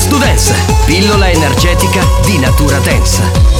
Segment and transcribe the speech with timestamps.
[0.00, 0.54] Mix to Dance,
[0.86, 3.59] pillola energetica di natura densa.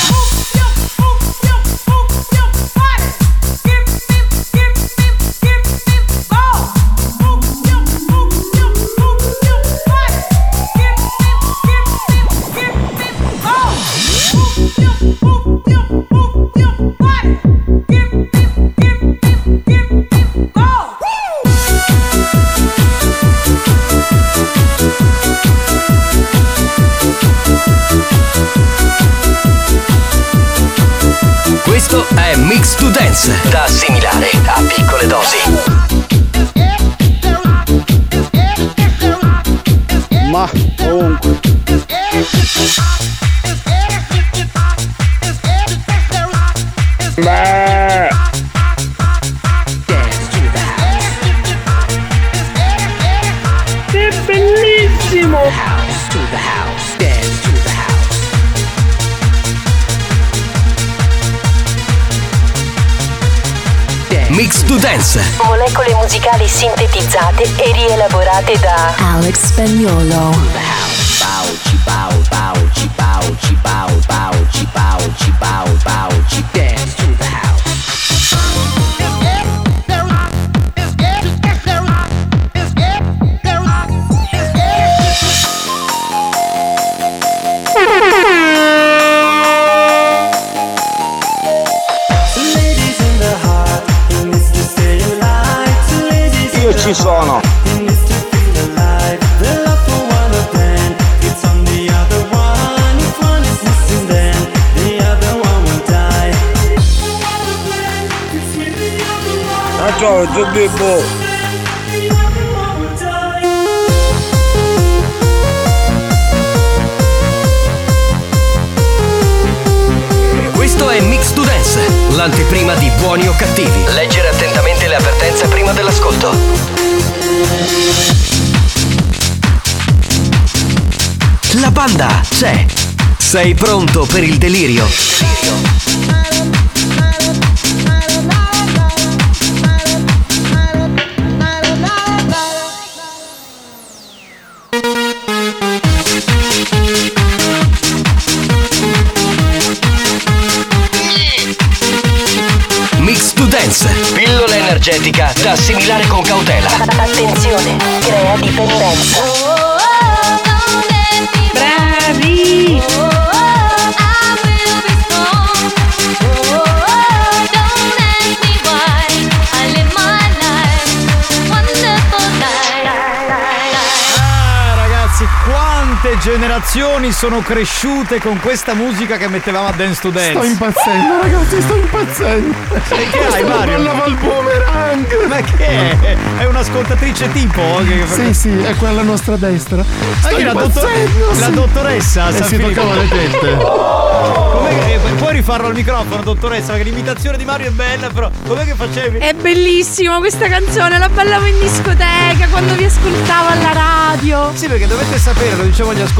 [176.31, 180.31] Generazioni sono cresciute con questa musica che mettevamo a Dance to Dance?
[180.31, 182.55] Sto impazzendo, ragazzi, sto impazzendo.
[182.73, 183.73] E che hai, Sto Mario?
[183.75, 185.25] ballava il boomerang.
[185.27, 185.65] Ma che
[185.99, 187.61] è, è un'ascoltatrice tipo?
[187.85, 189.83] Che- Sì, sì, è quella nostra destra.
[190.23, 193.57] Anche la, dottor- impazzendo, la dottoressa Eh, San si toccava le tette.
[193.57, 196.67] Com'è eh, puoi rifarlo al microfono, dottoressa?
[196.73, 199.17] Perché l'imitazione di Mario è bella, però com'è che facevi?
[199.17, 204.51] È bellissima questa canzone, la ballavo in discoteca quando vi ascoltavo alla radio.
[204.53, 206.19] Sì, perché dovete sapere, lo dicevo agli ascoltatori,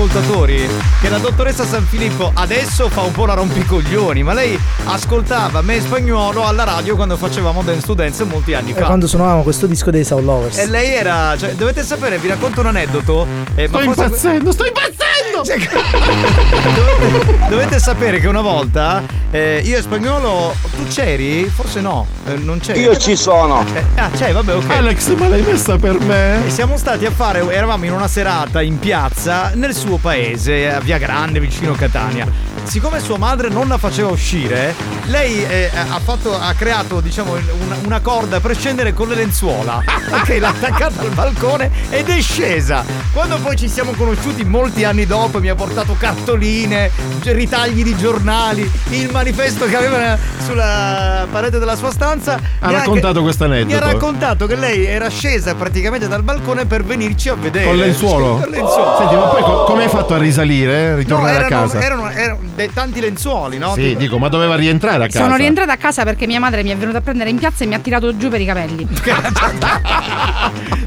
[0.99, 5.79] che la dottoressa San Filippo adesso fa un po' la rompicoglioni, ma lei ascoltava me
[5.79, 8.85] spagnolo alla radio quando facevamo Dance to Dance molti anni Eh, fa.
[8.85, 10.57] quando suonavamo questo disco dei Soul Lovers.
[10.57, 11.35] E lei era.
[11.37, 13.27] Cioè, dovete sapere, vi racconto un aneddoto.
[13.55, 14.99] eh, ma Sto forse- impazzendo, sto impazzendo!
[16.75, 19.01] dovete, dovete sapere che una volta
[19.31, 20.53] eh, io e spagnolo.
[20.75, 21.45] Tu c'eri?
[21.45, 22.05] Forse no.
[22.25, 22.81] eh, non c'eri.
[22.81, 23.63] Io ci sono.
[23.73, 24.69] Eh, ah, c'è, vabbè, ok.
[24.71, 26.45] Alex, ma l'hai messa per me?
[26.45, 30.79] E siamo stati a fare, eravamo in una serata in piazza nel suo paese, a
[30.79, 32.27] Via Grande, vicino Catania.
[32.63, 34.73] Siccome sua madre non la faceva uscire,
[35.05, 39.83] lei eh, ha, fatto, ha creato diciamo una, una corda per scendere con le lenzuola.
[40.11, 42.83] Ok, l'ha attaccata al balcone ed è scesa.
[43.13, 46.91] Quando poi ci siamo conosciuti molti anni dopo, mi ha portato cartoline,
[47.23, 52.39] ritagli di giornali, il manifesto che aveva sulla parete della sua stanza.
[52.59, 53.85] Ha raccontato questo Mi ha aneddoto.
[53.85, 57.65] raccontato che lei era scesa praticamente dal balcone per venirci a vedere.
[57.65, 58.39] Con lenzuolo?
[58.41, 58.97] Con lenzuolo.
[58.97, 60.89] Senti, ma poi co- come hai fatto a risalire?
[60.91, 61.81] No, Ritornare erano, a casa?
[61.81, 63.73] erano, erano dei- tanti lenzuoli, no?
[63.73, 65.23] Sì, Tipo- dico, ma doveva rientrare a casa.
[65.23, 67.67] Sono rientrata a casa perché mia madre mi è venuta a prendere in piazza e
[67.67, 68.87] mi ha tirato giù per i capelli.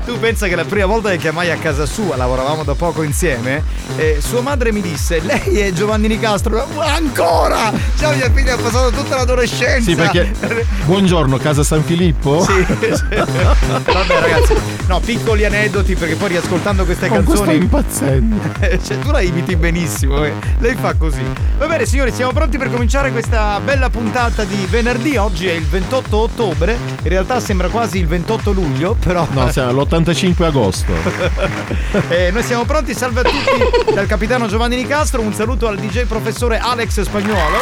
[0.04, 3.62] tu pensa che la prima volta che chiamai a casa sua, lavoravamo da poco insieme,
[3.96, 6.66] eh, sua madre mi disse: Lei è Giovanni Nicastro.
[6.78, 7.72] Ancora!
[7.98, 9.90] Cioè, mia figlia ha passato tutta l'adolescenza.
[9.90, 10.32] Sì, perché.
[10.84, 12.42] Buongiorno, casa San Filippo?
[12.44, 12.64] Sì,
[12.94, 13.02] sì.
[13.14, 14.54] Vabbè, ragazzi,
[14.86, 17.62] no, piccoli aneddoti perché poi riascoltando queste Con questo canzoni.
[17.64, 18.36] impazzendo.
[18.84, 20.32] Cioè, tu la imiti benissimo, eh.
[20.58, 21.22] lei fa così.
[21.56, 25.16] Va bene, signori, siamo pronti per cominciare questa bella puntata di venerdì.
[25.16, 29.26] Oggi è il 28 ottobre, in realtà sembra quasi il 28 luglio, però.
[29.30, 30.92] No, siamo all'85 agosto.
[32.08, 36.04] Eh, noi siamo pronti, salve a tutti dal capitano Giovanni Nicastro, un saluto al DJ
[36.04, 37.56] professore Alex Spagnuolo.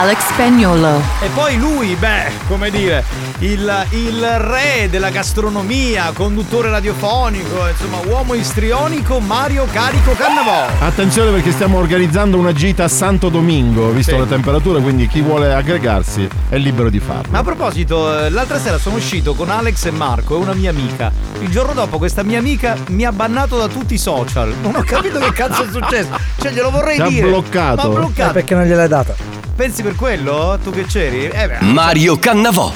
[0.00, 1.00] Alex Spagnolo.
[1.20, 3.04] E poi lui, beh, come dire,
[3.38, 10.66] il, il re della gastronomia, conduttore radiofonico, insomma, uomo istrionico, Mario Carico Cannavò.
[10.80, 14.18] Attenzione perché stiamo organizzando una gita a Santo Domingo, visto Sì.
[14.18, 17.30] la temperatura, quindi chi vuole aggregarsi è libero di farlo.
[17.30, 20.70] Ma a proposito, eh, l'altra sera sono uscito con Alex e Marco, è una mia
[20.70, 21.10] amica.
[21.40, 24.52] Il giorno dopo questa mia amica mi ha bannato da tutti i social.
[24.62, 26.08] Non ho capito che cazzo è successo.
[26.40, 27.26] Cioè, glielo vorrei Ti ha dire.
[27.28, 27.76] bloccato?
[27.76, 28.32] Ma ha Eh, bloccato.
[28.32, 29.14] perché non gliel'hai data?
[29.54, 30.58] Pensi per quello?
[30.62, 31.26] Tu che c'eri?
[31.28, 31.64] Eh beh.
[31.66, 32.72] Mario Cannavò.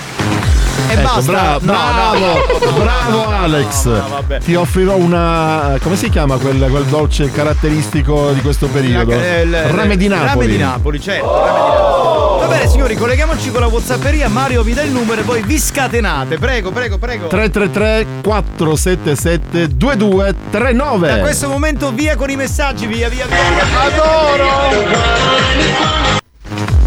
[0.88, 1.30] E Ecco, basta.
[1.32, 3.84] bra- bravo, no, no, bravo Alex.
[3.84, 4.22] no.
[4.42, 5.76] Ti offrirò una.
[5.82, 9.12] come si chiama quel, quel dolce caratteristico di questo periodo?
[9.12, 10.28] Eh, il- Rame di Napoli.
[10.28, 11.26] Rame di Napoli, certo.
[11.44, 12.22] Rame di Napoli.
[12.40, 14.28] Va bene, signori, colleghiamoci con la Whatsapperia.
[14.28, 16.36] Mario vi dà il numero e voi vi scatenate.
[16.38, 17.26] Prego, prego, prego.
[17.28, 23.38] 333 477 2239 Da questo momento via con i messaggi, via, via, via.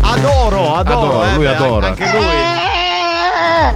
[0.04, 1.88] Adoro, adoro, Adoro, eh, lui beh, adora.
[1.88, 2.67] Anche lui.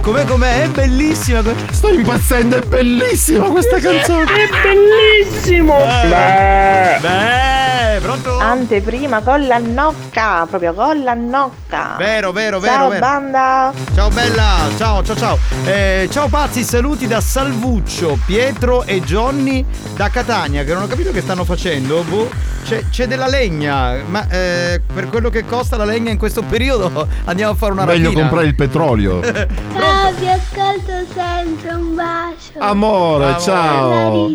[0.00, 0.62] Com'è com'è?
[0.62, 1.42] È bellissima.
[1.70, 4.24] Sto impazzendo, è bellissima questa canzone.
[4.24, 5.76] È bellissimo.
[5.76, 6.98] Beh.
[7.00, 7.61] Beh,
[8.00, 8.38] pronto?
[8.38, 11.94] Anteprima con la nocca, proprio con la nocca.
[11.98, 13.00] Vero, vero, vero, Ciao vero.
[13.00, 13.72] banda.
[13.94, 15.38] Ciao bella, ciao ciao ciao.
[15.64, 21.10] Eh, ciao pazzi, saluti da Salvuccio, Pietro e Johnny da Catania, che non ho capito
[21.12, 22.02] che stanno facendo.
[22.02, 22.28] Boh,
[22.64, 27.06] c'è, c'è della legna, ma eh, per quello che costa la legna in questo periodo
[27.24, 28.20] andiamo a fare una Meglio rapina.
[28.22, 29.20] comprare il petrolio.
[29.22, 32.58] Ciao, vi ascolto sempre, un bacio.
[32.58, 34.30] Amore, ciao.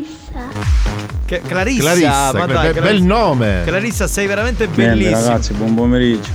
[1.28, 3.64] Che- Clarissa, Clarissa, ma che dai, be- bel nome.
[3.66, 5.20] Clarissa, sei veramente bellissima.
[5.20, 6.30] ragazzi, buon pomeriggio.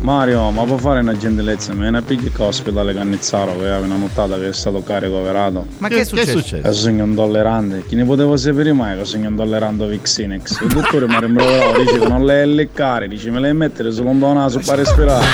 [0.00, 1.74] Mario, ma può fare una gentilezza?
[1.74, 5.66] Me ne pigli che ospedale Cannizzaro che aveva una nottata che è stato carico operato.
[5.78, 6.58] Ma che, è successo?
[6.58, 7.84] Che sono intollerante.
[7.86, 10.60] Chi ne potevo sapere mai che sono intollerante Vixinex?
[10.62, 14.32] Il dottore mi ha rimproverato, dice che non le leccare, dice me le mettere sull'ondo
[14.32, 15.26] naso per respirare.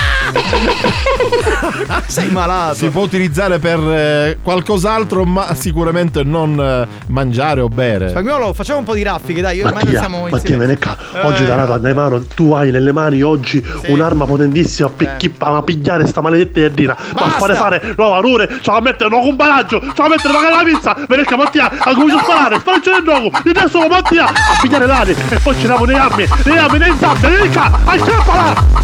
[2.08, 2.74] Sei malato.
[2.74, 8.08] Si può utilizzare per eh, qualcos'altro, ma sicuramente non eh, mangiare o bere.
[8.08, 10.64] Spagnolo, facciamo un po' di raffiche, dai, io ormai non Mattia, siamo Mattia, insieme.
[10.64, 10.96] vieni qua.
[11.14, 11.20] Eh.
[11.26, 14.54] Oggi Tarata Neymar, tu hai nelle mani oggi un'arma potentissima
[14.94, 16.96] per chi a pigliare sta maledetta ierdina.
[17.14, 20.32] Ma fare fare nuova rure, ci va a mettere un comparaggio, ci va a mettere
[20.32, 23.68] magari la pizza, vieni qua Mattia, a cominciare a sparare, sparare nel gioco, di te
[23.68, 27.28] solo Mattia, a pigliare l'ali e poi ci diamo nei armi, nei armi, nei zampe,
[27.28, 28.76] vieni qua, a là!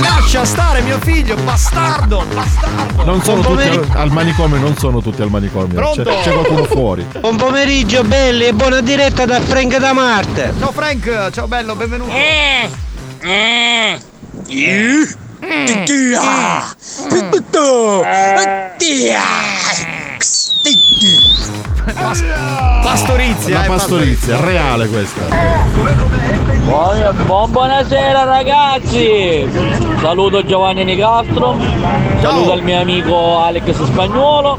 [0.00, 3.04] Lascia stare mio figlio, bastardo, bastardo.
[3.04, 5.74] Non sono tutti al, manicomio, non sono tutti al manicomio.
[5.92, 6.20] C'è, Pronto?
[6.22, 7.06] c'è qualcuno fuori.
[7.20, 10.54] Buon pomeriggio belli e buona diretta da Frank da Marte.
[10.58, 12.10] Ciao Frank, ciao bello, benvenuto.
[12.10, 12.68] Eh,
[13.20, 14.12] eh.
[22.82, 25.20] Pastorizia, La eh, pastorizia, reale questa.
[27.26, 29.46] Buon- buonasera ragazzi!
[30.00, 31.56] Saluto Giovanni Nicastro,
[32.20, 34.58] saluto il mio amico Alex Spagnuolo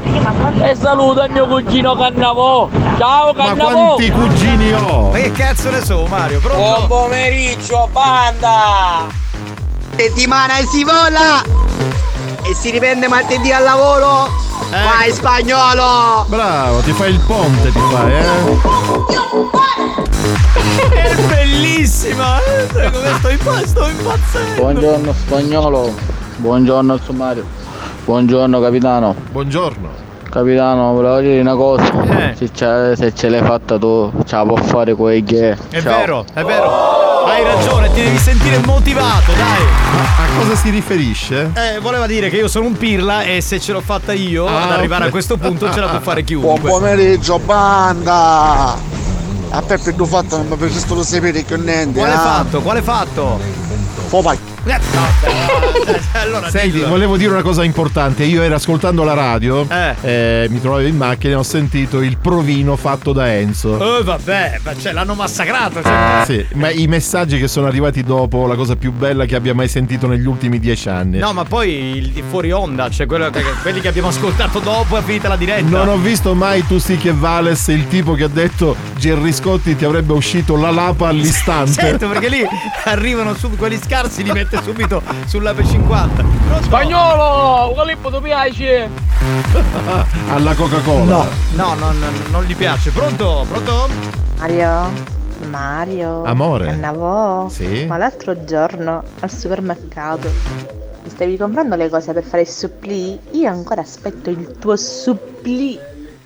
[0.62, 2.68] e saluto il mio cugino Cannavò.
[2.98, 3.96] Ciao Cannavò!
[3.96, 5.10] cugini ho?
[5.10, 6.40] Ma che cazzo ne so, Mario?
[6.40, 6.58] Pronto?
[6.58, 9.24] Buon pomeriggio, banda!
[9.96, 11.42] Settimana si vola
[12.42, 14.28] e si riprende martedì al lavoro.
[14.70, 16.24] Vai spagnolo!
[16.28, 18.24] Bravo, ti fai il ponte, ti fai, eh?
[20.96, 22.38] È bellissima!
[22.42, 22.66] eh?
[22.90, 24.54] Come sto, sto impazzendo!
[24.60, 25.94] Buongiorno spagnolo,
[26.36, 27.46] buongiorno al sommario,
[28.04, 29.14] buongiorno capitano.
[29.30, 30.05] Buongiorno.
[30.28, 31.84] Capitano, volevo dire una cosa,
[32.30, 32.34] Eh.
[32.36, 35.56] se, ce- se ce l'hai fatta tu, ce la può fare quei che.
[35.70, 37.24] È vero, è vero.
[37.26, 39.64] Hai ragione, ti devi sentire motivato, dai.
[39.96, 41.50] A cosa si riferisce?
[41.54, 44.64] Eh, voleva dire che io sono un pirla e se ce l'ho fatta io Ah,
[44.64, 45.08] ad arrivare ok.
[45.08, 46.70] a questo punto ce la può fare Buon chiunque.
[46.70, 48.74] pomeriggio, banda!
[49.48, 51.98] A Peppe tu fatto non mi piace solo sapere che niente.
[51.98, 52.18] Quale ah.
[52.18, 52.60] fatto?
[52.60, 53.38] Quale fatto?
[53.40, 54.36] Eh, no, eh,
[56.12, 56.88] allora Senti, dillo.
[56.88, 58.24] volevo dire una cosa importante.
[58.24, 59.66] Io ero ascoltando la radio,
[60.02, 63.98] eh, mi trovavo in macchina e ho sentito il provino fatto da Enzo.
[63.98, 65.82] Eh, vabbè, ma cioè, l'hanno massacrato.
[65.82, 66.22] Cioè.
[66.24, 69.68] Sì, ma i messaggi che sono arrivati dopo, la cosa più bella che abbia mai
[69.68, 71.18] sentito negli ultimi dieci anni.
[71.18, 75.02] No, ma poi il fuori onda, cioè quello che- quelli che abbiamo ascoltato dopo è
[75.02, 75.68] finita la diretta.
[75.68, 79.76] Non ho visto mai tu sì che Vales il tipo che ha detto Gerry Scotti
[79.76, 81.72] ti avrebbe uscito la lapa all'istante.
[81.72, 82.42] Certo, perché lì
[82.84, 86.62] arrivano su quelli scarsi, li mette subito sulla P50.
[86.62, 87.72] Spagnolo!
[87.72, 88.88] Quale tu piace?
[90.28, 91.04] Alla Coca-Cola.
[91.04, 92.90] No, no, no, no, non gli piace.
[92.90, 93.44] Pronto?
[93.48, 93.88] Pronto?
[94.38, 94.90] Mario,
[95.50, 96.24] Mario.
[96.24, 96.70] Amore.
[96.70, 97.48] Annavò.
[97.48, 97.84] Sì?
[97.86, 100.30] Ma l'altro giorno al supermercato
[101.02, 103.18] mi stavi comprando le cose per fare il supplì?
[103.32, 105.78] Io ancora aspetto il tuo supplì.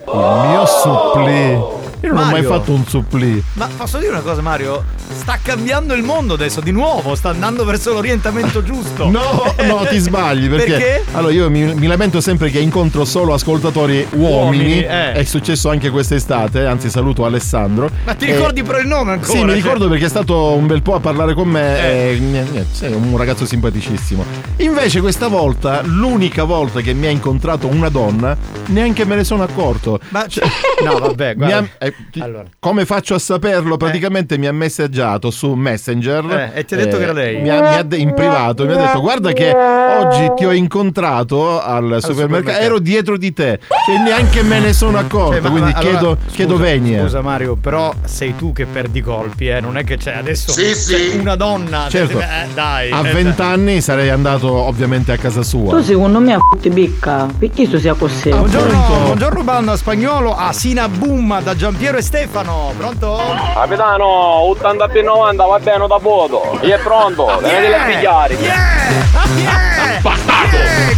[0.07, 1.79] Il mio supplì.
[2.03, 2.49] Io non ho mai Mario.
[2.49, 3.43] fatto un supplì.
[3.55, 4.83] Ma posso dire una cosa, Mario?
[5.13, 9.11] Sta cambiando il mondo adesso di nuovo, sta andando verso l'orientamento giusto.
[9.11, 11.05] No, no, ti sbagli perché, Perché?
[11.13, 14.63] allora io mi, mi lamento sempre che incontro solo ascoltatori uomini.
[14.63, 15.13] Uomini, eh.
[15.13, 17.91] È successo anche quest'estate, anzi saluto Alessandro.
[18.05, 19.33] Ma ti E- ricordi però il nome ancora?
[19.33, 22.13] Sì, mi Cioè- ricordo perché è stato un bel po' a parlare con me.
[22.13, 24.25] e niente, niente, sei un ragazzo simpaticissimo.
[24.59, 28.35] Invece, questa volta, l'unica volta che mi ha incontrato una donna,
[28.67, 30.00] neanche me ne sono accorto.
[30.09, 30.25] Ma
[30.85, 31.69] no, vabbè, Mi ha- guarda.
[31.79, 32.23] eh, ti-
[32.59, 33.77] Come faccio a saperlo?
[33.77, 36.51] Praticamente mi ha messaggiato su Messenger.
[36.55, 37.41] Eh, e ti ha detto che era lei?
[37.41, 40.53] Mi ha, mi ha de- in privato mi ha detto: Guarda, che oggi ti ho
[40.53, 42.13] incontrato al, supermercato.
[42.13, 42.59] supermercato.
[42.65, 43.61] Ero dietro di te.
[43.87, 45.33] Cioè, neanche me ne sono accorto.
[45.33, 47.01] Cioè, ma- quindi ma allora, chiedo, scusa, chiedo venie.
[47.03, 49.61] Scusa Mario, però sei tu che perdi colpi, eh?
[49.61, 51.17] Non è che c'è adesso Sì, sì.
[51.19, 51.87] una donna.
[51.89, 52.19] Certo.
[52.21, 52.91] eh, dai.
[52.91, 55.71] A eh, 20 anni sarei andato ovviamente a casa sua.
[55.77, 58.31] Tu secondo me a ti bicca, perché tu sia così?
[58.31, 62.75] Buongiorno, buongiorno banda spagnolo a Sina Boom da Giampiero e Stefano.
[62.77, 63.19] Pronto?
[63.55, 66.59] Capitano, 80 più 90, va bene da voto.
[66.61, 68.37] Io è pronto, venite a pigliare.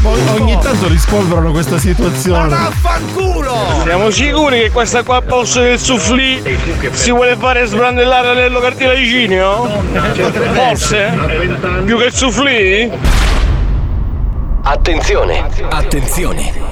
[0.02, 2.48] O- Ogni tanto rispolverano questa situazione.
[2.48, 3.54] Vaffanculo!
[3.84, 6.42] Siamo sicuri che questa qua al posto del soufflì
[6.90, 9.80] si vuole fare sbrandellare l'anello cartilagineo?
[10.54, 11.12] Forse?
[11.84, 12.90] Più che il soufflì?
[14.64, 16.72] Attenzione, attenzione.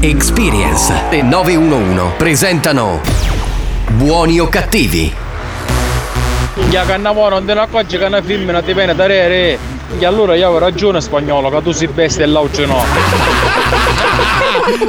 [0.00, 3.00] Experience e 911 presentano
[3.88, 5.12] Buoni o cattivi?
[6.54, 9.58] Minchia cannavo non te ne accorgi che una femmina ti viene da re
[9.98, 12.84] E allora io avevo ragione spagnolo che tu sei bestia e l'auge no.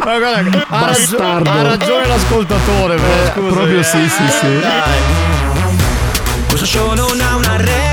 [0.03, 1.49] Ma guarda, ha, ragione, Bastardo.
[1.51, 3.53] ha ragione l'ascoltatore, però, Eh, scusa.
[3.55, 4.59] proprio sì, sì, sì.
[6.47, 7.86] Questo show non ha una regola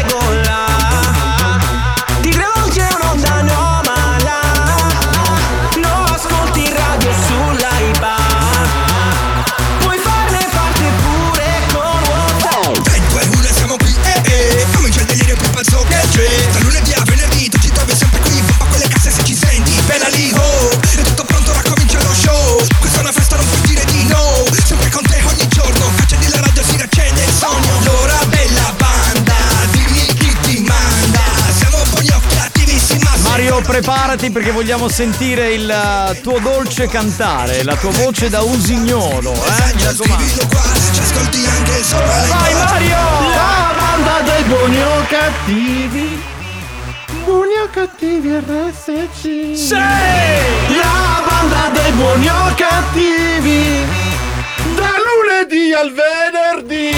[33.81, 39.75] chiamati perché vogliamo sentire il eh, tuo dolce cantare, la tua voce da usignolo, eh?
[39.75, 40.49] Mi raccomando.
[42.29, 42.97] Vai Mario!
[43.35, 46.23] La banda dei buoni o cattivi.
[47.25, 49.57] Buoni o cattivi RSC.
[49.57, 49.75] Sì!
[49.75, 53.85] La banda dei buoni o cattivi.
[54.77, 56.93] Da lunedì al venerdì.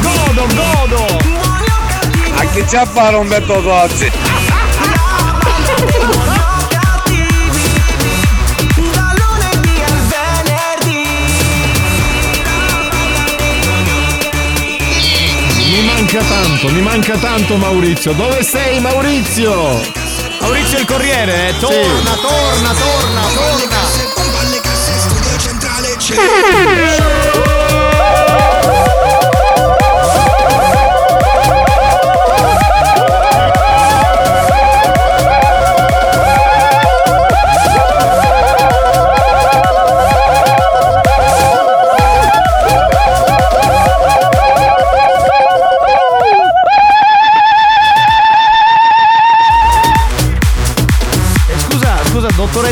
[0.00, 1.25] Godo, godo!
[2.56, 4.10] A chi c'ha a fare Umberto Tozzi?
[15.68, 18.14] Mi manca tanto, mi manca tanto Maurizio.
[18.14, 19.78] Dove sei Maurizio?
[20.40, 21.58] Maurizio il Corriere, eh?
[21.58, 23.66] torna, torna, torna, torna!
[26.08, 27.52] Eh,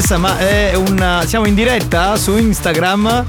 [0.05, 1.23] dottoressa, ma è un.
[1.27, 3.27] siamo in diretta su Instagram?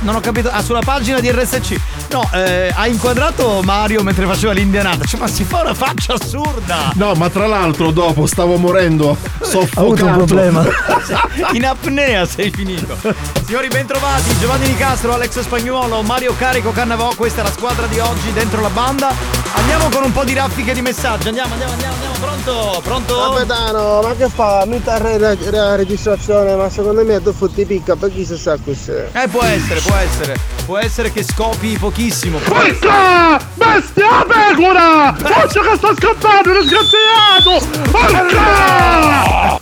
[0.00, 0.48] Non ho capito.
[0.50, 1.76] Ah, sulla pagina di RSC.
[2.10, 5.04] No, eh, ha inquadrato Mario mentre faceva l'indianata.
[5.04, 6.92] Cioè, ma si fa una faccia assurda!
[6.94, 9.80] No, ma tra l'altro dopo stavo morendo soffocato.
[9.80, 10.64] Ho avuto un problema.
[11.52, 12.96] In apnea sei finito.
[13.44, 14.38] Signori, bentrovati.
[14.38, 17.14] Giovanni Nicastro, Alex Spagnuolo, Mario Carico Cannavò.
[17.16, 19.35] Questa è la squadra di oggi dentro la banda.
[19.56, 21.28] Andiamo con un po' di raffiche di messaggi.
[21.28, 22.14] Andiamo, andiamo, andiamo, andiamo.
[22.20, 22.80] Pronto?
[22.82, 23.32] Pronto?
[23.34, 24.64] Capitano, ma che fa?
[24.66, 28.56] Mi tarre la, la registrazione, ma secondo me tu fotti picca per chi si sa
[28.62, 28.92] questo.
[29.12, 30.38] Eh, può essere, può essere.
[30.66, 32.38] Può essere che scopi pochissimo.
[32.38, 33.40] Porca!
[33.54, 35.14] Bestia pecora!
[35.16, 37.66] Faccio che sto scappando, disgraziato!
[37.90, 39.56] Porca!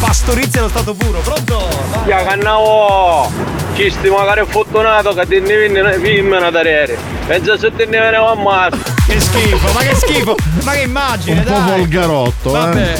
[0.00, 1.68] Pastorizia allo stato puro, pronto?
[2.06, 3.49] Ya cannavo!
[3.74, 6.98] Ci sti magari è fortunato che ti ne viene film da dare.
[7.26, 8.76] Pensa se te ne viene a massa.
[9.06, 10.34] Che schifo, ma che schifo!
[10.64, 11.78] Ma che immagine, Un po' dai!
[11.78, 12.52] volgarotto, eh.
[12.52, 12.94] Vabbè.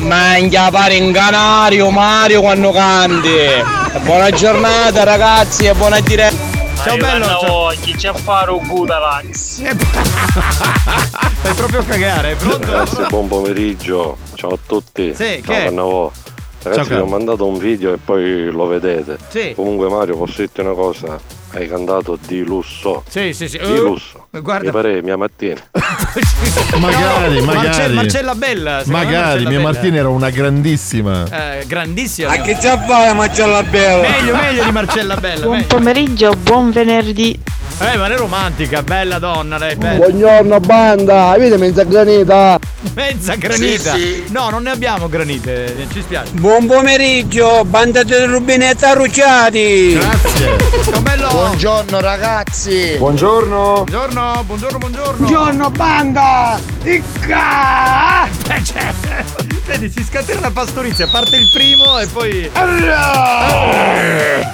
[0.00, 3.30] Mangia pare in canario Mario quando canti.
[4.02, 6.52] Buona giornata ragazzi e buona diretta.
[6.84, 7.68] Ciao bello, ciao.
[7.80, 9.62] chi c'è a fare un Budalax?
[11.40, 12.58] Fai proprio cagare, pronto?
[12.58, 14.18] Grazie, buon pomeriggio.
[14.34, 15.14] Ciao a tutti.
[15.14, 15.70] Sì, Ciao che è?
[16.64, 19.18] Ragazzi, Ciao, vi ho mandato un video e poi lo vedete.
[19.28, 19.52] Sì.
[19.54, 21.20] Comunque, Mario, posso dirti una cosa?
[21.52, 23.04] Hai cantato di lusso.
[23.08, 23.58] Sì, sì, sì.
[23.58, 24.26] Di Eh, lusso.
[24.30, 24.64] guarda.
[24.64, 25.60] Mi pare mia mattina.
[26.78, 27.64] Magari, No, magari.
[27.66, 28.82] Marce- Marcella Bella.
[28.86, 29.62] Magari, Marcella mia Bella.
[29.70, 31.58] Martina era una grandissima.
[31.60, 32.30] Eh, grandissima.
[32.30, 34.08] A chi c'ha a fare Marcella Bella?
[34.08, 35.40] Meglio, meglio di Marcella Bella.
[35.44, 35.66] Buon meglio.
[35.68, 37.38] pomeriggio, buon venerdì.
[37.80, 40.06] Eh, ma è romantica, bella donna, lei, bella.
[40.06, 42.58] Buongiorno banda, avete mezza granita?
[42.94, 43.94] Mezza granita.
[43.94, 44.32] Sì, sì.
[44.32, 46.30] No, non ne abbiamo granite, eh, ci spiace.
[46.34, 49.98] Buon pomeriggio, banda di rubinetta arrucciati.
[49.98, 50.56] Grazie.
[51.30, 52.94] Buongiorno ragazzi!
[52.96, 53.84] Buongiorno!
[53.88, 55.16] Buongiorno, buongiorno, buongiorno.
[55.16, 56.60] Buongiorno banda!
[56.84, 58.28] Icca!
[59.66, 62.50] Vedi, si scatena la pastorizia, parte il primo e poi.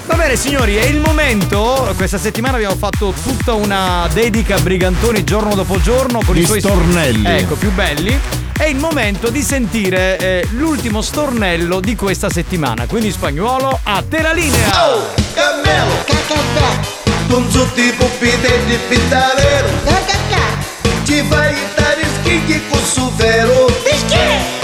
[0.07, 1.93] Va bene signori, è il momento.
[1.97, 6.47] Questa settimana abbiamo fatto tutta una dedica a Brigantoni giorno dopo giorno con Gli i
[6.47, 7.27] suoi stornelli.
[7.27, 8.19] Ecco, più belli.
[8.57, 12.87] È il momento di sentire eh, l'ultimo stornello di questa settimana.
[12.87, 15.19] Quindi spagnolo, a te la linea!
[15.35, 16.05] Cammello
[17.29, 19.69] Con tutti i puppite di pittarero
[21.05, 24.60] Ci fai stare schicchi con su vero Cammello,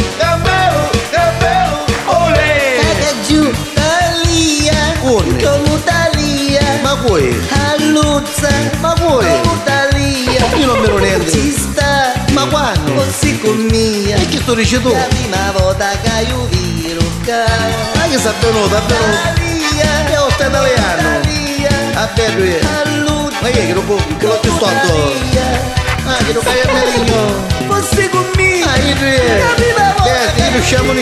[7.06, 7.48] voi?
[7.70, 8.48] Alluzza
[8.80, 9.24] Ma voi?
[9.24, 11.30] Come Talia Io non me lo rendo.
[11.30, 12.12] Ci sta.
[12.32, 12.92] Ma quando?
[12.92, 14.16] Così con mia.
[14.16, 14.94] E che sto dicendo tu?
[14.94, 16.96] La prima volta che io vi
[17.94, 21.20] Ma che sta venuta, venuta ho stato italiano
[21.94, 22.60] A bello è.
[23.40, 24.64] Ma che è non può Che l'ho visto
[26.08, 29.38] Ah, che non cai a meglio Così con mia Ah, io è?
[29.38, 30.92] La prima volta Che riusciamo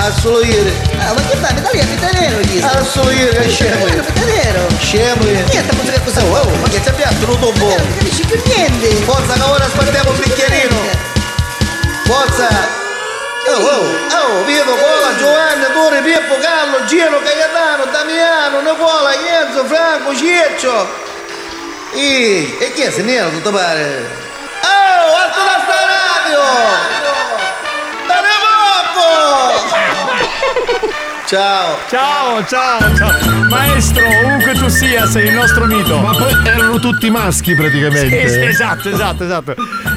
[0.00, 0.72] Ah, solo ieri.
[0.96, 2.62] Ah, è nero ieri.
[2.62, 4.68] Ah, solo ieri, è scemo nero.
[4.78, 5.24] Scemo.
[5.24, 6.56] Niente, ma che cosa vuoi?
[6.60, 7.74] Ma che ci abbiamo tenuto un po'?
[7.76, 8.86] Non capisci più niente.
[9.02, 10.76] Forza che ora spartiamo un bicchierino.
[12.04, 12.48] Forza.
[13.48, 20.14] Oh, oh, oh, Vito, Cola, Giovanni, Tore, Pippo, Carlo, Gino, Caietano, Damiano, Nicola, Enzo, Franco,
[20.14, 20.86] Ciccio.
[21.92, 24.06] E, e chi è se nero, tutto pare?
[24.62, 26.40] Oh, alto da sta radio!
[28.06, 29.87] Da Nepoppo!
[31.26, 31.76] Ciao.
[31.88, 33.44] Ciao, ciao, ciao.
[33.50, 35.98] Maestro, ovunque tu sia, sei il nostro mito.
[35.98, 38.28] Ma poi erano tutti maschi praticamente.
[38.28, 39.54] Sì, sì, esatto, esatto, esatto.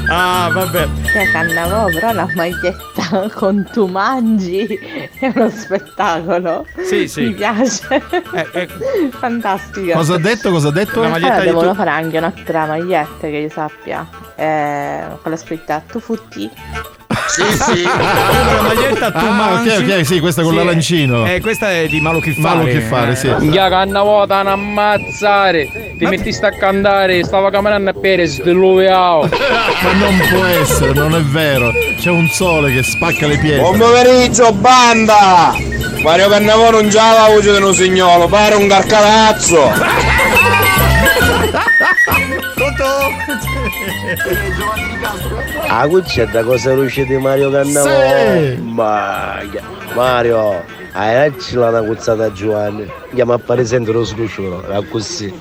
[0.10, 0.90] Ah, vabbè.
[1.06, 4.78] Cioè, Cannavò, però la maglietta con tu mangi
[5.20, 6.66] è uno spettacolo.
[6.84, 7.22] Sì, sì.
[7.22, 8.04] Mi piace.
[9.18, 9.96] Fantastica.
[9.96, 10.52] Cosa ha detto?
[10.52, 11.02] Cosa ha detto?
[11.02, 14.06] Allora, devono fare anche un'altra maglietta che io sappia.
[14.36, 16.50] Eh, con la scritta tu futti.
[17.34, 17.84] Sì, sì.
[17.88, 19.70] la maglietta tu Ah, mangi.
[19.70, 21.26] ok, ok, sì, questa con Sì, l'arancino.
[21.26, 22.56] Eh, questa è di Malo chi fare.
[22.56, 23.34] Malo che fare, sì.
[23.40, 29.30] Minchia canna vuota a ammazzare Ti metti sta a cantare Stava camminando a Perez dell'UVAO
[29.32, 31.72] Ma non può essere, non è vero.
[32.00, 33.62] C'è un sole che spacca le pietre.
[33.62, 35.54] Buon pomeriggio, banda!
[36.04, 39.72] Mario Cannavò non già la voce di un signolo, pare un carcalazzo!
[44.14, 44.91] Ah,
[45.88, 47.90] qui c'è da cosa luce di Mario Cannavò.
[47.90, 48.62] Sì.
[48.62, 49.40] Ma
[49.94, 52.90] Mario, hai lacci la una cuzzata a Giovanni.
[53.10, 55.34] Andiamo a fare sempre lo scucciolo, era così.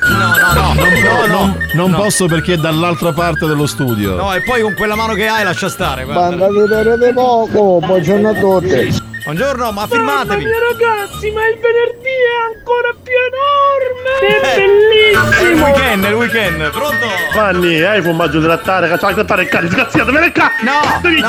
[0.00, 4.14] No, no, no, non, non posso perché è dall'altra parte dello studio.
[4.14, 6.04] No, e poi con quella mano che hai lascia stare.
[6.04, 6.36] guarda.
[6.36, 8.99] Banda vi perdete poco, buongiorno a tutti.
[9.30, 10.42] Buongiorno, ma firmatevi.
[10.42, 14.18] ragazzi, ma il venerdì è ancora più enorme!
[14.18, 15.66] È È il bellissimo!
[15.66, 16.70] weekend, è il weekend.
[16.70, 17.06] Pronto?
[17.30, 20.50] Fanni, hai formaggio di lattare, cacciare cantare il cane, disgraziato, vieni qua!
[20.62, 20.98] No!
[21.00, 21.28] Devi no,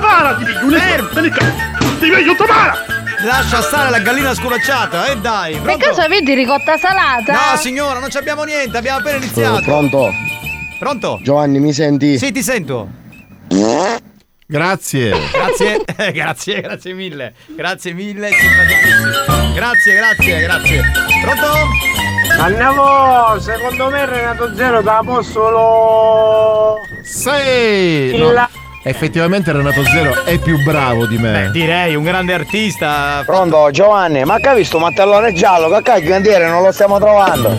[0.00, 1.46] para, ti piglio, vieni qua!
[1.78, 2.84] Ti piglio tutta para!
[3.22, 5.52] Lascia stare la gallina sculacciata, e dai.
[5.56, 5.86] Per Pronto?
[5.88, 7.32] caso avete ricotta salata?
[7.34, 9.60] No, signora, non ci abbiamo niente, abbiamo appena iniziato.
[9.60, 10.10] Pronto?
[10.78, 11.18] Pronto?
[11.22, 12.16] Giovanni, mi senti?
[12.16, 12.88] Sì, ti sento.
[14.46, 15.12] Grazie.
[15.32, 15.82] Grazie,
[16.12, 17.34] grazie, grazie mille.
[17.46, 18.30] Grazie mille.
[19.54, 20.82] Grazie, grazie, grazie.
[21.22, 21.46] Pronto?
[22.38, 26.76] Andiamo, secondo me Renato Zero da solo.
[27.02, 28.16] Sì!
[28.16, 28.48] No, La-
[28.84, 31.48] effettivamente Renato Zero è più bravo di me.
[31.52, 33.22] Direi un grande artista.
[33.26, 35.68] Pronto Giovanni, ma che hai visto Mattellone giallo?
[35.74, 37.58] Che cacchio cantiere non lo stiamo trovando?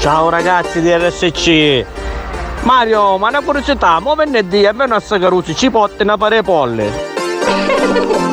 [0.00, 1.84] Ciao ragazzi di RSC.
[2.62, 8.28] Mario, ma una curiosità, mo venerdì a me una Sagaruzzi ci porta una pare polle.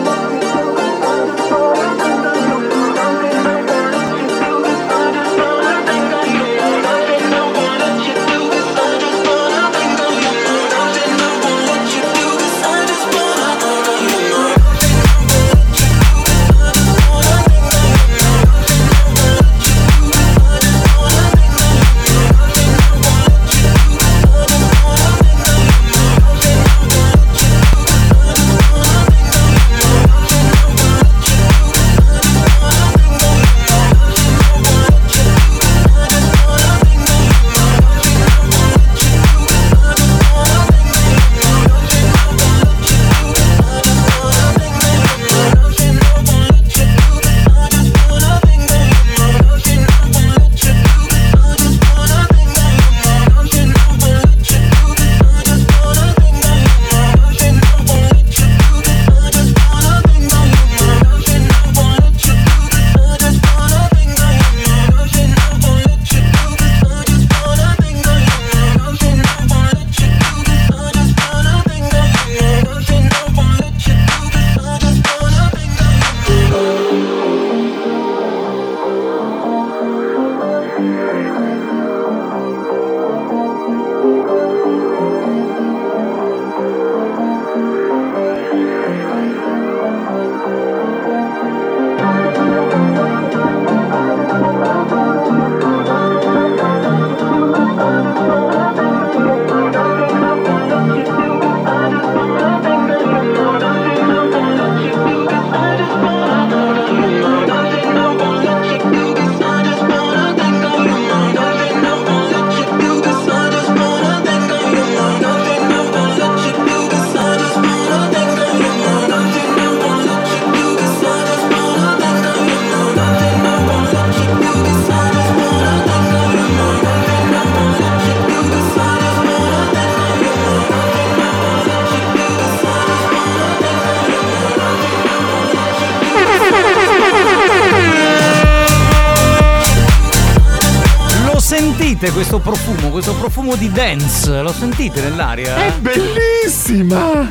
[143.48, 144.42] profumo di dance?
[144.42, 145.56] Lo sentite nell'aria?
[145.56, 147.26] È bellissima!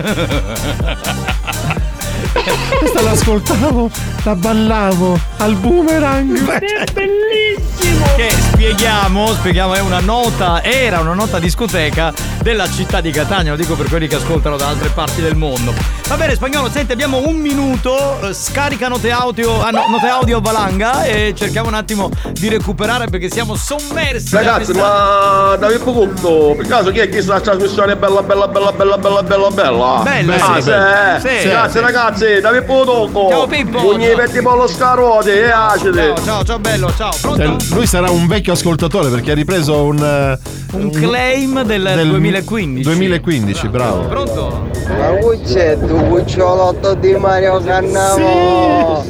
[2.79, 3.90] Questa l'ascoltavo,
[4.22, 6.59] la ballavo al boomerang.
[6.59, 8.07] È bellissimo!
[8.16, 12.12] Che spieghiamo, spieghiamo, è una nota, era una nota discoteca
[12.46, 15.74] della città di Catania, lo dico per quelli che ascoltano da altre parti del mondo.
[16.06, 20.40] Va bene, spagnolo, senti, abbiamo un minuto, eh, scarica note audio, ah, no, note audio
[20.40, 24.30] valanga e cerchiamo un attimo di recuperare perché siamo sommersi.
[24.30, 24.82] da Ragazzi, questa-
[25.50, 28.96] ma da Pippo Tutto, per caso chi è che sta trasmissione bella bella bella bella
[28.96, 30.00] bella bella bella?
[30.04, 31.16] Bella, ah, sì, sì, bella.
[31.16, 31.20] eh.
[31.40, 31.85] Sì, Grazie sì.
[31.85, 33.28] ragazzi, da Pippo Tutto.
[33.28, 33.78] Ciao, Pippo.
[34.00, 34.14] Ciao.
[34.16, 35.96] petti pollo scarote e acidi.
[35.96, 37.11] Ciao, ciao, ciao, bello, ciao.
[37.20, 37.42] Pronto?
[37.59, 39.98] Cioè, lui sarà un vecchio ascoltatore perché ha ripreso un.
[39.98, 42.04] eh, Un claim del
[42.42, 42.83] 2015.
[42.83, 44.09] 2015, bravo.
[44.09, 44.68] Pronto?
[44.88, 49.05] Ma c'è tu cucciolotto di Mario Cannavo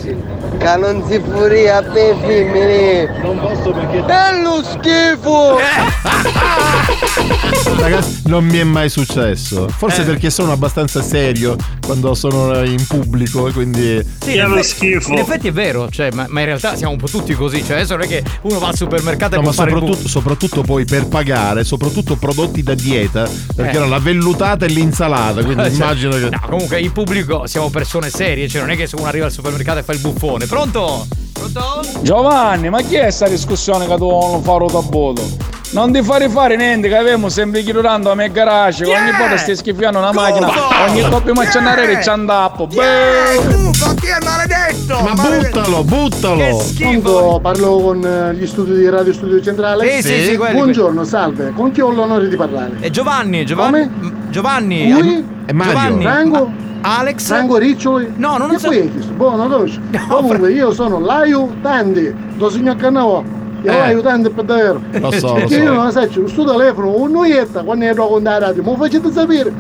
[0.59, 5.59] Che non si furia per femmine Non posso perché Bello schifo
[7.79, 9.69] Ragazzi, non mi è mai successo.
[9.69, 10.05] Forse Eh.
[10.05, 14.05] perché sono abbastanza serio quando sono in pubblico, quindi.
[14.21, 17.09] Sì, in effetti, in effetti è vero, cioè, ma, ma in realtà siamo un po'
[17.09, 17.63] tutti così.
[17.65, 20.85] Cioè, adesso non è che uno va al supermercato e No, ma soprattutto, soprattutto poi
[20.85, 23.16] per pagare, soprattutto prodotti da dieta,
[23.55, 23.77] perché Eh.
[23.77, 26.29] era la vellutata e l'insalata, quindi Cioè, immagino che.
[26.31, 29.33] No, comunque in pubblico siamo persone serie, cioè non è che se uno arriva al
[29.33, 30.47] supermercato e fa il buffone.
[30.47, 31.07] Pronto?
[31.33, 31.81] Pronto?
[32.01, 35.55] Giovanni, ma chi è sta discussione che tu non fai da bodo?
[35.69, 39.57] Non ti fare fare niente, che avevamo sempre chiudendo a me garage, ogni volta stai
[39.57, 40.49] schifando una macchina,
[40.89, 42.67] ogni coppia maccannare c'è andappo.
[42.69, 43.76] Buffo, chi
[44.19, 45.01] è maledetto?
[45.03, 46.65] Ma buttalo, buttalo!
[46.79, 50.01] Pronto, parlo con eh, gli studi di Radio Studio Centrale.
[50.01, 51.53] Sì, sì, sì, quelli- Buongiorno, salve.
[51.55, 52.77] Con chi ho l'onore di parlare?
[52.81, 53.81] È Giovanni, Giovanni.
[53.85, 54.91] M- Giovanni.
[54.91, 55.25] Lui?
[55.45, 55.73] È Mario.
[55.73, 56.05] Giovanni.
[56.05, 56.51] Rango?
[56.83, 57.31] Alex?
[57.31, 58.13] Rango Riccioli?
[58.17, 59.13] No, non che so- poi è questo?
[59.13, 59.81] Boh, non conosco.
[60.09, 63.25] Comunque io sono l'aiutante do signor Cannavo.
[63.63, 63.77] Io Eh.
[63.79, 64.81] l'aiutante per davvero.
[64.93, 65.63] Lo so, lo Perché so.
[65.63, 69.53] io non so, sto telefono, un'oietta quando ne do con la radio, ma facete sapere.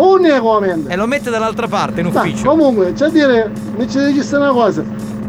[0.00, 0.90] Un ne commenta.
[0.90, 2.48] E lo mette dall'altra parte in Ma ufficio.
[2.48, 4.84] comunque, c'è a dire, mi ci dice una cosa.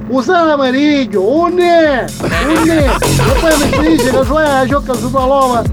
[0.10, 2.86] Usa l'amarillo, un ne, un ne.
[2.86, 2.90] E
[3.40, 5.64] poi mi ci dice che cioè la ciocca su paloma.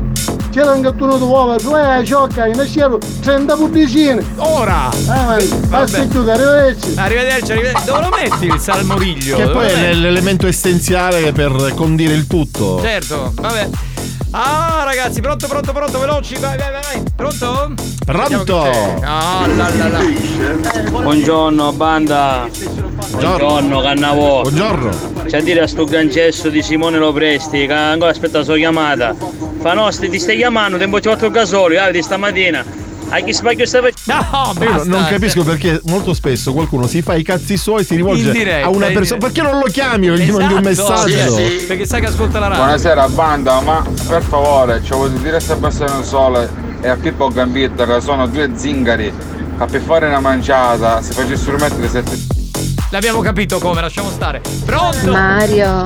[0.50, 4.24] C'era un gattuno d'uova, cioè la ciocca, in ascero 30 pubblicine.
[4.36, 4.88] Ora!
[5.08, 5.36] Ah, ma
[5.68, 6.94] basta chiudere, arrivederci.
[6.96, 7.84] Arrivederci, arrivederci.
[7.84, 9.36] Dove lo metti il salmoriglio?
[9.36, 12.80] Che Dove poi è l'elemento essenziale per condire il tutto.
[12.80, 13.68] Certo, vabbè.
[14.38, 17.02] Ah, ragazzi, pronto, pronto, pronto, veloci, vai, vai, vai, vai.
[17.16, 17.74] Pronto?
[18.04, 18.64] Pronto?
[19.02, 20.00] Ah, la, la, la.
[20.90, 22.46] Buongiorno banda.
[23.12, 24.42] Buongiorno Cannavo.
[24.42, 24.90] Buongiorno.
[25.24, 29.14] C'è a dire a sto gancesso di Simone Lopresti che ancora aspetta la sua chiamata.
[29.58, 32.62] Fa no, sti- ti stai chiamando, tempo ci ho fatto il gasolio, ah, di stamattina.
[33.08, 33.88] A chi stai facendo?
[34.04, 34.88] No, Io basta.
[34.88, 38.66] non capisco perché molto spesso qualcuno si fa i cazzi suoi e si rivolge diretta,
[38.66, 39.20] a una persona.
[39.20, 41.34] Perché non lo chiami o gli mandi un Esatto, messaggio?
[41.36, 42.64] sì, sì, Perché sai che ascolta la radio.
[42.64, 47.28] Buonasera banda, ma per favore ci volete dire se passare un sole e a Pippo
[47.28, 49.12] Gambetta che sono due zingari
[49.58, 52.18] a per fare una manciata si facessero mettere sette
[52.90, 54.40] L'abbiamo capito come, lasciamo stare.
[54.64, 55.10] Pronto?
[55.10, 55.84] Mario,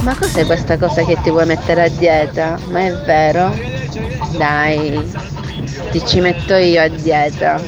[0.00, 2.58] ma cos'è questa cosa che ti vuoi mettere a dieta?
[2.70, 3.54] Ma è vero?
[4.36, 5.12] Dai,
[5.90, 7.60] ti ci metto io a dieta.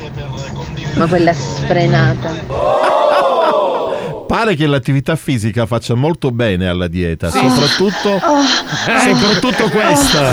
[0.94, 2.86] Ma quella sfrenata.
[4.26, 8.42] Pare che l'attività fisica faccia molto bene alla dieta, soprattutto, Oh.
[9.00, 10.32] soprattutto questa.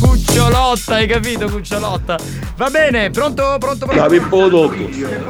[0.00, 2.16] Cucciolotta, hai capito, cucciolotta?
[2.56, 4.06] Va bene, pronto, pronto, pronto?
[4.06, 4.72] Pippo Tutto.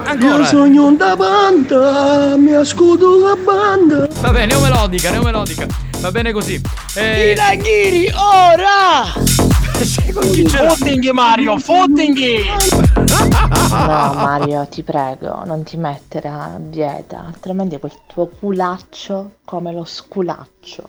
[0.05, 0.37] Ancora.
[0.39, 4.09] Io sogno una banda, mi ascolto la banda.
[4.21, 5.67] Va bene, neomelodica, neomelodica.
[5.99, 6.61] Va bene così.
[6.95, 9.44] Eh, Inaghiri, ora!
[9.75, 12.94] Fottinghi Mario, fottinghi!
[13.19, 19.85] No, Mario, ti prego, non ti mettere a dieta, altrimenti quel tuo culaccio come lo
[19.85, 20.89] sculaccio.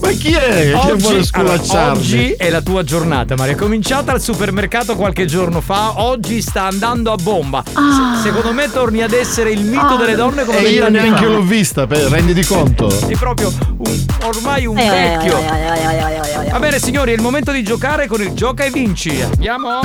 [0.00, 1.98] Ma chi è che vuole allora, sculacciarmi?
[1.98, 3.54] oggi è la tua giornata, Mario.
[3.54, 7.62] È cominciata al supermercato qualche giorno fa, oggi sta andando a bomba.
[7.64, 11.24] Se- secondo me torni ad essere il mito delle donne come E io vent'anni neanche
[11.26, 11.30] fa.
[11.30, 12.90] l'ho vista, per- renditi conto.
[12.90, 15.38] Sei proprio un- ormai un Eh, vecchio.
[15.38, 16.50] eh, eh.
[16.50, 19.20] Va bene signori, è il momento di giocare con il gioca e vinci.
[19.22, 19.80] Andiamo?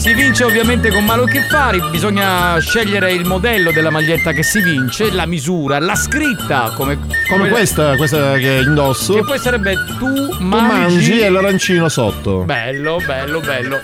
[0.00, 4.62] Si vince ovviamente con Malo che fari, bisogna scegliere il modello della maglietta che si
[4.62, 9.12] vince, la misura, la scritta, come, Come questa, questa che indosso.
[9.12, 12.44] Che poi sarebbe tu Tu mangi, mangi e l'arancino sotto.
[12.44, 13.80] Bello, bello, bello.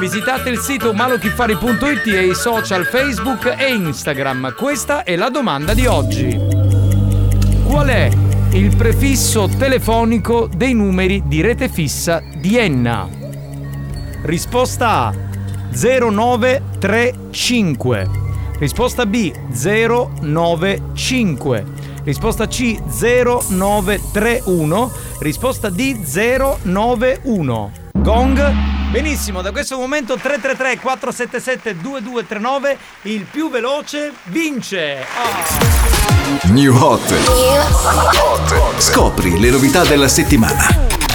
[0.00, 4.54] Visitate il sito malochiffari.it e i social Facebook e Instagram.
[4.56, 6.36] Questa è la domanda di oggi.
[7.64, 8.10] Qual è
[8.50, 13.21] il prefisso telefonico dei numeri di rete fissa di Enna?
[14.22, 15.14] Risposta A
[15.72, 18.08] 0935.
[18.58, 21.64] Risposta B 095.
[22.04, 25.96] risposta C 0931, risposta D
[26.62, 27.72] 091.
[27.92, 28.52] Gong.
[28.90, 34.98] Benissimo, da questo momento 333 477 2239 il più veloce vince.
[35.00, 36.50] Ah.
[36.50, 37.14] New Hot.
[38.78, 40.66] Scopri le novità della settimana.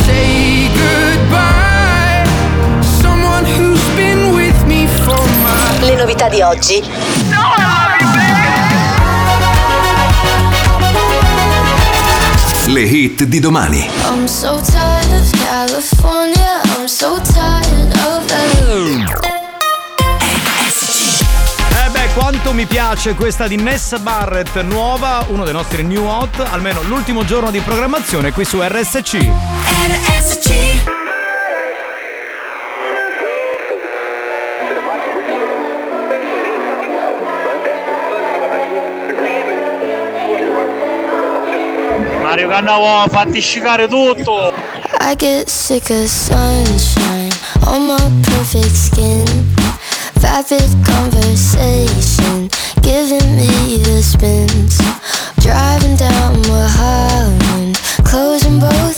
[0.06, 1.67] Say goodbye,
[5.88, 6.84] Le novità di oggi.
[12.66, 13.90] Le hit di domani.
[14.04, 16.62] I'm so tired of California.
[16.78, 18.26] I'm so tired of
[21.72, 26.46] Eh beh, quanto mi piace questa di Nessa Barrett nuova, uno dei nostri new hot,
[26.52, 29.16] almeno l'ultimo giorno di programmazione qui su RSC.
[42.38, 44.54] Mario Cannavo, fatti scicare tutto!
[45.00, 47.32] I get sick of sunshine
[47.66, 49.26] on my perfect skin.
[50.20, 52.48] Vapid conversation
[52.82, 54.78] giving me the spins.
[55.40, 58.97] Driving down Mulholland, closing both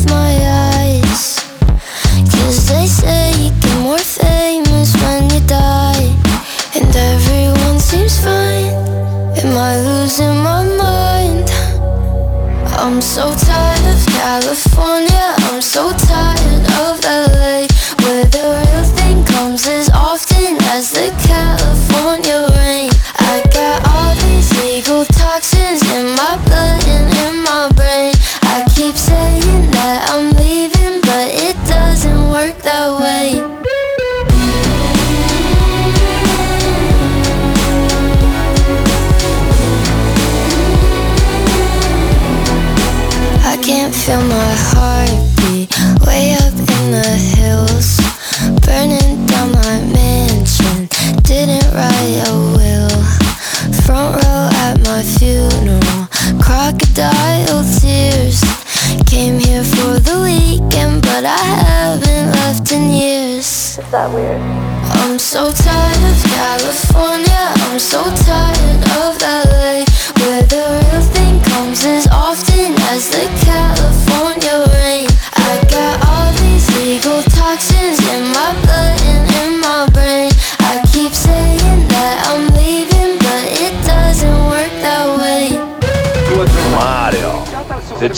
[13.20, 15.36] so tired of California.
[15.52, 16.59] I'm so tired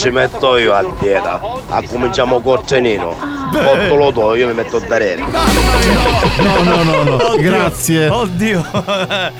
[0.02, 3.14] ci metto io a dieta, a cominciamo col cenino.
[3.52, 5.14] Porto lo do, io mi metto a dare.
[5.14, 7.36] No, no, no, no.
[7.38, 8.08] Grazie.
[8.08, 8.66] Oddio.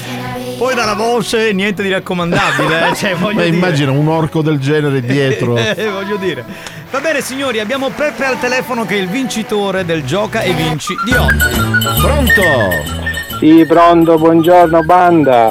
[0.58, 3.56] Poi dalla voce niente di raccomandabile, eh, cioè voglio Beh, dire.
[3.56, 5.56] immagina un orco del genere dietro.
[5.56, 6.44] Eh, voglio dire.
[6.92, 10.94] Va bene signori, abbiamo Peppe al telefono che è il vincitore del Gioca e Vinci
[11.04, 12.00] di oggi.
[12.00, 12.42] Pronto?
[13.40, 15.48] Sì, pronto, buongiorno banda.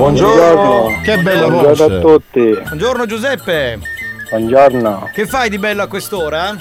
[1.03, 1.83] Che bella buongiorno voce.
[1.83, 2.61] a tutti.
[2.63, 3.79] Buongiorno Giuseppe.
[4.31, 5.09] Buongiorno.
[5.11, 6.55] Che fai di bello a quest'ora?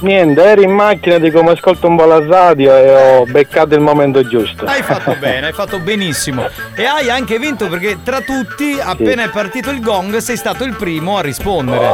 [0.00, 3.80] Niente, ero in macchina di come ascolto un po' la radio e ho beccato il
[3.80, 4.66] momento giusto.
[4.66, 6.46] Hai fatto bene, hai fatto benissimo.
[6.74, 10.76] E hai anche vinto perché tra tutti, appena è partito il gong, sei stato il
[10.76, 11.88] primo a rispondere.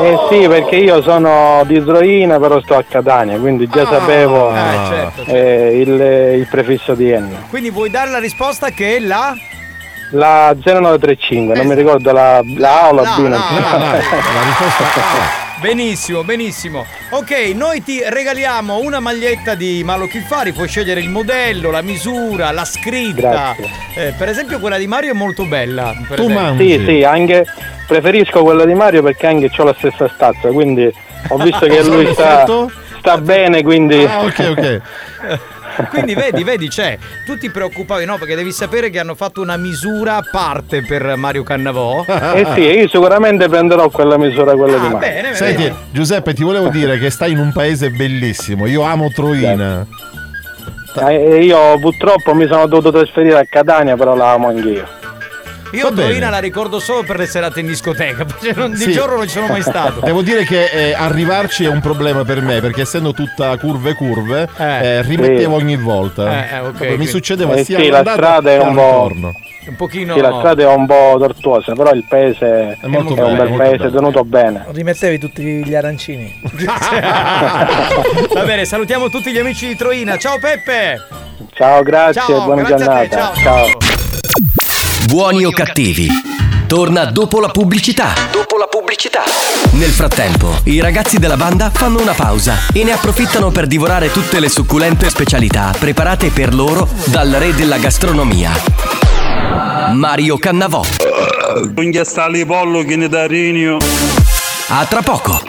[0.00, 4.78] Eh sì, perché io sono di Troina, però sto a Catania, quindi già sapevo eh,
[4.88, 7.44] certo, eh, il, il prefisso di Enna.
[7.48, 9.32] Quindi vuoi dare la risposta che è la...
[10.14, 13.18] La 0935, non mi ricordo la, la A o la B.
[13.20, 13.78] non so.
[13.78, 14.00] La
[14.44, 16.84] risposta Benissimo, benissimo.
[17.10, 22.50] Ok, noi ti regaliamo una maglietta di Malo Chiffari, puoi scegliere il modello, la misura,
[22.50, 23.54] la scritta.
[23.94, 25.94] Eh, per esempio quella di Mario è molto bella.
[26.08, 26.56] per esempio.
[26.56, 27.46] Sì, sì, anche
[27.86, 30.92] preferisco quella di Mario perché anche ho la stessa stazza, quindi
[31.28, 32.44] ho visto che lui sta,
[32.98, 34.02] sta bene, quindi...
[34.04, 34.80] Ah, ok, ok.
[35.90, 36.98] Quindi vedi, vedi, c'è.
[37.24, 38.18] Tu ti preoccupavi, no?
[38.18, 42.04] Perché devi sapere che hanno fatto una misura a parte per Mario Cannavò.
[42.34, 44.98] Eh sì, io sicuramente prenderò quella misura, quella di Mario.
[44.98, 48.66] bene, Senti, Giuseppe, ti volevo dire che stai in un paese bellissimo.
[48.66, 49.86] Io amo Troina.
[51.08, 55.00] Eh, io purtroppo mi sono dovuto trasferire a Catania, però la amo anch'io.
[55.72, 56.08] Io bene.
[56.08, 58.92] Torina la ricordo solo per le serate in discoteca, perché non- di Sì.
[58.92, 60.00] giorno non ci sono mai stato.
[60.00, 64.48] Devo dire che eh, arrivarci è un problema per me perché essendo tutta curve curve
[64.58, 66.30] eh, rimettevo ogni volta.
[66.48, 68.80] Eh, eh, ok, Proprio Mi succedeva Eh sia sì, la strada è un al po'-
[69.08, 69.32] ritorno.
[69.64, 70.14] Un pochino.
[70.14, 73.48] Sì, la strada è un po' tortuosa, però il paese è, molto un bello, bel
[73.48, 73.90] molto paese bello.
[73.96, 74.64] tenuto bene.
[74.72, 76.40] Rimettevi tutti gli arancini.
[78.34, 80.16] Va bene, salutiamo tutti gli amici di Troina.
[80.16, 81.00] Ciao Peppe!
[81.54, 83.34] Ciao, grazie, Ciao, buona grazie a te, giornata.
[83.40, 83.66] ciao.
[85.06, 86.08] Buoni o cattivi?
[86.72, 88.14] torna dopo la pubblicità.
[88.30, 89.24] Dopo la pubblicità.
[89.72, 94.40] Nel frattempo, i ragazzi della banda fanno una pausa e ne approfittano per divorare tutte
[94.40, 98.52] le succulente specialità preparate per loro dal re della gastronomia.
[99.92, 100.82] Mario Cannavò.
[101.76, 103.26] Un ghiastali pollo che ne da.
[104.68, 105.42] A tra poco.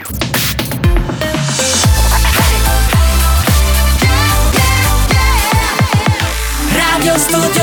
[6.76, 7.63] Radio Studio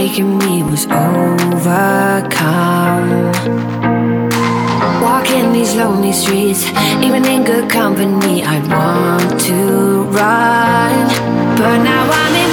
[0.00, 1.50] Breaking me was overcome.
[5.02, 6.64] Walking these lonely streets,
[7.04, 11.08] even in good company, I want to run.
[11.58, 12.49] But now I'm embracing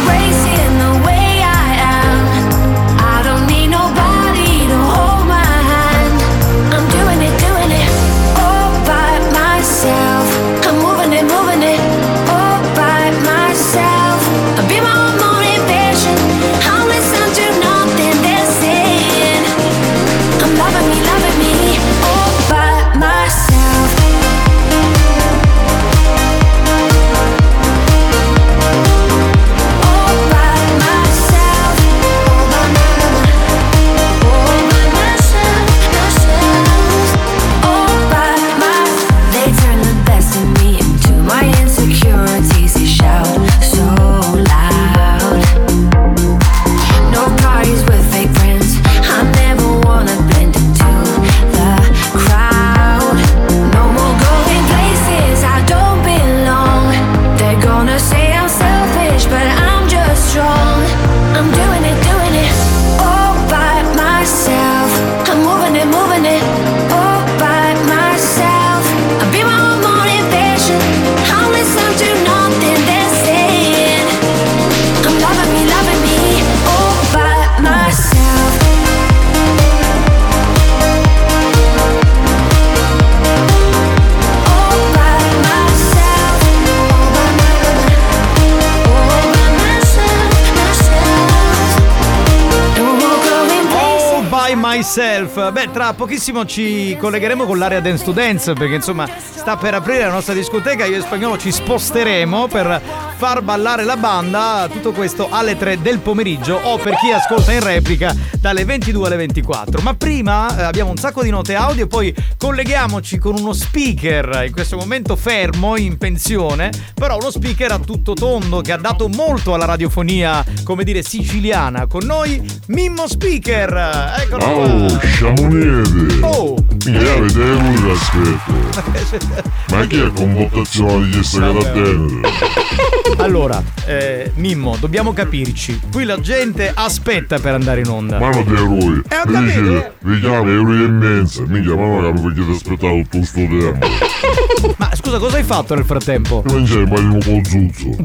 [94.97, 95.51] by myself.
[95.51, 100.03] Beh, tra pochissimo ci collegheremo con l'area Dance to Dance perché insomma sta per aprire
[100.05, 100.85] la nostra discoteca.
[100.85, 104.69] Io e Spagnolo ci sposteremo per far ballare la banda.
[104.71, 109.15] Tutto questo alle 3 del pomeriggio o per chi ascolta in replica dalle 22 alle
[109.15, 109.81] 24.
[109.81, 114.43] Ma prima eh, abbiamo un sacco di note audio e poi colleghiamoci con uno speaker
[114.45, 119.07] in questo momento fermo in pensione, però uno speaker a tutto tondo che ha dato
[119.07, 121.87] molto alla radiofonia, come dire, siciliana.
[121.87, 124.15] Con noi Mimmo Speaker.
[124.19, 124.53] Eccolo qua.
[124.53, 125.81] Oh, sciamoniere!
[126.21, 126.55] Oh!
[126.85, 129.75] Mica avete avuto aspetto!
[129.75, 133.05] Ma chi è con votazione di questa carattere?
[133.17, 135.79] Allora, eh, Mimmo, dobbiamo capirci.
[135.91, 138.19] Qui la gente aspetta per andare in onda.
[138.19, 139.01] Ma non te eroi!
[139.09, 141.43] Eh, Mi dice, vi chiamo euro e mezza!
[141.45, 143.87] Mica, ma non capo perché ti aspettavo tutto sto tempo!
[144.77, 146.43] Ma scusa, cosa hai fatto nel frattempo?
[146.47, 147.95] Non c'è mai un po' zuzzo!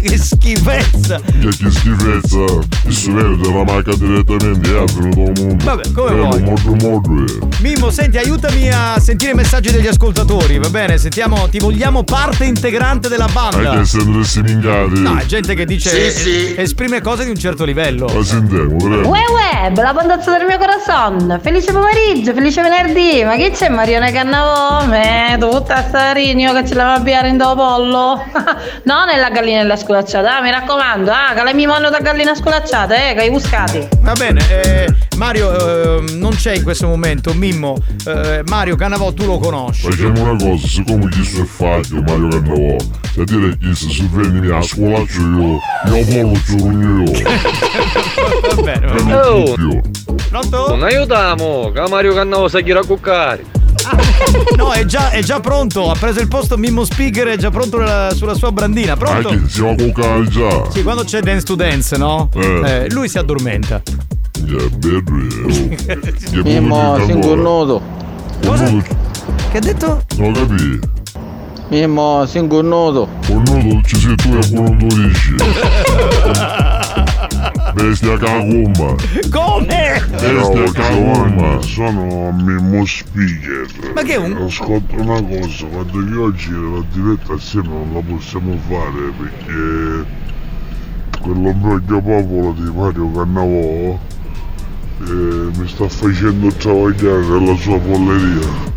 [0.00, 1.20] Che schifezza!
[1.34, 2.44] Mica che schifezza!
[2.84, 5.64] Il suo della macca direttamente e altro del mondo!
[5.64, 6.42] Vabbè, come Bello, vuoi.
[6.42, 7.38] Modo modo, eh!
[7.60, 10.98] Mimmo, senti, aiutami a sentire i messaggi degli ascoltatori, va bene?
[10.98, 13.70] Sentiamo, ti vogliamo parte integrante della banda.
[13.70, 15.00] Anche se andresti mingati!
[15.00, 16.54] No, è gente che dice Sì, sì.
[16.56, 18.06] esprime cose di un certo livello.
[18.06, 19.08] La sentiamo, prego!
[19.08, 24.12] Uè uè, bella bandazza del mio corazon Felice pomeriggio, felice venerdì Ma chi c'è Marione
[24.12, 24.86] Cannavò?
[24.86, 28.24] Me, tutta sta rinio che ce la va a in do pollo
[28.84, 33.14] No, nella gallinella sculacciata, ah, mi raccomando Ah, che mi mando da gallina sculacciata, eh,
[33.14, 37.76] che hai buscati Va bene, eh, Mario eh, non c'è in questo momento, Mimmo.
[38.06, 39.90] eh, Mario Cannavò tu lo conosci.
[39.90, 42.76] Facciamo una cosa, siccome chi sto fatto Mario Cannavò,
[43.14, 47.12] se dire che se si venne a scolaccio io, io pollo giuro io.
[48.54, 49.52] Va bene, va bene.
[49.54, 49.80] più.
[50.28, 50.68] Pronto?
[50.68, 53.60] Non aiutiamo, che Mario Cannavo sa chi cuccare.
[54.56, 57.78] No, è già, è già pronto, ha preso il posto Mimmo Speaker, è già pronto
[57.78, 58.96] la- sulla sua brandina.
[58.96, 59.28] Pronto?
[59.28, 60.70] Anche siamo con già.
[60.70, 62.28] Sì, quando c'è Dance to Dance, no?
[62.34, 62.86] Eh.
[62.90, 63.82] lui si addormenta.
[63.84, 64.10] Eh.
[66.42, 67.80] Mimmo, sei cornuto.
[69.50, 70.02] Che ha detto?
[70.16, 70.78] Non capì.
[71.68, 73.08] Mimmo, sei cornuto.
[73.26, 75.34] Cornuto ci sei tu e buono 12.
[77.74, 78.94] Bestia cagumma.
[79.30, 80.04] Come?
[80.10, 81.60] Bestia cagumma.
[81.62, 83.66] Sono Mimmo Speaker.
[83.94, 88.00] Ma che è un- Ascolta una cosa, guarda che oggi la diretta assieme non la
[88.00, 90.20] possiamo fare perché
[91.20, 93.98] quell'ombroglio popolo di Mario Cannavò
[95.04, 98.70] eh, mi sta facendo travagliare nella sua polleria.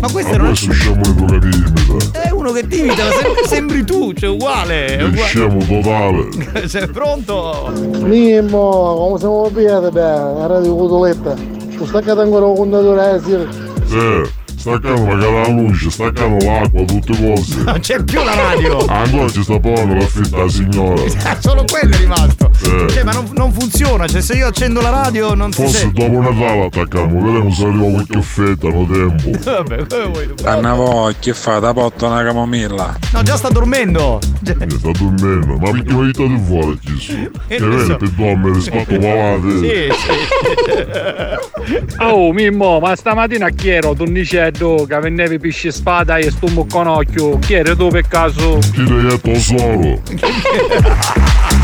[0.00, 2.20] Ma questo Ma non questo scemo di tua imita.
[2.20, 4.86] è uno che ti imita, ma sem- sembri tu, cioè uguale.
[4.86, 5.26] è È uguale.
[5.28, 6.66] scemo totale.
[6.68, 7.72] Sei pronto?
[8.00, 11.34] Mimmo, come siamo piede beh, la radio cotoletta.
[11.78, 14.30] Ho staccato ancora un contatore eh, sì.
[14.62, 17.62] Eh, staccano magari la luce, staccano l'acqua, tutte cose.
[17.64, 18.84] Non c'è più la radio.
[18.86, 21.02] Ancora ci sta pagando l'affitta la signora.
[21.40, 22.48] Solo quello è rimasto.
[22.64, 22.88] Eh.
[22.90, 24.06] Cioè, ma non, non funziona.
[24.06, 27.90] Cioè, se io accendo la radio non si Forse dopo Natale attacchiamo, vedremo se arriva
[27.90, 29.30] qualche offetta, no tempo.
[29.50, 30.34] Vabbè, come vuoi tu?
[30.42, 31.58] Cannavò, che fa?
[31.58, 32.96] Da porta una camomilla.
[33.12, 34.20] No, già sta dormendo.
[34.42, 37.40] Mi sta dormendo, ma perché mi state fuori chiesto?
[37.48, 37.96] Che non vedi so.
[37.96, 40.12] per dormire rispetto a Sì, sì.
[41.98, 43.94] Oh Mimmo, ma stamattina chi ero?
[43.94, 44.04] Tu
[44.52, 47.38] dicevo che vennevi pisci spada e sto mucconocchio.
[47.38, 48.58] Chi eri tu per caso?
[48.72, 50.00] Chi è tesoro?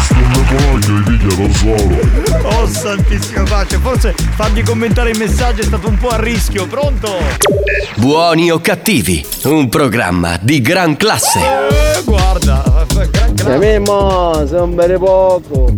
[0.00, 2.56] Sto conocchio di piglia tesoro.
[2.56, 7.16] Oh santissima pace, forse fargli commentare i messaggi è stato un po' a rischio, pronto?
[7.96, 11.38] Buoni o cattivi, un programma di gran classe.
[11.38, 12.86] Eh, guarda,
[13.32, 15.72] gran E Mimmo, sembra poco.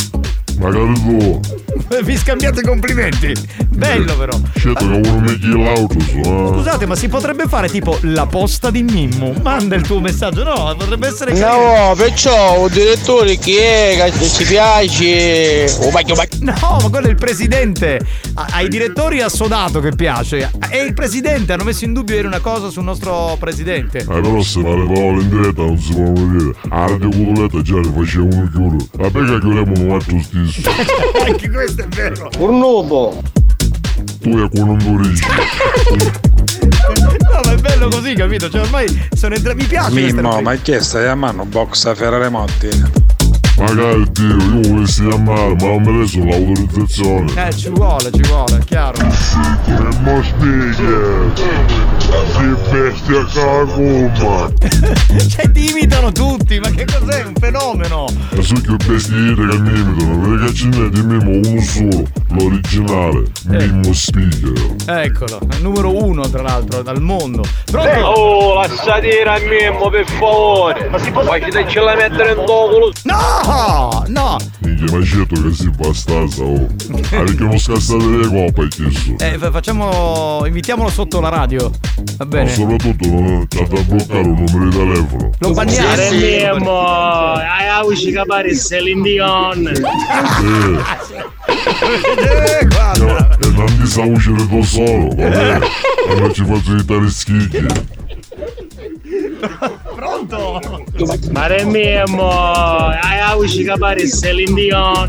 [0.60, 1.40] Magari tu,
[2.04, 3.32] Vi scambiate complimenti.
[3.68, 4.38] Bello però.
[4.58, 6.22] certo che uno mi l'auto, eh.
[6.52, 9.32] Scusate, ma si potrebbe fare tipo la posta di Mimmo?
[9.42, 10.44] Manda il tuo messaggio.
[10.44, 11.88] No, potrebbe essere carino.
[11.88, 15.64] No, perciò un direttore chi è che ci piace.
[15.80, 17.98] Oh, ma che No, ma quello è il presidente.
[18.34, 20.50] Ai direttori ha sodato che piace.
[20.68, 24.00] E il presidente hanno messo in dubbio ieri una cosa sul nostro presidente.
[24.00, 26.54] Eh, però se ma le parole in diretta non si possono vedere.
[26.68, 28.86] A Radio Cotoletta già ne facevano chiudere.
[28.92, 30.48] Vabbè che chiudiamo un altro stesso.
[31.26, 32.30] Anche questo è vero.
[32.38, 33.22] Un nubo.
[34.20, 34.76] Tu è con.
[37.20, 38.50] No, ma è bello così, capito?
[38.50, 39.56] Cioè, ormai sono entrati.
[39.58, 42.68] Mi piace Mimmo, ma che stai a mano box a Ferrari Motti?
[43.60, 47.46] Magari Dio, io volessi chiamare, ma non mi ha reso l'autorizzazione.
[47.46, 48.96] Eh, ci vuole, ci vuole, è chiaro.
[49.66, 51.32] Mimmo Speaker.
[52.32, 54.50] Si bestia cagumma.
[55.28, 57.22] cioè, ti imitano tutti, ma che cos'è?
[57.22, 58.06] Un fenomeno.
[58.30, 63.24] E su che vestite che mi imitano, perché ce n'è di Mimmo uno solo, l'originale,
[63.44, 64.74] Mimmo Speaker.
[64.86, 67.44] Eccolo, è il numero uno, tra l'altro, dal mondo.
[67.70, 68.00] Pronto?
[68.00, 70.88] Oh, lasciate dire a Mimmo per favore.
[70.88, 71.22] Ma si può.
[71.68, 72.90] ce la mettere in culo.
[73.04, 73.49] No!
[74.08, 74.36] No!
[74.60, 76.66] Minchia, ma certo che si bastasa, oh.
[76.92, 79.16] Ah, perché non scassate le coppe, chiesto.
[79.18, 80.42] Eh, fa- facciamo.
[80.46, 81.68] invitiamolo sotto la radio.
[81.70, 81.74] Va
[82.18, 82.50] Ma bene.
[82.52, 85.30] soprattutto non c'ha da bloccare un numero di telefono.
[85.38, 85.96] Lo banniamo.
[85.96, 89.66] Sì, Mimmo, hai avuto capire Celine Dion.
[92.16, 93.38] Eh, guarda.
[93.40, 95.58] E non ti sa uscire da solo, vabbè.
[96.10, 97.66] E non ci faccio evitare schicchi.
[99.94, 100.60] Pronto?
[101.32, 105.08] Mare Mimmo, hai avuto capire Celine Dion.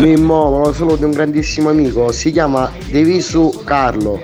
[0.00, 2.10] Mimmo, ma lo saluto un grandissimo amico.
[2.12, 4.20] Si chiama Devisu Carlo.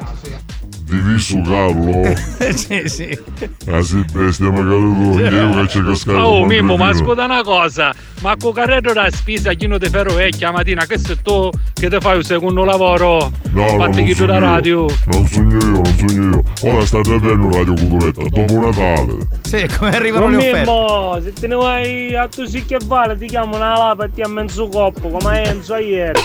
[0.84, 2.14] Diviso Carlo.
[2.53, 3.18] sì, sì.
[3.66, 6.18] Ah sì, bestia magari tu, io che c'è cascato.
[6.18, 10.14] Oh Mimmo, ma ascolta una cosa, ma con carretto da spesa chi non ti ferro
[10.14, 13.30] vecchia mattina, questo è tu che ti fai un secondo lavoro?
[13.50, 14.40] No, no, Fatti non chi da io.
[14.40, 14.86] radio.
[15.06, 16.42] Non sogno io, non sogno io.
[16.72, 19.16] Ora state vedendo Radio Cotoletta, dopo Natale.
[19.42, 20.70] Sì, come arrivano Non le offerte?
[20.70, 24.10] Mimmo, se te ne vai a tu sì che vale, ti chiamo una lapa e
[24.12, 26.20] ti ammezzo coppo, come Enzo ieri.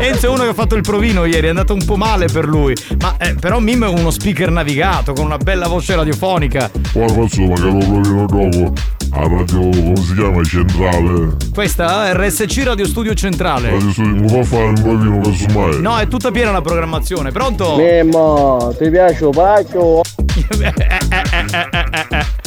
[0.00, 2.46] Enzo è uno che ha fatto il provino ieri, è andato un po' male per
[2.46, 2.74] lui.
[3.00, 6.70] Ma eh, però Mimmo è uno speaker navigato con una bella voce radiofonica.
[6.94, 8.72] Ora faccio magari lo provino dopo.
[9.10, 10.42] A Radio, come si chiama?
[10.44, 11.36] Centrale.
[11.54, 13.70] Questa è RSC Radio Studio Centrale.
[13.70, 15.80] Radio Studio, mi fa fare un provino casomai.
[15.80, 17.76] No, è tutta piena la programmazione, pronto?
[17.76, 20.02] Mimmo, ti piace o paccio?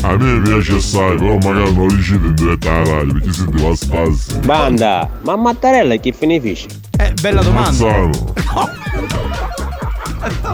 [0.03, 4.45] A me piace assai, però magari non riuscite in diretta alla radio perché siete bastardi.
[4.45, 6.67] Banda, ma Mattarella che fine fice?
[6.97, 7.85] Eh, bella domanda.
[7.85, 8.33] Mazzano.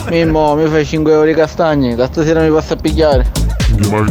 [0.09, 3.29] Mimmo, mi fai 5 euro di castagne, che stasera mi passa a pigliare.
[3.89, 4.05] Ma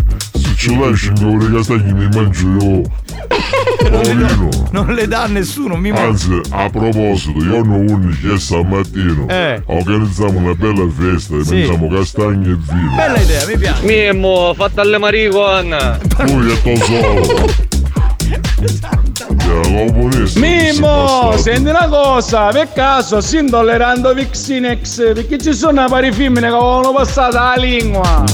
[0.56, 2.82] ce l'hai 5 euro di castagni mi mangio io.
[3.90, 4.64] Paolino.
[4.76, 5.98] Non le dà a nessuno, Mimmo.
[5.98, 9.62] Anzi, a proposito, io giorno 11 e stamattina Eh.
[9.66, 11.54] organizziamo una bella festa e Sì.
[11.66, 12.94] mangiamo castagne e vino.
[12.94, 13.84] Bella idea, mi piace.
[13.86, 15.98] Mimmo, fatta alle marijuana.
[16.26, 16.58] Lui è.
[19.46, 20.44] Yeah, buonissimo.
[20.46, 26.54] Mimmo, senti una cosa, per caso si intollerando Vixinex perché ci sono vari femmine che
[26.54, 28.24] avevano passato la lingua.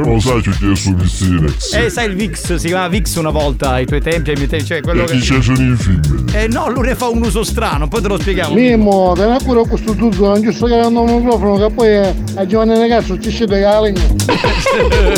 [0.00, 1.72] Non lo sai, ci ho chiesto il Sinex.
[1.74, 4.64] Eh, sai il Vix, si chiamava Vix una volta ai tuoi tempi, ai miei tempi,
[4.64, 5.24] cioè quello chi che.
[5.34, 6.00] c'è sono i film?
[6.32, 8.54] Eh no, lui ne fa un uso strano, poi te lo spieghiamo.
[8.54, 12.14] Mimo, te ne pure questo tutto, non giusto che hanno un microfono che poi eh,
[12.36, 14.00] a giovane ragazzo ci scende la legna.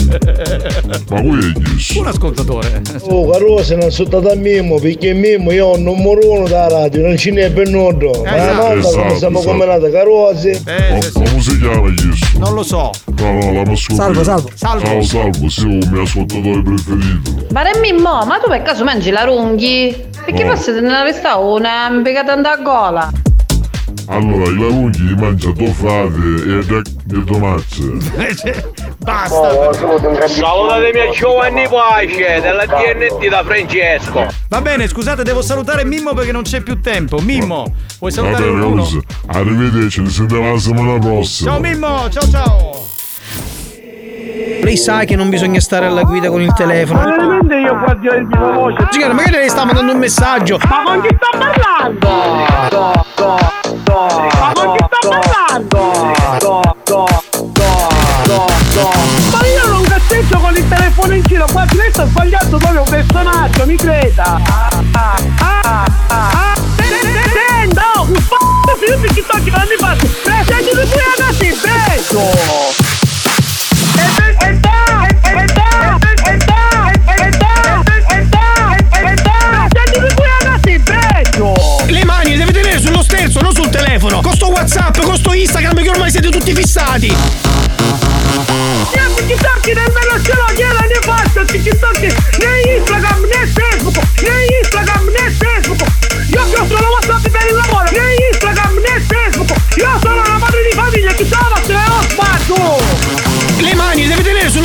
[1.09, 2.01] Ma voi è chiesto?
[2.01, 2.83] Un ascoltatore.
[3.03, 6.69] Oh, Carosa non sono stato a Mimmo, perché Mimmo io ho un numero uno da
[6.69, 8.23] radio, non ce n'è per nudo.
[8.25, 8.53] Ma Esatto.
[8.53, 9.51] una volta Esatto, come siamo esatto.
[9.57, 10.63] combinate Carose.
[10.65, 12.39] Ma come si chiama chiesto?
[12.39, 12.91] Non lo so.
[13.17, 14.51] No, no, la posso Salvo, salvo.
[14.65, 14.87] Salvo.
[14.87, 17.47] Ciao, salvo, sì, un mio ascoltatore preferito.
[17.51, 19.95] Ma Mimmo, ma tu per caso mangi la runghi?
[20.25, 20.55] Perché No.
[20.55, 23.13] forse te ne resta una, mi pegata a gola.
[24.07, 27.93] Allora, i larunghi li mangia tuo frate e di tomazze.
[29.05, 29.73] Basta.
[30.29, 34.27] Salutatemi a Giovanni Pace della TNT da Francesco.
[34.49, 37.19] Va bene, scusate, devo salutare Mimmo perché non c'è più tempo.
[37.19, 37.65] Mimmo,
[37.99, 38.89] vuoi Va salutare bene, qualcuno?
[39.27, 41.51] Arrivederci, ci sentiamo la settimana prossima.
[41.51, 42.93] Ciao Mimmo, ciao ciao.
[44.35, 47.03] Lei sa che non bisogna stare alla guida con il telefono.
[47.05, 48.89] Veramente io qua di il mio voce.
[48.91, 50.59] Signora, magari lei sta mandando un messaggio.
[50.69, 52.09] Ma con chi sta parlando?
[54.41, 55.93] Ma con chi sta parlando?
[59.31, 62.89] Ma io non cazzeggio con il telefono in giro, qua lei sta sbagliando proprio un
[62.91, 64.41] personaggio, mi creda.
[64.49, 66.55] Ah, ah, ah.
[66.89, 68.37] Senta, un f***o,
[68.85, 70.09] io ti sto chiamando in faccia.
[70.25, 72.19] Presenti di qui ragazzi, beso.
[72.19, 72.84] E
[81.87, 84.21] Le mani deve tenere sullo sterzo, non sul telefono.
[84.21, 87.07] Con sto WhatsApp, con sto Instagram che ormai siete tutti fissati.
[87.07, 87.17] Io
[89.27, 93.25] ti tocchi nel meno cielo, gliela ne faccio, Instagram
[96.55, 97.45] che ho solo WhatsApp per.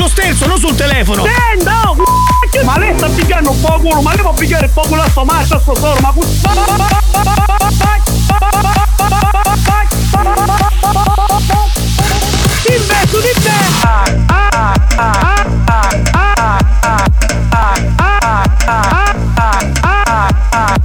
[0.09, 1.23] Sterzo, non sul telefono.
[1.23, 4.73] Senta, oh, c***o, ma lei sta pigliando un po' culo, ma lei può pigliare un
[4.73, 6.13] po' culo a sto macho, a sto solo, ma
[12.67, 13.49] Investo di te!
[13.81, 15.13] Ah, ah, ah,
[15.65, 16.97] ah, ah, ah,
[17.51, 18.83] ah, ah, ah,
[19.35, 20.77] ah, ah, ah.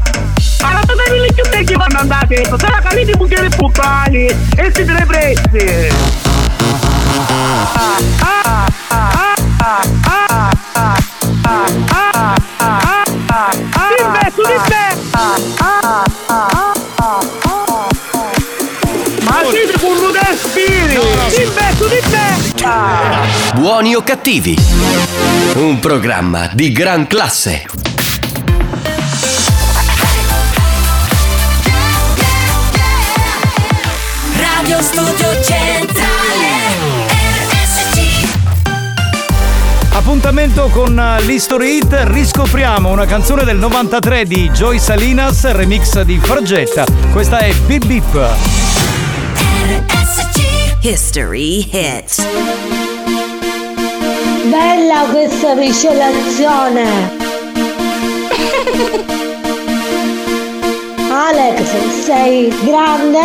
[1.64, 5.89] Che vanno andate, se la caliti bucchiere puttani e si te ne presti!
[6.61, 8.84] Ah, ah, ah, ah,
[21.95, 23.27] di.
[23.55, 24.57] Buoni o cattivi?
[25.55, 27.67] Un programma di gran classe.
[34.37, 36.49] Radio Studio Centrale
[37.51, 38.29] RSC
[39.93, 46.19] Appuntamento con eh, l'History Hit, riscopriamo una canzone del 93 di Joy Salinas, remix di
[46.19, 46.85] Fargetta.
[47.13, 48.64] Questa è Bip Bip.
[50.87, 52.22] History Hit.
[54.51, 57.16] Bella questa miscelazione!
[61.09, 63.18] Alex, sei grande!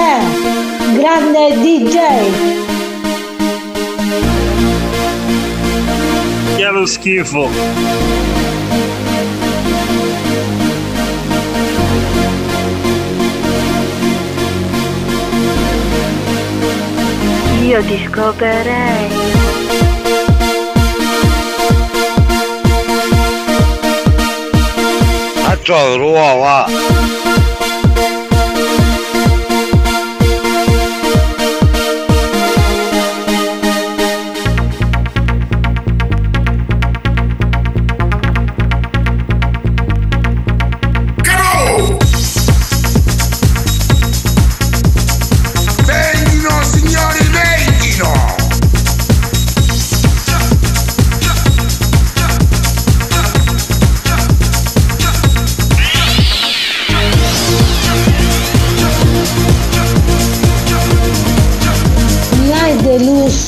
[0.94, 1.98] Grande DJ!
[6.56, 7.50] Che lo schifo.
[17.70, 19.10] Io ti scoperei!
[25.44, 26.66] Faccio uova!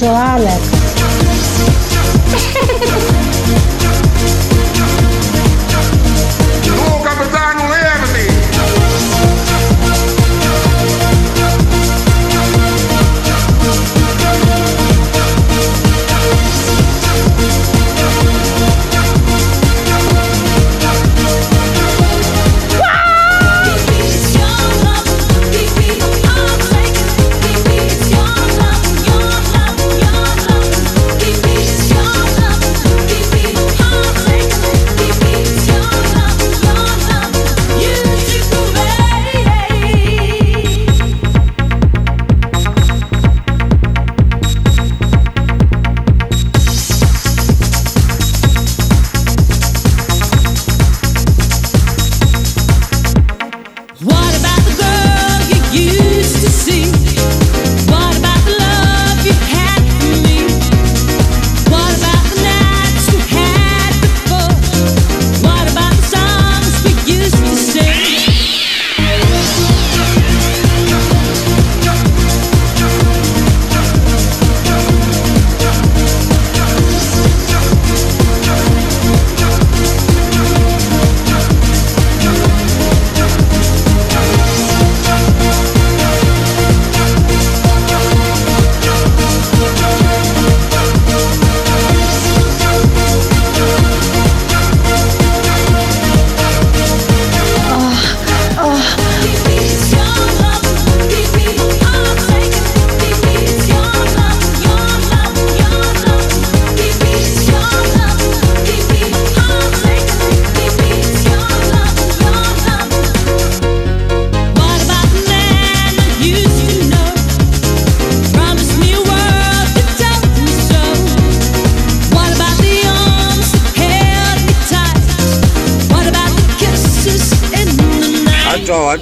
[0.02, 0.36] 说啊！
[0.36, 0.51] 来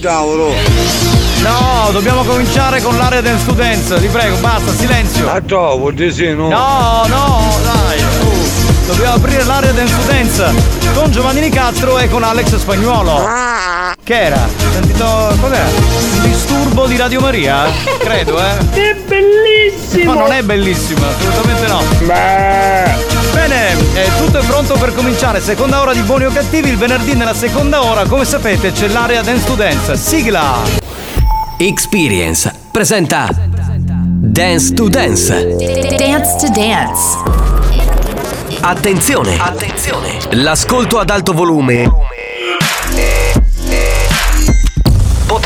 [0.10, 0.56] ciao,
[1.44, 4.00] No, dobbiamo cominciare con l'area del students.
[4.00, 5.32] Vi prego, basta, silenzio.
[5.32, 6.50] Ah, ciao, vuol dire sì, no?
[6.50, 8.00] No, no, dai.
[8.00, 10.44] uh, dobbiamo aprire l'area del students
[10.96, 13.24] con Giovanni Nicastro e con Alex Spagnuolo.
[14.04, 14.50] Che era?
[14.74, 15.38] Sentito.
[15.40, 15.68] Cos'era?
[15.68, 17.66] Un disturbo di Radio Maria?
[18.00, 18.58] Credo, eh.
[18.72, 20.14] È bellissimo!
[20.16, 23.19] Ma non è bellissimo, assolutamente no.
[23.34, 25.42] Bene, eh, tutto è pronto per cominciare.
[25.42, 26.70] Seconda ora di Buoni o Cattivi.
[26.70, 29.98] Il venerdì nella seconda ora, come sapete, c'è l'area Dance to Dance.
[29.98, 30.88] Sigla!
[31.58, 35.56] Experience presenta Dance to Dance.
[35.56, 37.18] Dance to Dance.
[38.62, 39.38] Attenzione!
[39.40, 40.18] Attenzione!
[40.32, 41.90] L'ascolto ad alto volume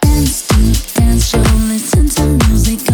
[0.03, 0.59] Dance to
[0.95, 1.43] dance show.
[1.69, 2.91] Listen to music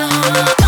[0.00, 0.65] all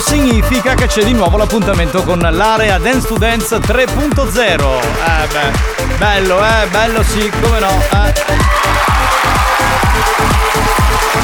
[0.00, 4.40] significa che c'è di nuovo l'appuntamento con l'area Dance to Dance 3.0.
[4.40, 8.12] Eh beh, bello, eh, bello sì, come no, eh.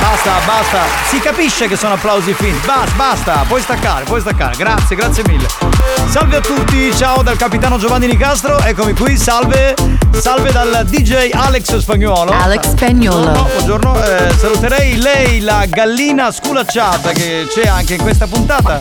[0.00, 2.66] Basta, basta, si capisce che sono applausi finti.
[2.66, 4.56] Basta, basta, puoi staccare, puoi staccare.
[4.56, 5.75] Grazie, grazie mille.
[6.08, 9.74] Salve a tutti, ciao dal capitano Giovanni Nicastro, eccomi qui, salve,
[10.12, 12.32] salve dal DJ Alex Spagnuolo.
[12.32, 13.30] Alex Spagnolo.
[13.32, 14.04] Buongiorno, buongiorno.
[14.04, 18.80] Eh, saluterei lei, la gallina sculacciata che c'è anche in questa puntata.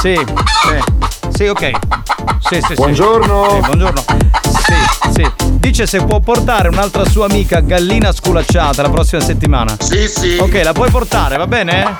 [0.00, 1.70] Sì, sì, sì, ok.
[2.40, 2.74] Sì, sì, sì.
[2.74, 3.48] Buongiorno.
[3.50, 4.04] Sì, buongiorno.
[4.64, 4.74] Sì,
[5.14, 5.32] sì.
[5.54, 9.76] Dice se può portare un'altra sua amica gallina sculacciata la prossima settimana.
[9.80, 10.36] Sì, sì.
[10.38, 11.96] Ok, la puoi portare, va bene?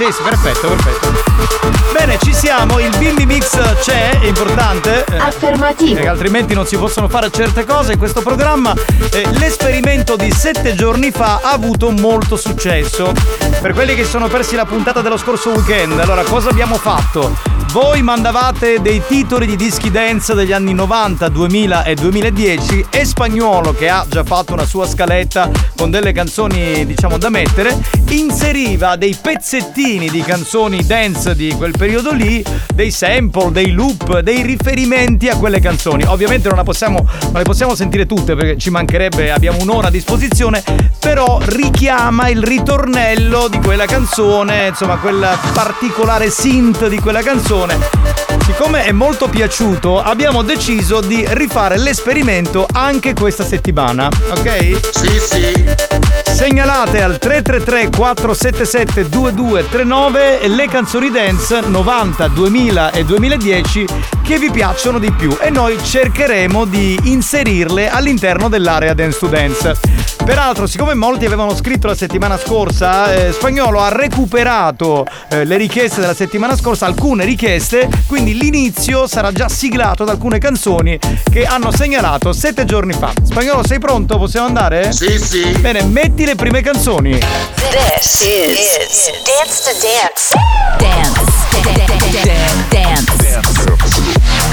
[0.00, 1.92] Sì, sì, perfetto, perfetto.
[1.92, 5.04] Bene, ci siamo, il bimbi mix c'è, è importante.
[5.04, 5.92] eh, Affermativo.
[5.92, 8.72] Perché altrimenti non si possono fare certe cose in questo programma.
[9.12, 13.12] Eh, l'esperimento di sette giorni fa ha avuto molto successo.
[13.60, 17.36] Per quelli che sono persi la puntata dello scorso weekend, allora cosa abbiamo fatto?
[17.72, 23.72] Voi mandavate dei titoli di dischi dance degli anni 90, 2000 e 2010 e Spagnuolo,
[23.72, 29.14] che ha già fatto una sua scaletta con delle canzoni diciamo da mettere, inseriva dei
[29.14, 32.44] pezzettini di canzoni dance di quel periodo lì,
[32.74, 36.02] dei sample, dei loop, dei riferimenti a quelle canzoni.
[36.08, 40.64] Ovviamente non, possiamo, non le possiamo sentire tutte perché ci mancherebbe, abbiamo un'ora a disposizione,
[40.98, 48.29] però richiama il ritornello di quella canzone, insomma quel particolare synth di quella canzone canzone
[48.50, 54.80] Siccome è molto piaciuto, abbiamo deciso di rifare l'esperimento anche questa settimana, ok?
[54.90, 56.00] Sì, sì.
[56.24, 63.86] Segnalate al 333 477 2239 le canzoni dance 90, 2000 e 2010
[64.24, 69.78] che vi piacciono di più e noi cercheremo di inserirle all'interno dell'area Dance to Dance.
[70.24, 76.00] Peraltro, siccome molti avevano scritto la settimana scorsa, eh, Spagnolo ha recuperato eh, le richieste
[76.00, 80.98] della settimana scorsa, alcune richieste, quindi l'inizio sarà già siglato da alcune canzoni
[81.30, 83.12] che hanno segnalato sette giorni fa.
[83.22, 84.16] Spagnolo, sei pronto?
[84.16, 84.92] Possiamo andare?
[84.92, 85.42] Sì, sì.
[85.58, 87.18] Bene, metti le prime canzoni.
[87.18, 90.34] This is, Dance to Dance.
[90.78, 91.20] Dance.
[91.62, 93.18] Dance.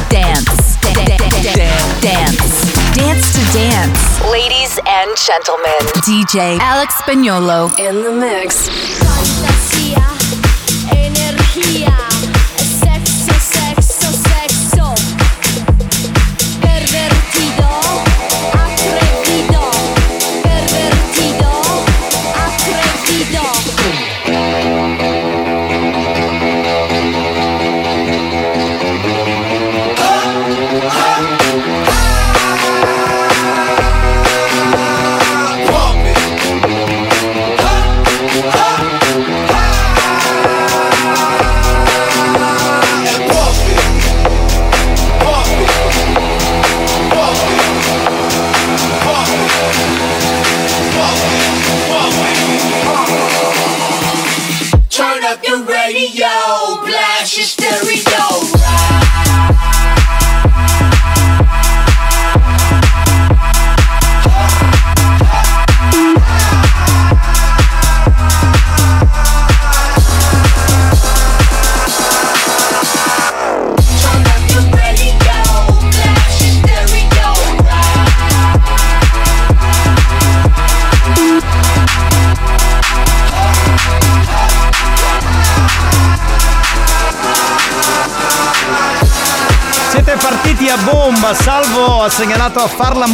[0.09, 0.57] Dance.
[2.01, 2.47] Dance.
[2.93, 4.01] Dance to Dance.
[4.29, 5.71] Ladies and gentlemen,
[6.03, 8.96] DJ Alex Spagnolo in the mix.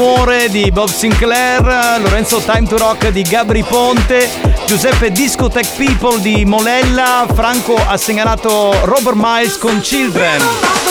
[0.03, 1.63] Amore di Bob Sinclair,
[2.01, 4.29] Lorenzo Time to Rock di Gabri Ponte,
[4.67, 10.82] Giuseppe Discotech People di Molella, Franco ha segnalato Robert Miles con Children.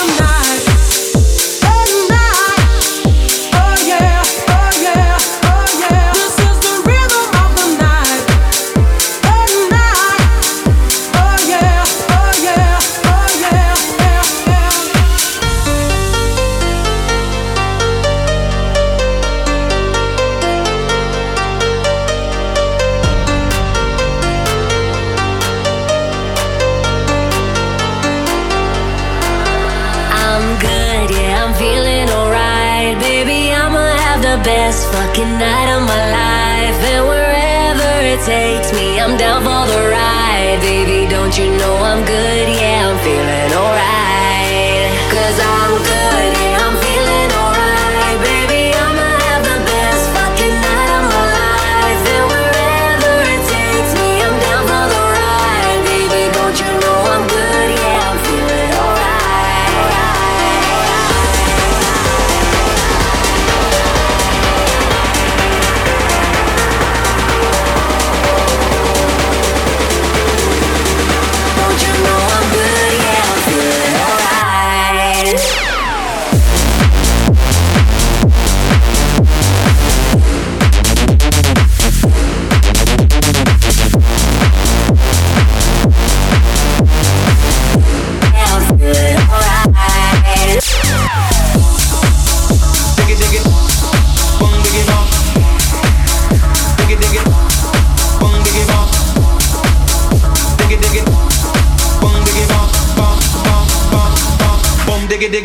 [39.03, 41.11] I'm down for the ride, baby.
[41.11, 42.49] Don't you know I'm good?
[42.51, 43.52] Yeah, I'm feeling.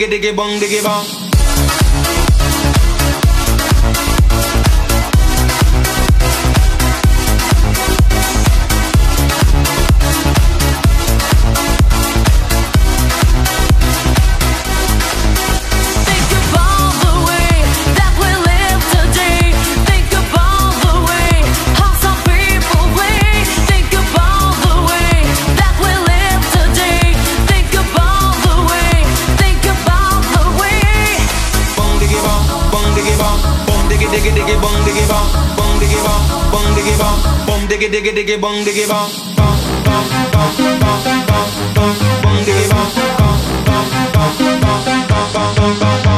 [0.07, 1.26] diggy bong diggy bong.
[37.88, 42.91] diggy diggy diggy bong diggy bong bong bong bong bong bong bong bong diggy bong
[42.95, 46.16] bong bong bong bong bong bong bong bong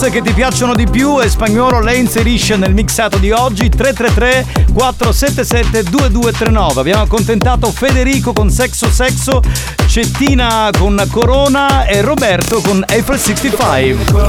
[0.00, 4.72] hits che ti piacciono di più e Spagnolo le inserisce nel mixato di oggi 333
[4.72, 6.80] 477 2239.
[6.80, 9.42] Abbiamo accontentato Federico con Sexo Sexo,
[9.86, 14.28] Cettina con Corona e Roberto con April 65.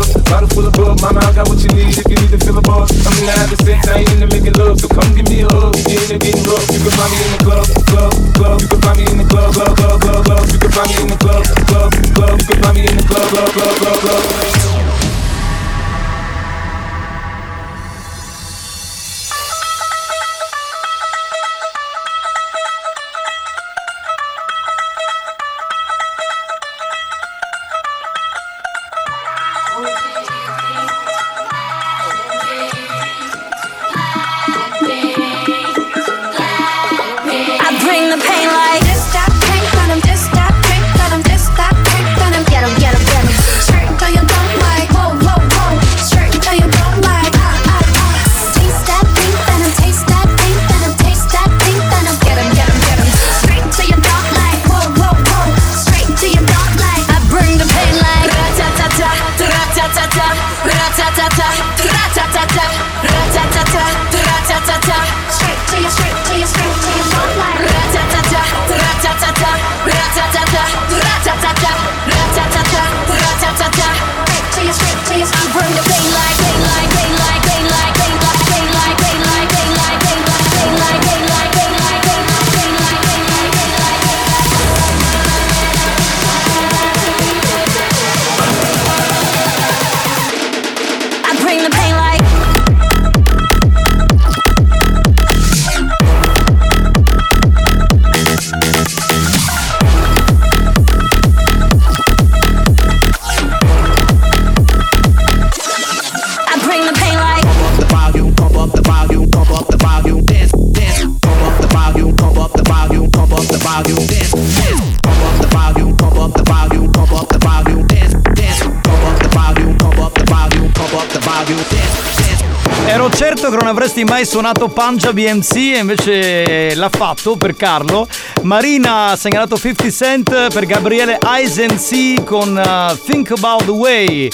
[124.22, 128.08] Mai suonato Punjab BMC e invece l'ha fatto per Carlo.
[128.44, 134.30] Marina ha segnalato 50 Cent per Gabriele Eisensi con uh, Think About the Way.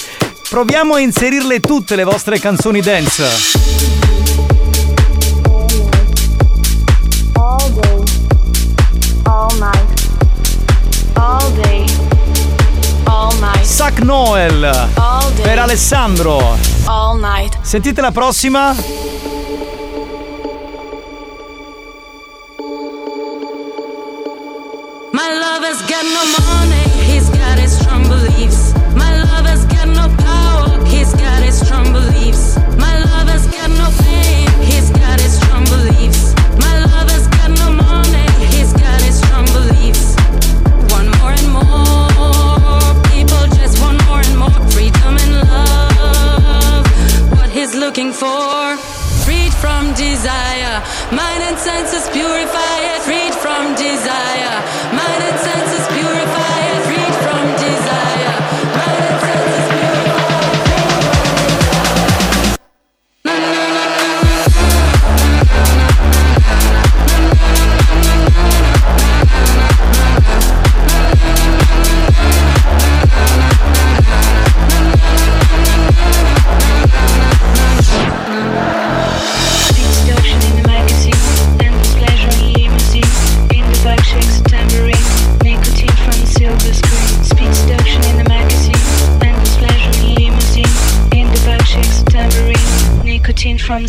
[0.50, 3.26] Proviamo a inserirle tutte le vostre canzoni dance.
[13.62, 14.90] Sac Noel
[15.42, 16.58] per Alessandro.
[16.86, 17.58] all night.
[17.62, 18.97] Sentite la prossima.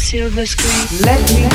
[0.09, 1.01] Silver screen.
[1.05, 1.48] Let me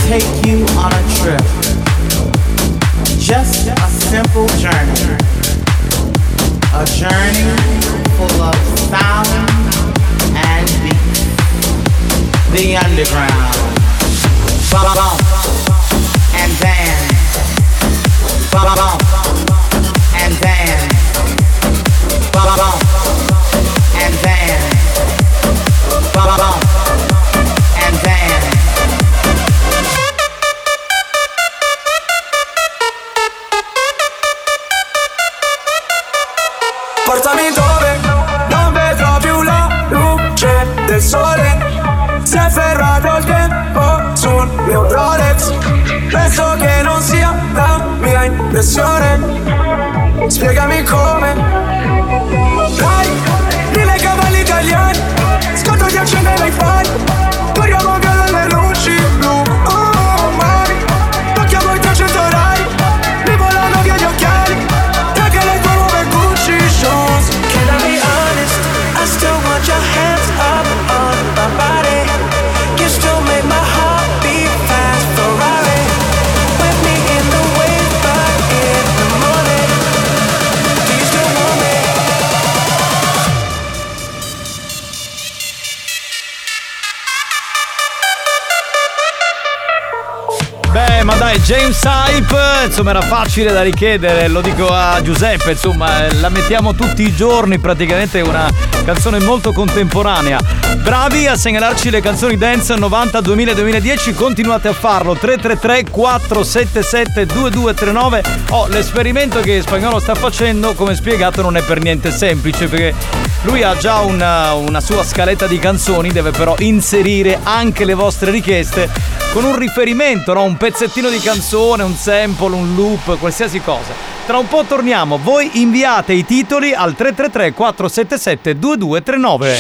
[92.74, 97.60] insomma, era facile da richiedere, lo dico a Giuseppe, insomma, la mettiamo tutti i giorni,
[97.60, 98.52] praticamente è una
[98.84, 100.40] canzone molto contemporanea.
[100.82, 105.14] Bravi a segnalarci le canzoni dance 90, 2000, 2010, continuate a farlo.
[105.14, 108.24] 333 477 2239.
[108.50, 112.96] Oh, l'esperimento che Spagnolo sta facendo, come spiegato, non è per niente semplice, perché
[113.44, 118.32] lui ha già una, una sua scaletta di canzoni, deve però inserire anche le vostre
[118.32, 118.90] richieste
[119.34, 120.44] con un riferimento, no?
[120.44, 123.92] un pezzettino di canzone, un sample, un loop, qualsiasi cosa.
[124.28, 129.58] Tra un po' torniamo, voi inviate i titoli al 333 477 2239.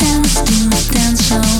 [0.00, 1.59] dance to dance show,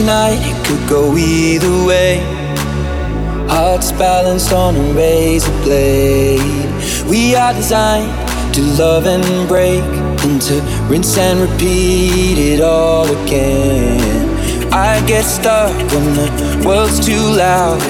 [0.00, 2.20] Tonight, it could go either way.
[3.48, 6.68] Hearts balanced on a razor blade.
[7.06, 8.10] We are designed
[8.54, 9.84] to love and break,
[10.24, 10.56] and to
[10.88, 14.00] rinse and repeat it all again.
[14.72, 16.28] I get stuck when the
[16.66, 17.82] world's too loud.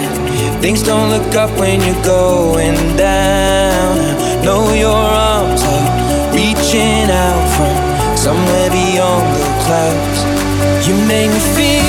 [0.61, 3.95] Things don't look up when you're going down.
[4.45, 5.87] Know your arms are
[6.35, 7.75] reaching out from
[8.17, 10.21] somewhere beyond the clouds.
[10.89, 11.80] You make me feel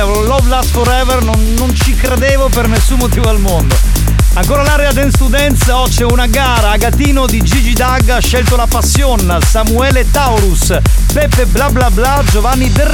[0.00, 3.74] con Love Last Forever, non, non ci credevo per nessun motivo al mondo.
[4.34, 8.56] Ancora l'area Dance to Dance, oh c'è una gara, Agatino di Gigi Dag ha scelto
[8.56, 10.74] la Passion, Samuele Taurus,
[11.12, 12.86] Peppe bla bla bla, Giovanni Del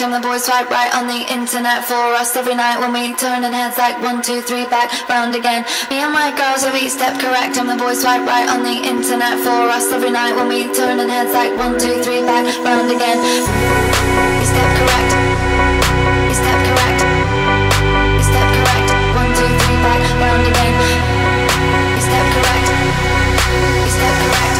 [0.00, 3.42] correct the boys swipe right on the internet for us every night when we turn
[3.42, 5.66] turning heads like one two three back round again.
[5.90, 7.58] Me and my girls each step correct.
[7.58, 11.02] And the boys swipe right on the internet for us every night when we turn
[11.02, 13.18] turning heads like one two three back round again.
[14.46, 15.10] Step correct.
[16.30, 17.00] Step correct.
[18.22, 18.88] Step correct.
[19.18, 20.74] One two three back round again.
[22.06, 22.66] Step correct.
[23.98, 24.58] Step correct.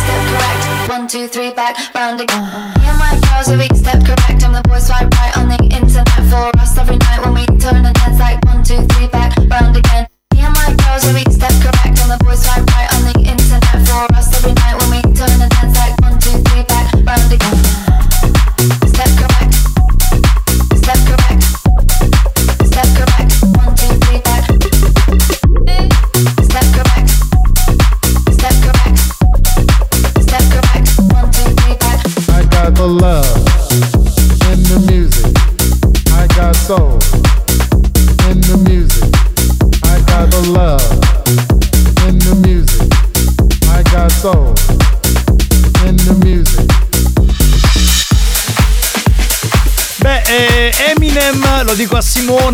[0.00, 0.62] Step correct.
[0.88, 2.75] One two three back round again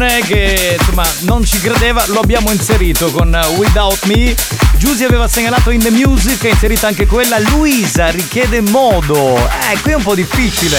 [0.03, 4.35] Simone che insomma non ci credeva, lo abbiamo inserito con eh, Without Me.
[4.77, 7.39] Giusy aveva segnalato in the music, è inserita anche quella.
[7.39, 9.37] Luisa richiede modo.
[9.37, 10.79] Eh, qui è un po' difficile.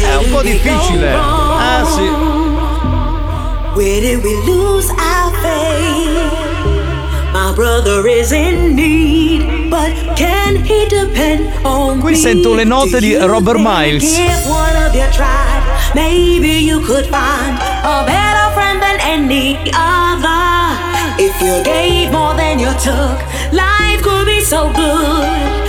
[0.00, 1.12] È un po' difficile.
[1.12, 2.00] Ah sì.
[3.74, 6.42] Where did we lose our faith?
[7.34, 13.16] My brother is in need, but can he depend on Qui sento le note di
[13.16, 14.18] Robert Miles.
[15.94, 20.72] Maybe you could find a better friend than any other.
[21.18, 23.18] If you gave more than you took,
[23.52, 25.63] life could be so good.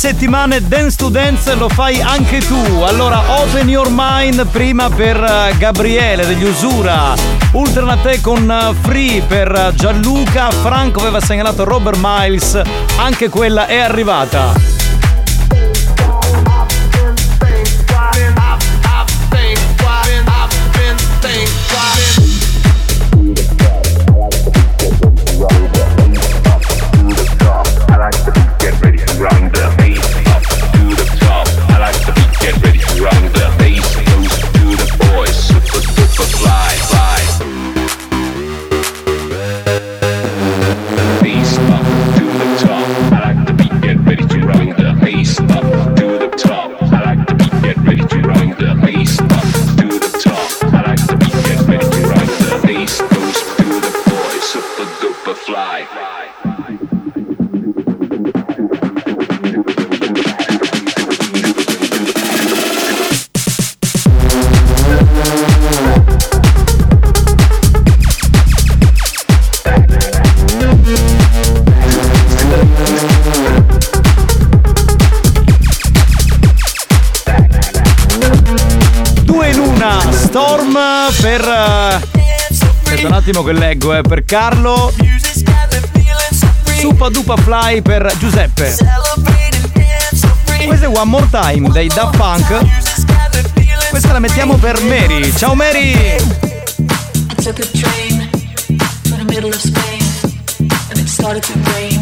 [0.00, 2.80] Settimane Dance to Dance lo fai anche tu.
[2.86, 7.12] Allora open your mind prima per eh, Gabriele degli Usura.
[7.52, 10.50] Ultrana te con eh, Free per eh, Gianluca.
[10.50, 12.58] Franco aveva segnalato Robert Miles.
[12.96, 14.69] Anche quella è arrivata.
[83.30, 84.92] Attimo che leggo, eh, per Carlo.
[86.78, 88.74] Supa Dupa Fly per Giuseppe.
[90.66, 92.58] Questo è One More Time dei Daft Punk.
[93.88, 95.32] Questa la mettiamo per Mary.
[95.36, 95.92] Ciao Mary!
[95.92, 98.28] I took a train
[99.04, 100.02] to the middle of Spain,
[100.90, 101.99] and it started to rain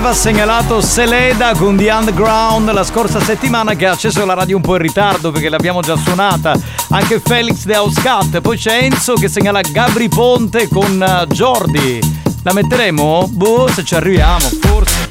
[0.00, 4.62] aveva segnalato Seleda con The Underground la scorsa settimana che ha acceso la radio un
[4.62, 6.58] po' in ritardo perché l'abbiamo già suonata.
[6.88, 8.40] Anche Felix The House Cat.
[8.40, 11.98] Poi c'è Enzo che segnala Gabri Ponte con eh, Jordi.
[12.42, 13.28] La metteremo?
[13.30, 15.08] Boh, se ci arriviamo, forse.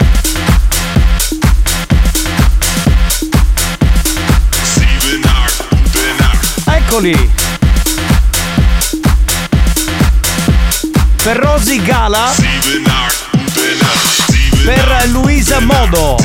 [6.65, 7.31] Eccoli!
[11.21, 13.28] Per Rosy Gala.
[14.69, 16.15] Per Luisa Modo.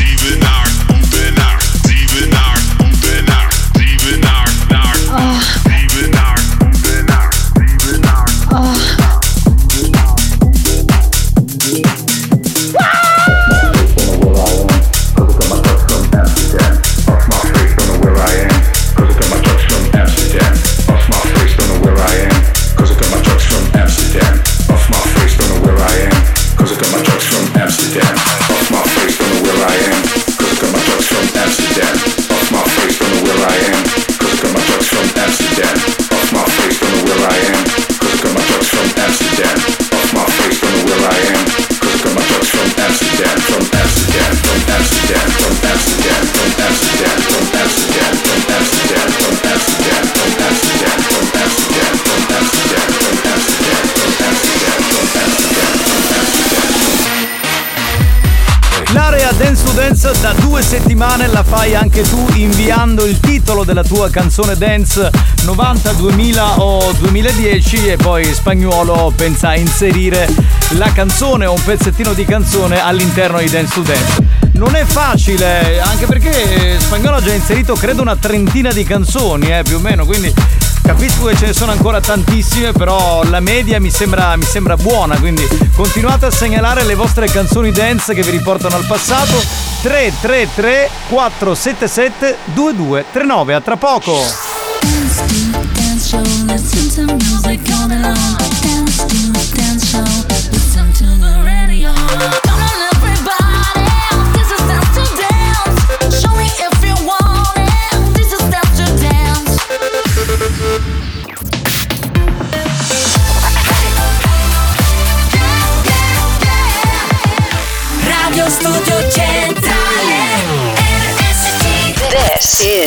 [60.04, 60.20] Dance.
[60.20, 65.10] Da due settimane la fai anche tu inviando il titolo della tua canzone dance
[65.42, 70.28] 90, 2000 o 2010 e poi spagnolo pensa a inserire
[70.70, 74.22] la canzone o un pezzettino di canzone all'interno di Dance to Dance.
[74.52, 79.62] Non è facile, anche perché spagnolo ha già inserito credo una trentina di canzoni, eh,
[79.62, 80.32] più o meno, quindi
[80.84, 85.18] Capisco che ce ne sono ancora tantissime, però la media mi sembra, mi sembra, buona,
[85.18, 85.42] quindi
[85.74, 93.54] continuate a segnalare le vostre canzoni dance che vi riportano al passato 333 477 2239.
[93.54, 94.14] A tra poco!
[94.80, 95.60] Dance to,
[99.54, 100.23] dance show,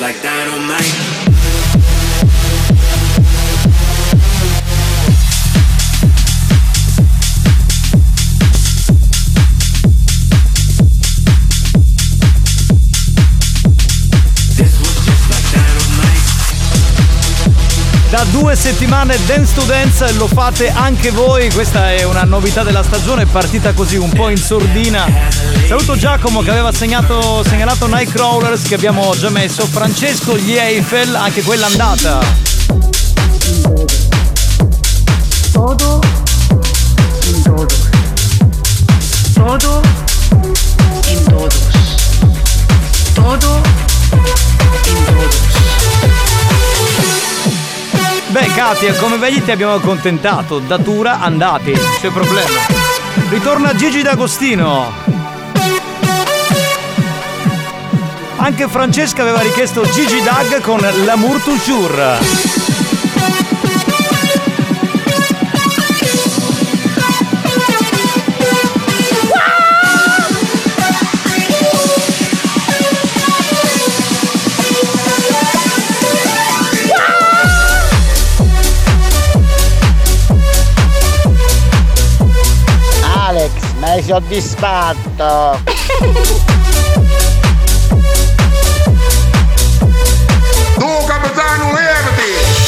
[0.00, 0.59] like dino
[18.60, 23.24] settimane Dance Students e lo fate anche voi, questa è una novità della stagione, è
[23.24, 25.06] partita così un po' in sordina.
[25.66, 31.40] Saluto Giacomo che aveva segnato, segnalato Nightcrawlers che abbiamo già messo, Francesco gli Eiffel, anche
[31.40, 32.79] quella andata.
[48.70, 50.60] andati e come vedi ti abbiamo accontentato.
[50.60, 52.60] Datura andati, c'è problema.
[53.28, 54.92] Ritorna Gigi D'Agostino.
[58.36, 62.59] Anche Francesca aveva richiesto Gigi Dag con L'amour toujours.
[84.10, 85.60] soddisfatto.
[90.78, 92.59] tu capitano, levati!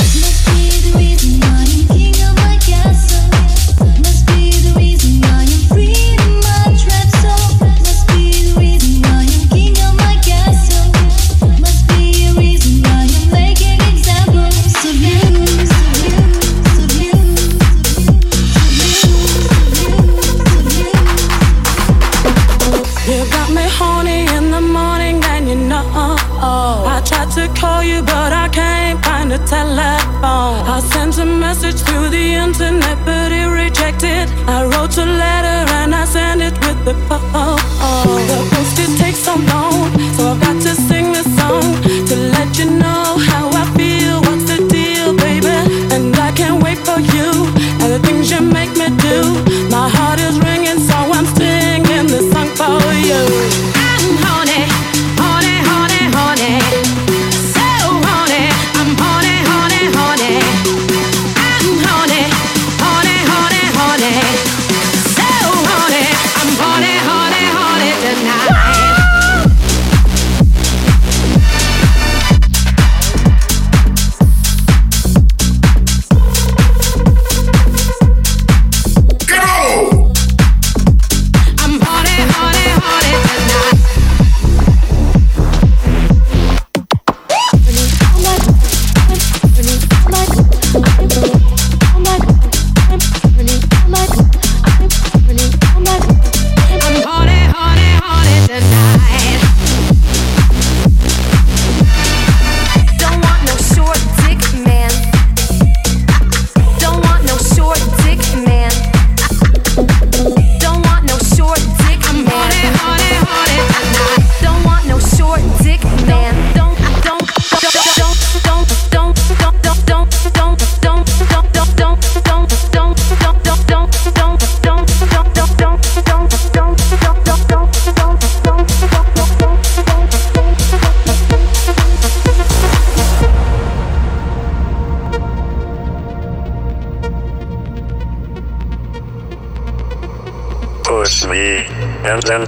[36.95, 37.09] Oh.
[37.09, 37.62] pas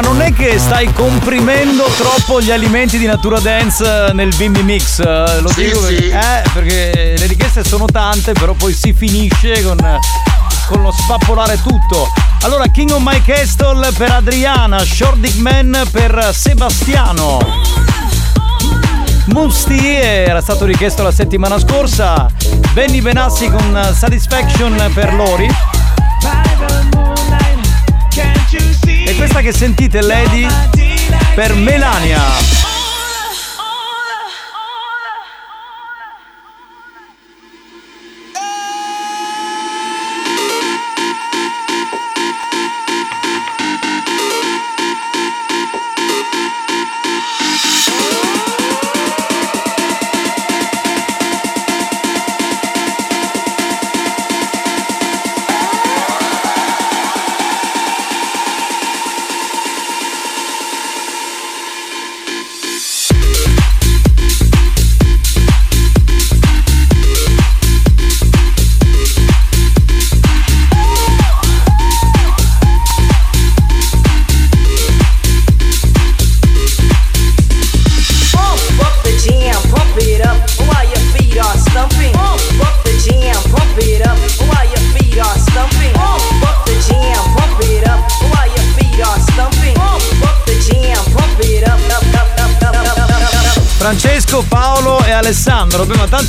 [0.00, 5.00] Ma non è che stai comprimendo troppo gli alimenti di Natura Dance nel Bimbi Mix?
[5.00, 5.94] Eh, Lo Sì, dico sì.
[5.94, 9.76] perché, eh, perché le richieste sono tante, però poi si finisce con,
[10.68, 12.10] con lo spappolare tutto.
[12.42, 17.38] Allora, King of My Castle per Adriana, Short Dick Man per Sebastiano.
[19.26, 22.26] Musti era stato richiesto la settimana scorsa.
[22.72, 25.48] Benny Benassi con Satisfaction per Lori.
[29.10, 30.46] E questa che sentite, Lady,
[31.34, 32.69] per Melania.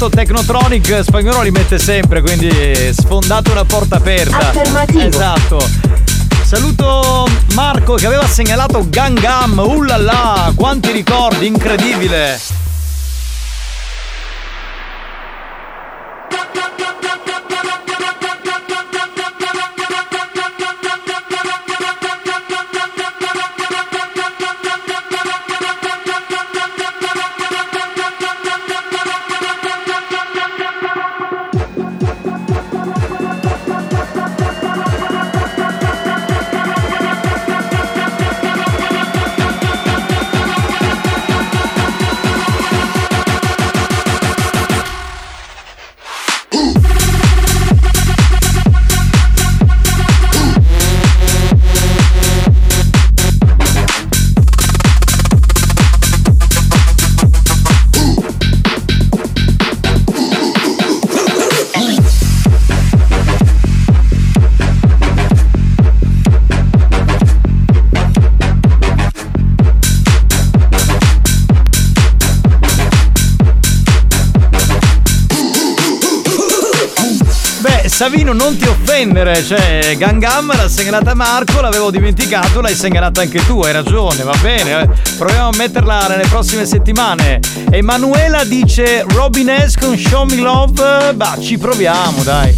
[0.01, 4.49] Tanto Technotronic spagnolo li mette sempre, quindi sfondate una porta aperta.
[4.49, 4.99] Affermativo.
[4.99, 5.69] Esatto.
[6.43, 9.59] Saluto Marco che aveva segnalato Gangam.
[9.59, 12.39] Ullala, quanti ricordi, incredibile.
[78.01, 83.59] Savino, non ti offendere, cioè Gangam l'ha segnalata Marco, l'avevo dimenticato, l'hai segnalata anche tu,
[83.59, 84.81] hai ragione, va bene.
[84.81, 84.89] eh.
[85.19, 87.39] Proviamo a metterla nelle prossime settimane.
[87.69, 92.55] Emanuela dice Robin S con Show Me Love, bah, ci proviamo, dai.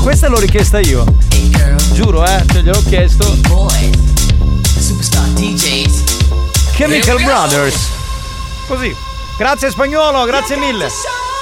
[0.00, 1.04] Questa l'ho richiesta io.
[1.92, 3.36] Giuro, eh, cioè gliel'ho chiesto.
[6.74, 7.97] Chemical Brothers.
[8.68, 8.94] Così.
[9.38, 10.88] Grazie spagnolo, grazie mille.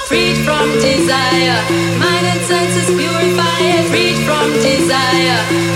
[0.07, 1.61] Freed from desire,
[1.99, 3.87] mind and senses purify it.
[3.89, 5.76] Freed from desire,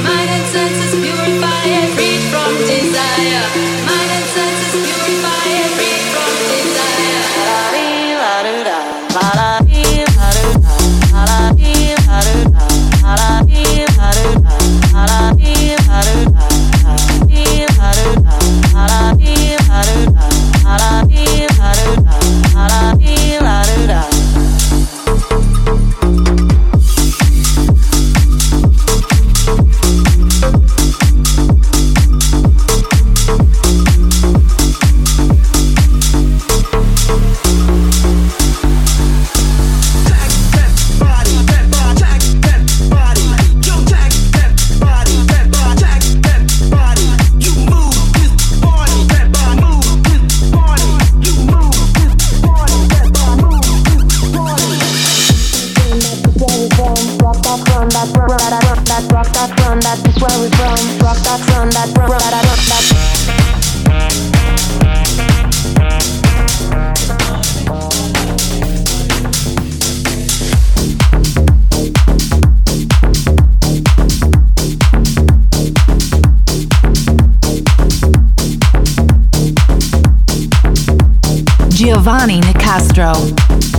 [82.03, 83.13] Giovanni Nicastro.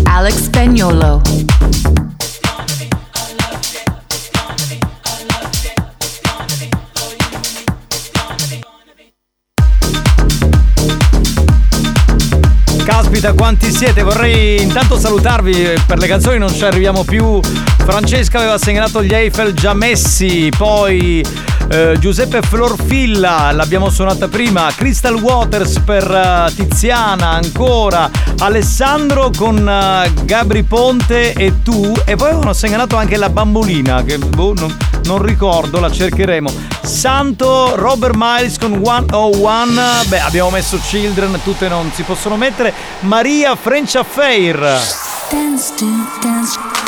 [0.04, 1.24] Alex Spagnolo.
[12.86, 14.04] Caspita, quanti siete?
[14.04, 15.74] Vorrei intanto salutarvi.
[15.88, 17.40] Per le canzoni non ci arriviamo più.
[17.80, 20.52] Francesca aveva segnalato gli Eiffel già messi.
[20.56, 21.26] Poi
[21.72, 24.70] eh, Giuseppe Florfilla, l'abbiamo suonata prima.
[24.76, 28.10] Crystal Waters per eh, Tiziana, ancora.
[28.40, 31.94] Alessandro con eh, Gabri Ponte e tu.
[32.06, 36.52] E poi avevano segnalato anche la bambolina, che boh, non, non ricordo, la cercheremo.
[36.84, 39.82] Santo, Robert Miles con 101.
[40.08, 42.74] Beh, abbiamo messo Children, tutte non si possono mettere.
[43.02, 44.60] Maria French Affair.
[45.30, 45.86] Dance to
[46.22, 46.81] dance.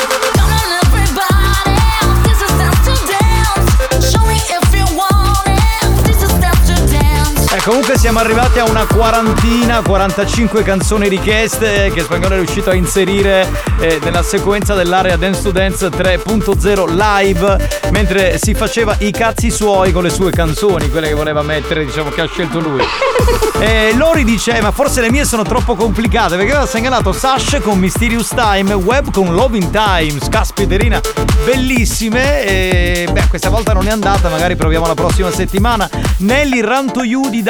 [7.64, 13.48] Comunque siamo arrivati a una quarantina, 45 canzoni richieste che Spagnolo è riuscito a inserire
[13.80, 19.92] eh, nella sequenza dell'area Dance to Dance 3.0 live mentre si faceva i cazzi suoi
[19.92, 22.84] con le sue canzoni, quelle che voleva mettere, diciamo che ha scelto lui.
[23.60, 27.60] E Lori dice: "Eh, Ma forse le mie sono troppo complicate perché aveva segnalato Sash
[27.64, 30.28] con Mysterious Time, Web con Loving Times.
[30.28, 31.00] Caspiterina,
[31.46, 32.44] bellissime.
[32.44, 35.90] E beh, questa volta non è andata, magari proviamo la prossima settimana.
[36.18, 37.04] Nelly Run to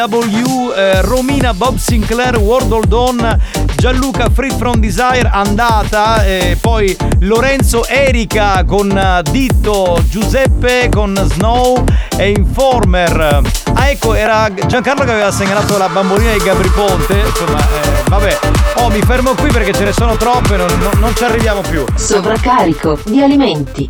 [0.04, 3.40] You di W, eh, Romina Bob Sinclair, World Hold On,
[3.78, 11.86] Gianluca Free From Desire andata, e poi Lorenzo Erika con eh, Ditto, Giuseppe con Snow
[12.18, 13.42] e Informer.
[13.76, 17.24] Ah ecco, era Giancarlo che aveva segnalato la bambolina di Gabri Ponte.
[17.26, 18.40] Insomma, eh, vabbè.
[18.76, 21.86] Oh, mi fermo qui perché ce ne sono troppe, non, non- non ci arriviamo più.
[21.96, 23.90] Sovraccarico di alimenti.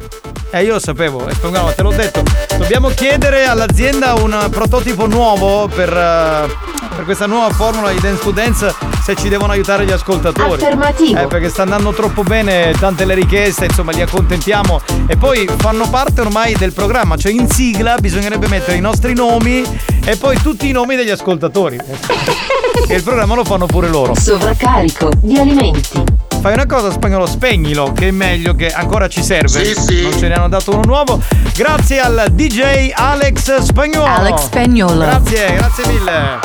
[0.56, 2.22] Eh, io lo sapevo, eh, Spagnolo, te l'ho detto.
[2.60, 6.48] Dobbiamo chiedere all'azienda un prototipo nuovo per, eh,
[6.96, 10.62] per questa nuova formula di Dance to Dance se ci devono aiutare gli ascoltatori.
[10.62, 11.22] Affermativo.
[11.22, 14.80] Eh, perché sta andando troppo bene, tante le richieste, insomma, li accontentiamo.
[15.08, 19.64] E poi fanno parte ormai del programma, cioè in sigla bisognerebbe mettere i nostri nomi
[20.06, 21.80] e poi tutti i nomi degli ascoltatori.
[22.88, 24.14] e il programma lo fanno pure loro.
[24.14, 26.23] Sovraccarico di alimenti.
[26.44, 29.64] Fai una cosa spagnolo, spegnilo, che è meglio che ancora ci serve.
[29.64, 30.02] Sì, sì.
[30.02, 31.22] Non ce ne hanno dato uno nuovo.
[31.56, 34.14] Grazie al DJ Alex Spagnolo.
[34.14, 35.06] Alex Spagnolo.
[35.06, 36.40] Grazie, grazie mille.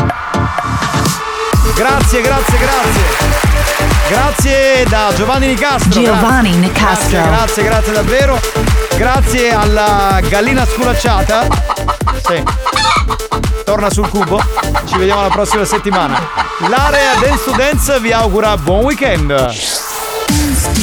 [1.75, 3.03] Grazie, grazie, grazie.
[4.09, 6.01] Grazie da Giovanni Nicastro.
[6.01, 6.55] Giovanni.
[6.55, 7.21] Nicastro.
[7.21, 8.41] Grazie, grazie, grazie davvero.
[8.97, 11.45] Grazie alla gallina sculacciata.
[12.25, 12.41] Sì.
[13.65, 14.41] Torna sul cubo.
[14.85, 16.48] Ci vediamo la prossima settimana.
[16.61, 19.29] L'area Dance to Dance vi augura buon weekend.
[19.29, 19.55] Dance
[20.65, 20.81] to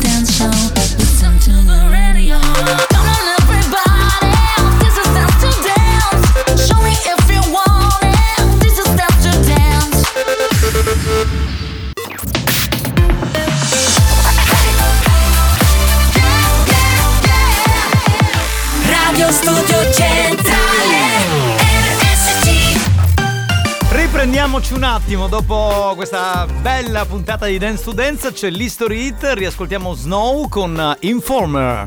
[0.00, 0.67] dance show.
[24.58, 28.32] Riprendiamoci un attimo dopo questa bella puntata di Dance to Dance.
[28.32, 29.30] C'è l'History Hit.
[29.34, 31.86] Riascoltiamo Snow con Informer.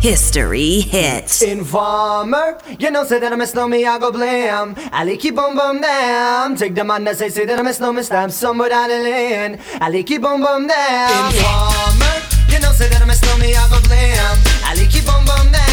[0.00, 1.40] History hits.
[1.40, 4.76] Informer, you know, say that I miss know me, I go blam.
[4.92, 6.54] I keep on bum down.
[6.54, 9.58] Take the that say, say that I miss know me, stamp somewhere down the lane.
[9.80, 11.32] I keep on bum down.
[11.32, 14.38] Informer, you know, say that I miss know me, I go blam.
[14.62, 15.65] I keep on bum down.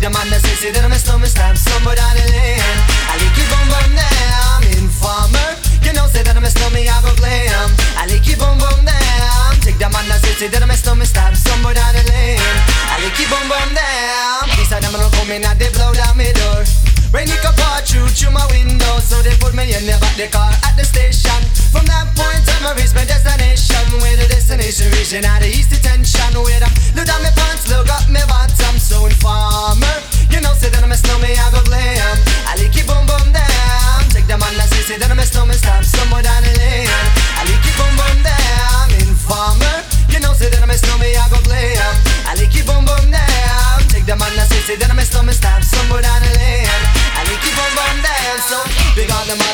[0.00, 2.56] The man that say, say that I miss know stamp somewhere down the lane.
[3.04, 4.64] I keep on bum down.
[4.80, 7.68] Informer, you know, say that I miss know me, I go blam.
[8.00, 9.60] I keep on bum down.
[9.60, 12.00] Take the man that say, say that I miss know me, stamp somewhere down the
[12.08, 12.40] lane.
[12.40, 14.48] I keep on bum down.
[14.56, 16.64] These are them don't come in and they blow down my door.
[17.12, 20.16] Rain it can pour through through my window, so they put me in the back
[20.16, 21.36] the car at the station.
[21.68, 23.84] From that point on, I reach my destination.
[24.00, 26.40] Where the destination region out of east detention.
[26.40, 27.28] Where I look down my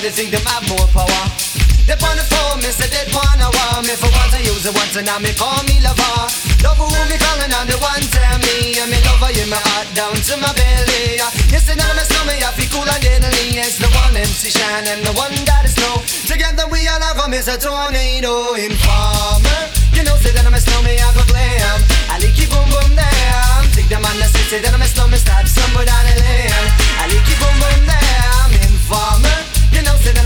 [0.07, 1.23] on they think them have more power.
[1.87, 3.43] They on the phone, me say they want
[3.87, 6.31] me for once I use it once and now me call me lover.
[6.63, 9.87] Love who me calling on the one tell me and me lover in my heart
[9.99, 11.19] down to my belly.
[11.51, 13.55] Yes, and now my stomach I feel cool and deadly.
[13.55, 16.03] Yes, the one MC shine and the one that is snow.
[16.27, 19.61] Together we all have a miss a tornado informer.
[19.91, 21.79] You know, say that I'm a snowman, I go glam.
[22.11, 23.63] I keep boom boom down.
[23.75, 26.67] Take the man that say, say that I'm a snowman, stop somewhere down the lane.
[27.03, 27.37] I you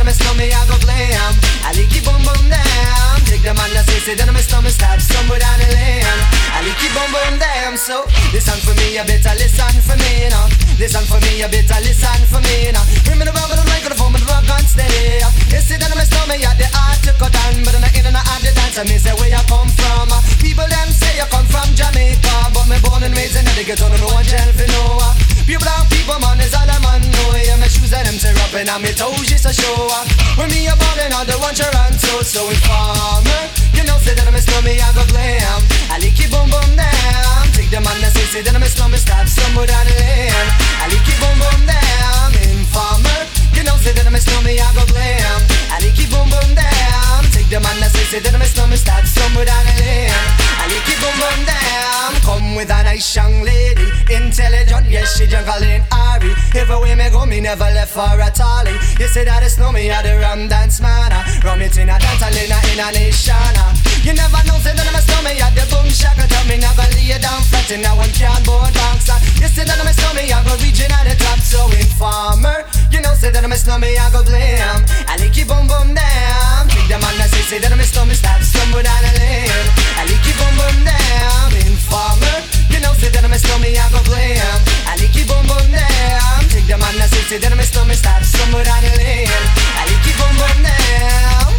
[0.01, 1.33] down on my stomach, I go glam.
[1.61, 3.21] I lick your bum bum down.
[3.29, 6.21] Take the man that says down on my stomach, somewhere down the lane.
[6.57, 7.77] I lick your bum bum down.
[7.77, 10.49] So listen for me, you better listen for me, you know.
[10.81, 12.85] Listen for me, you better listen for me, you know.
[13.05, 15.21] Bring me the rubber, the mic, the phone, but the rock on stay.
[15.53, 17.93] You sit down on my stomach, yeah, the art to cut down, but I'm not
[17.93, 18.81] in and out the dance.
[18.81, 20.09] I miss where you come from.
[20.41, 23.85] People them say you come from Jamaica, but me born and raised in the ghetto,
[23.85, 25.40] no one gel for Noah.
[25.51, 27.03] Pure black people, man, is all I'm on.
[27.03, 27.35] know.
[27.35, 29.91] Yeah, my shoes and them tear up and I'm toes just a show.
[30.39, 33.27] When me a ballin', all the one Toronto, so informer.
[33.27, 35.59] Eh, you know, say that I'm a slummy, I go glam.
[35.91, 37.51] I lick it boom boom down.
[37.51, 40.31] Take the man that say, say that I'm a slummy, stop somewhere down the lane.
[40.79, 42.31] I lick it boom boom down.
[42.47, 43.11] Informer.
[43.11, 45.41] Eh, you know, say that I'm a slummy, I go glam.
[45.75, 47.10] I lick it boom boom down.
[47.59, 50.07] Man that say, that a slummy, stop somewhere down the lane.
[50.07, 52.15] I lick it boom boom down.
[52.23, 56.31] Come with a nice young lady, intelligent, yes she juggling Ari.
[56.55, 58.79] Everywhere me go, me never left for a tally.
[59.03, 61.11] You say that it's no me, I the rum dance man.
[61.43, 63.90] Rum it in a dance, I in a in a.
[64.01, 66.25] You never know, say that I'm a snowman, you the boom shaka.
[66.25, 69.13] Tell me never lay down flat in a one cardboard box.
[69.37, 71.37] You say that I'm a snowman, I go reaching at the top.
[71.45, 74.81] So informer, you know, say that I'm a snowman, I go blame.
[75.05, 76.73] I lick you boom boom down.
[76.73, 79.69] Take the man that say, say that I'm a snowman, stop somewhere down the lane.
[80.01, 81.53] I lick you boom boom down.
[81.61, 82.37] Informer,
[82.73, 84.41] you know, say that I'm a snowman, I go blame.
[84.89, 86.41] I lick you boom boom down.
[86.49, 89.29] Take the man that say, say that I'm a snowman, stop somewhere down the lane.
[89.77, 91.53] I lick you boom boom down.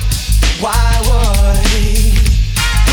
[0.58, 0.74] Why
[1.06, 1.42] would?
[1.42, 2.11] Why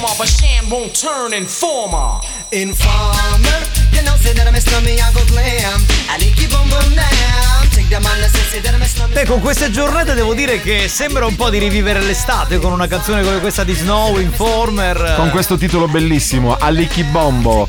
[0.00, 0.16] warmer.
[0.18, 2.20] But Shan won't turn informer.
[2.52, 3.60] Informer,
[3.92, 5.80] you know, say that I'm a snowman, I go glam.
[6.08, 7.68] I lick you boom boom down.
[7.70, 9.14] Take the man that say, say that I'm a snowman.
[9.14, 12.88] Beh, con queste giornate devo dire che sembra un po' di rivivere l'estate con una
[12.88, 15.14] canzone come questa di Snow, Informer.
[15.16, 17.68] Con questo titolo bellissimo, Alicchi Bombo.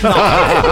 [0.00, 0.14] No,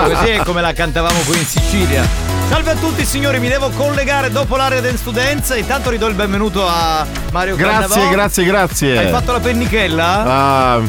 [0.05, 2.40] così è come la cantavamo qui in Sicilia.
[2.51, 5.57] Salve a tutti signori, mi devo collegare dopo l'area del studenza.
[5.57, 8.11] Intanto ridò il benvenuto a Mario Grazie, Cannavò.
[8.11, 8.99] grazie, grazie.
[8.99, 10.25] Hai fatto la pennichella?
[10.25, 10.81] Ah,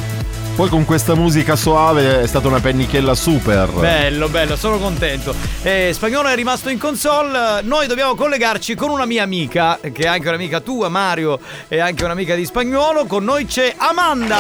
[0.56, 3.70] poi con questa musica soave è stata una pennichella super.
[3.74, 5.36] Bello, bello, sono contento.
[5.62, 7.62] Eh, Spagnolo è rimasto in console.
[7.62, 12.04] Noi dobbiamo collegarci con una mia amica, che è anche un'amica tua, Mario, e anche
[12.04, 13.06] un'amica di Spagnolo.
[13.06, 14.38] Con noi c'è Amanda.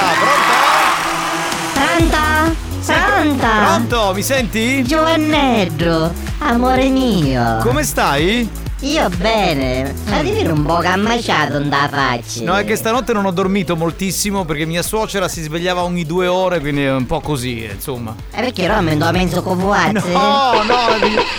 [1.75, 1.95] Pronta?
[1.95, 2.70] Pronta?
[2.83, 4.83] Pronto, mi senti?
[4.83, 7.57] Giovannello, amore mio.
[7.61, 8.49] Come stai?
[8.83, 12.43] Io bene, ma ti dire un po' che ammacciato in da faccia.
[12.43, 16.25] No, è che stanotte non ho dormito moltissimo perché mia suocera si svegliava ogni due
[16.25, 18.15] ore, quindi è un po' così, eh, insomma.
[18.31, 20.01] E perché Roma non penso con vuate?
[20.11, 20.77] No, no,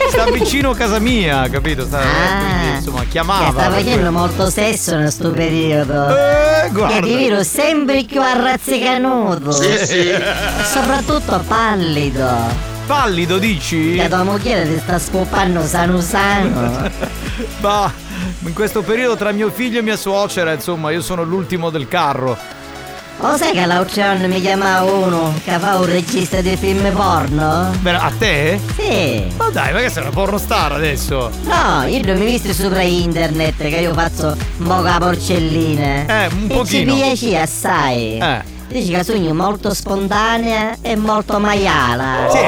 [0.08, 1.84] sta vicino a casa mia, capito?
[1.84, 3.46] Sta, eh, quindi, insomma, chiamava.
[3.46, 6.16] Che sta facendo molto sesso in questo periodo.
[6.16, 6.94] Eh, guarda.
[6.94, 9.50] Che ti vedo sempre più arrazzicanuto.
[9.50, 10.08] Sì, sì.
[10.10, 10.22] E
[10.72, 12.70] soprattutto pallido.
[12.92, 13.94] Pallido dici?
[13.94, 16.90] Che tua moglie ti sta scoppando sano sano.
[17.58, 17.90] Bah,
[18.40, 22.36] in questo periodo tra mio figlio e mia suocera, insomma, io sono l'ultimo del carro.
[23.18, 27.70] Lo sai che giorno mi chiamava uno che fa un regista di film porno?
[27.80, 28.60] Beh, a te?
[28.76, 29.24] Sì.
[29.38, 31.30] Ma dai, ma che sei una pornostar adesso?
[31.44, 36.24] No, io non mi visto sopra internet che io faccio la porcellina.
[36.24, 36.92] Eh, un e pochino.
[36.92, 38.18] ci piace assai.
[38.18, 38.51] Eh.
[38.72, 42.30] Dici che sogno molto spontanea e molto maiala.
[42.30, 42.38] Sì,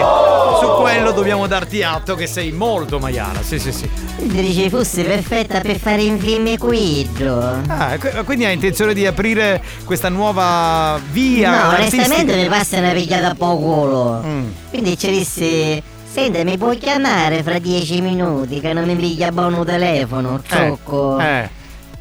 [0.58, 3.86] su quello dobbiamo darti atto che sei molto maiala, sì sì sì.
[4.16, 7.60] Dici fosse perfetta per fare un film quidro.
[7.66, 11.50] Ah, qu- quindi hai intenzione di aprire questa nuova via?
[11.50, 12.04] No, artistica?
[12.04, 14.22] onestamente mi passa una pigliata a po' culo.
[14.24, 14.46] Mm.
[14.70, 15.82] Quindi ci dissi.
[16.10, 21.18] Senta, mi puoi chiamare fra dieci minuti che non mi piglia buono telefono, zocco.
[21.18, 21.50] Eh.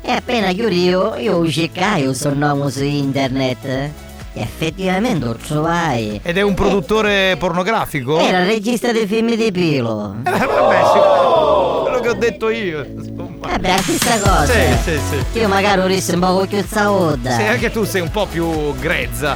[0.01, 3.89] E appena chiudi io, io cercai il suo nome su internet.
[4.33, 6.19] Effettivamente lo trovai.
[6.23, 8.17] Ed è un produttore pornografico?
[8.19, 10.15] Era il regista dei film di Pilo.
[10.25, 12.83] Eh, vabbè, sì, quello che ho detto io.
[12.83, 13.47] insomma.
[13.47, 14.45] Vabbè, la stessa cosa.
[14.45, 14.99] Sì, sì,
[15.31, 15.39] sì.
[15.39, 17.31] Io magari ho un po' più zaoda.
[17.31, 19.35] Sì, anche tu sei un po' più grezza.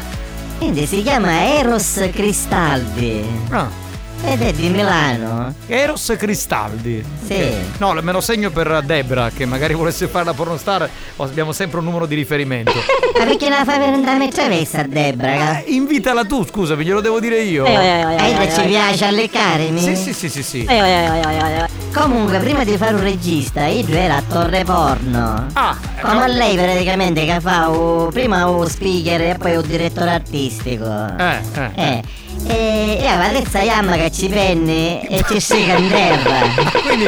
[0.58, 3.24] Quindi si chiama Eros Cristaldi.
[3.52, 3.86] Ah.
[4.24, 5.54] Ed è di Milano.
[5.68, 7.04] Eros Cristaldi.
[7.26, 7.46] Sì.
[7.78, 10.90] No, me lo segno per Debra, che magari volesse fare la pornostar.
[11.18, 12.74] Abbiamo sempre un numero di riferimento.
[12.74, 15.60] Ma perché la fai per andare a travessa, Debra?
[15.64, 17.66] Eh, invitala tu, scusami, glielo devo dire io.
[17.66, 19.80] E ci piace alleccarmi?
[19.80, 20.66] Sì, sì, sì, sì, sì.
[20.66, 25.48] Eh, Comunque, prima di fare un regista, io ero a Torre Porno.
[25.54, 30.86] Ah, Come lei praticamente che fa o- prima un speaker e poi un direttore artistico.
[31.18, 31.72] Eh, eh.
[31.76, 32.04] Eh.
[32.46, 36.40] E, e adesso Yamma che ci prende e ci sega in terra.
[36.82, 37.06] Quindi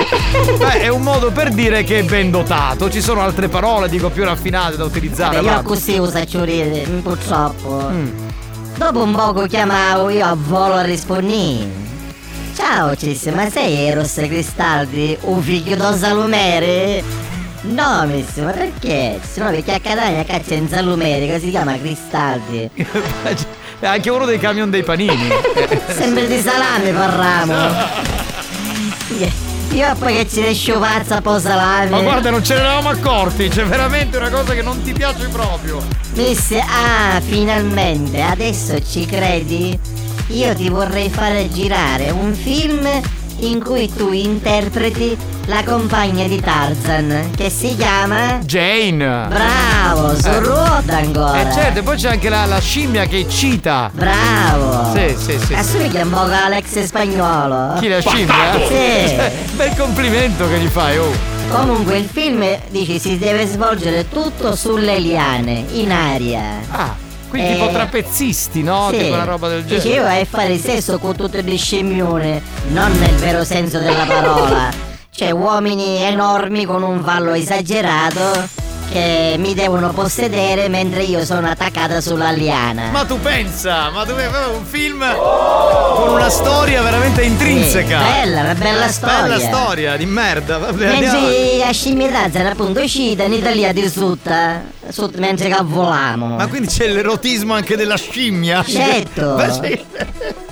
[0.58, 2.90] beh, è un modo per dire che è ben dotato.
[2.90, 5.42] Ci sono altre parole, dico, più raffinate da utilizzare.
[5.42, 7.90] Vabbè, io così uso ciurire, purtroppo.
[7.90, 8.08] Mm.
[8.78, 11.88] Dopo un poco chiamavo io a volo a rispondere.
[12.56, 17.04] Ciao Cis, ma sei Eros Cristaldi, un figlio da Salumere?
[17.62, 19.20] No, miss, ma perché?
[19.22, 22.70] Se no perché a Catania caccia in Salumere che si chiama Cristaldi.
[23.80, 25.28] È anche uno dei camion dei panini.
[25.90, 27.56] Sempre di salame parliamo.
[29.72, 31.90] Io poi che ci riesco pazza a po' salame.
[31.90, 33.50] Ma guarda, non ce ne eravamo accorti.
[33.50, 35.82] C'è veramente una cosa che non ti piace proprio.
[36.14, 39.78] Miss, ah, finalmente, adesso ci credi?
[40.30, 42.88] Io ti vorrei fare girare un film
[43.42, 48.40] in cui tu interpreti la compagna di Tarzan, che si chiama...
[48.44, 49.28] Jane.
[49.28, 50.40] Bravo, su Eh.
[50.40, 51.50] ruota ancora.
[51.50, 53.90] E certo, e poi c'è anche la, la scimmia che cita.
[53.92, 54.94] Bravo.
[54.94, 55.54] Sì, sì, sì.
[55.54, 57.80] Assomiglia un po' a Alex spagnolo.
[57.80, 58.54] Chi la scimmia?
[58.68, 59.56] Sì.
[59.56, 61.12] Bel complimento che gli fai, oh.
[61.50, 66.44] Comunque il film, dici, si deve svolgere tutto sulle liane, in aria.
[66.70, 66.94] Ah,
[67.30, 68.90] quindi tipo trapezzisti, no?
[68.92, 68.98] Sì.
[68.98, 69.82] Tipo una roba del genere.
[69.82, 72.42] Dice io vai a fare sesso con tutte le scemmione,
[72.72, 74.70] non nel vero senso della parola.
[75.12, 82.02] Cioè uomini enormi con un vallo esagerato che mi devono possedere mentre io sono attaccata
[82.02, 82.90] sulla liana.
[82.92, 85.06] Ma tu pensa, ma tu un film
[85.96, 88.00] con una storia veramente intrinseca.
[88.00, 89.22] Sì, bella, una bella storia.
[89.22, 90.58] Bella storia di merda.
[90.58, 90.88] Vabbè.
[90.88, 96.36] Mentre a scimmietazzano appunto uscita in Italia di sutta, sutta mentre che volamo.
[96.36, 98.64] Ma quindi c'è l'erotismo anche della scimmia?
[98.64, 99.38] Certo.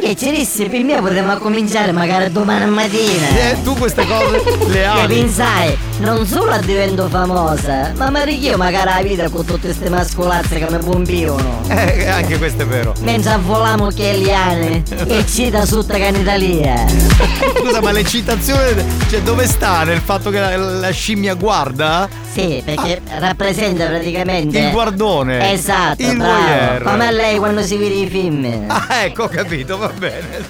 [0.00, 3.28] Che ci rissi, per me potremmo cominciare magari domani mattina.
[3.50, 5.14] Eh, tu queste cose le Che ami.
[5.20, 10.58] pensai, non solo divento famosa, ma magari io magari la vita con tutte queste mascolazze
[10.58, 11.60] che mi pompivano.
[11.68, 12.94] Eh, anche questo è vero.
[13.02, 16.86] Mentre volamo che liane e ci da sotto che in Italia.
[17.60, 19.82] Scusa, ma l'eccitazione, cioè, dove sta?
[19.84, 22.08] Nel fatto che la, la scimmia guarda?
[22.32, 24.58] Sì, perché rappresenta praticamente.
[24.58, 25.52] Il guardone.
[25.52, 26.40] Esatto, Il bravo.
[26.40, 26.82] voyeur.
[26.82, 28.64] Come a lei quando si vede i film.
[28.68, 30.48] Ah, ecco, ho capito, va bene.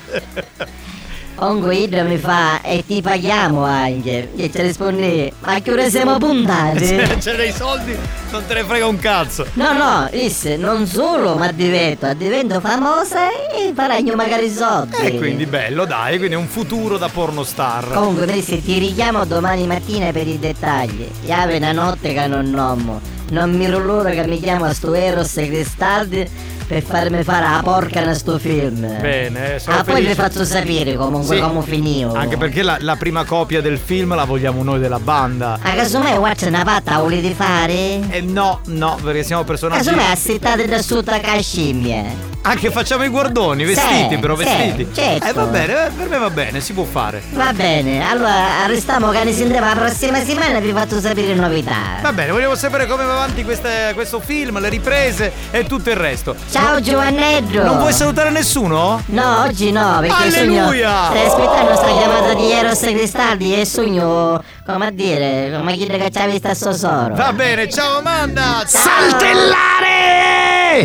[1.43, 4.29] Ongo Idra mi fa e ti paghiamo anche.
[4.37, 6.97] E ci rispondi, ma che ora siamo puntati?
[7.19, 7.97] C'è dei soldi,
[8.31, 9.47] non te ne frega un cazzo.
[9.55, 14.97] No, no, disse, non solo ma divento, divento famosa e faranno magari soldi.
[14.97, 17.91] E quindi bello, dai, quindi è un futuro da pornostar.
[17.95, 21.09] Comunque, Messi, ti richiamo domani mattina per i dettagli.
[21.25, 23.01] Chiave una notte che non nomo.
[23.31, 26.29] Non mi l'ora che mi chiama sto Eros Cristaldi
[26.71, 28.87] per farmi fare la porca in sto film.
[29.01, 30.15] Bene, sono Ah, poi vi felice.
[30.23, 31.43] faccio sapere comunque Sì.
[31.43, 32.15] come finivo.
[32.15, 35.59] Anche perché la, la prima copia del film la vogliamo noi della banda.
[35.61, 37.99] Ah, casomai guarda una patta volete fare?
[38.11, 39.83] Eh no, no, perché siamo personaggi.
[39.85, 42.29] Casomai assittate da sotto la scimmia.
[42.43, 44.89] Anche facciamo i guardoni, vestiti, Sì, però sì, vestiti.
[44.95, 45.27] certo.
[45.27, 47.21] Eh va bene, eh, per me va bene, si può fare.
[47.33, 51.99] Va bene, allora restiamo che ne sentiamo la prossima settimana e vi faccio sapere novità.
[52.01, 55.97] Va bene, vogliamo sapere come va avanti queste- questo film, le riprese e tutto il
[55.97, 56.35] resto.
[56.51, 57.63] Ciao Giovanneddo!
[57.63, 59.03] Non vuoi salutare nessuno?
[59.07, 60.67] No, oggi no, perché Alleluia!
[60.67, 61.11] sogno.
[61.11, 66.09] Stai aspettando sta chiamata di Eros Cristaldi e sogno, come a dire, come chi che
[66.11, 67.15] c'ha visto a Sosoro.
[67.15, 68.63] Va bene, ciao Amanda!
[68.65, 69.99] Saltellare!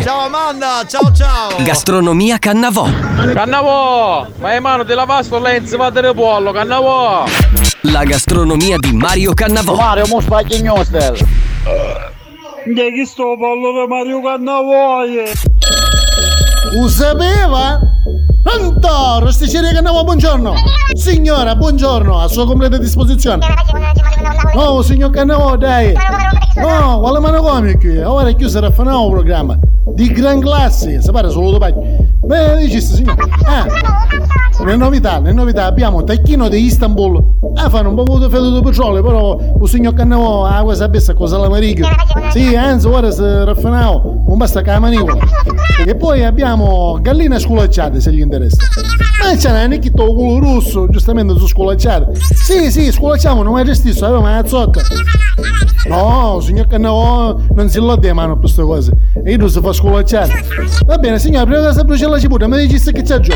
[0.02, 1.62] Ciao Amanda, ciao ciao!
[1.62, 2.86] Gastronomia Cannavò.
[3.32, 4.26] Cannavò!
[4.38, 7.24] Ma è mano della pasta lenz padre pollo, Cannavò!
[7.82, 9.76] La gastronomia di Mario Cannavò.
[9.76, 11.16] Mario, mo spaghi gnostel!
[11.16, 11.24] Che
[12.74, 15.32] chi sto pollo di Mario Cannavoie?
[16.72, 17.78] Lo sapeva?
[18.42, 20.54] Pronto, rosticceria Cannavo, buongiorno!
[20.94, 23.46] Signora, buongiorno, a sua completa disposizione.
[24.54, 25.94] Oh, signor Cannavo, dai!
[26.56, 28.02] No, quale mano comic?
[28.04, 29.58] Ora è chiuso il nuovo programma.
[29.94, 31.80] Di gran classe, si pare solo paghi.
[32.24, 33.22] Beh, dici, signore.
[33.44, 33.66] Ah,
[34.64, 37.22] le novità, le novità, abbiamo Tacchino di Istanbul.
[37.54, 41.14] Ah, fanno un po' di freddo di petrolio, però il signor Cannavo ha questa bessa
[41.14, 41.88] cosa la marica.
[42.30, 45.18] Sì, anzi, ora si raffinavo, non basta che la manicola.
[45.86, 48.56] E poi abbiamo galline sculacciate, se gli interessa.
[49.22, 52.18] Ma c'è nicchetta con culo rosso, giustamente su sculacciate.
[52.18, 54.80] Sì, sì, sculacciamo, non è gestito, aveva una zocca.
[55.88, 58.92] No, signor Cannavo non si lode mano per queste cose.
[59.24, 60.44] E io non si fa sculacciare.
[60.84, 63.32] Va bene, signora, prima che si brucia la cipolla, mi dici che c'è giù.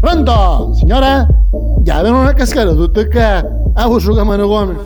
[0.00, 1.26] Pronto, signora?
[1.80, 4.76] Già, vengono a cascare tutto che a vostro camano come.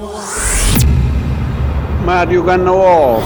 [2.05, 3.21] Mario Cannavò!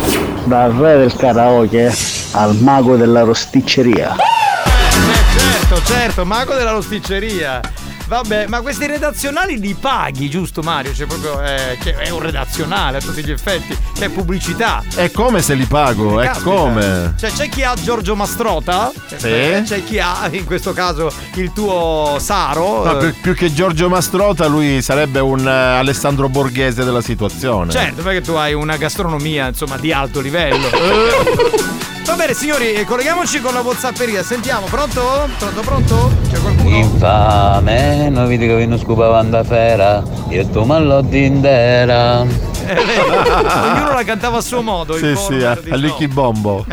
[0.44, 1.93] Dal re del karaoke
[2.32, 4.15] al mago della rosticceria.
[4.15, 7.61] Eh, certo, certo, mago della rosticceria.
[8.10, 10.92] Vabbè, ma questi redazionali li paghi, giusto Mario?
[10.92, 14.82] Cioè proprio eh, è un redazionale a tutti gli effetti, c'è pubblicità.
[14.92, 16.50] È come se li pago, è Caspita.
[16.50, 17.14] come.
[17.16, 18.90] Cioè c'è chi ha Giorgio Mastrota,
[19.22, 22.82] eh, c'è chi ha in questo caso il tuo Saro.
[22.82, 27.70] No, eh, più, più che Giorgio Mastrota, lui sarebbe un eh, Alessandro Borghese della situazione.
[27.70, 30.68] Certo, perché tu hai una gastronomia, insomma, di alto livello.
[32.10, 34.24] Va bene, signori, colleghiamoci con la Whatsapperia.
[34.24, 35.28] Sentiamo, pronto?
[35.38, 36.12] Pronto, pronto?
[36.28, 36.38] C'è?
[36.76, 42.22] Infame, non vedi che viene scupavando a fera e tu mallotti intera.
[42.22, 44.94] Eh, Ognuno la cantava a suo modo.
[44.97, 46.64] Sì, il sì, a, a Licky Bombo.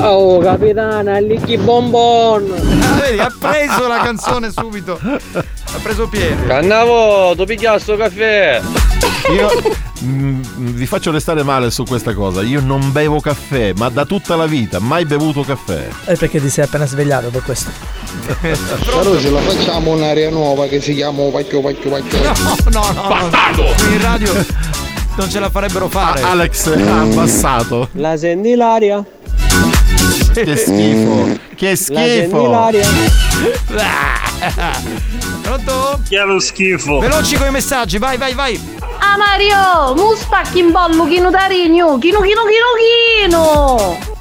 [0.00, 2.52] Oh capitana, licchi bonbon!
[2.82, 4.98] Ah, vedi, ha preso la canzone subito.
[5.02, 6.46] Ha preso piede.
[6.46, 7.44] Cannavo, tu
[7.78, 8.60] sto caffè!
[9.32, 9.50] Io
[10.04, 12.42] mm, vi faccio restare male su questa cosa.
[12.42, 15.88] Io non bevo caffè, ma da tutta la vita, mai bevuto caffè.
[16.04, 17.70] È perché ti sei appena svegliato per questo.
[18.84, 22.22] Caruso, la facciamo un'area nuova che si chiama Pacchio Pacchio Pacchio.
[22.22, 22.32] No,
[22.70, 23.08] no, no.
[23.08, 23.64] Bastardo!
[23.90, 24.32] In radio
[25.16, 26.22] non ce la farebbero fare.
[26.22, 27.88] Alex ha abbassato.
[27.92, 29.04] La senti l'aria?
[30.32, 31.38] Che schifo.
[31.54, 32.70] Che La senti schifo.
[35.42, 36.00] Pronto?
[36.08, 36.98] Che è lo schifo.
[36.98, 38.76] Veloci con i messaggi, vai, vai, vai.
[39.00, 44.16] Ah Mario, mu spacchi in bollo chino da rigno, chino chino chino chino!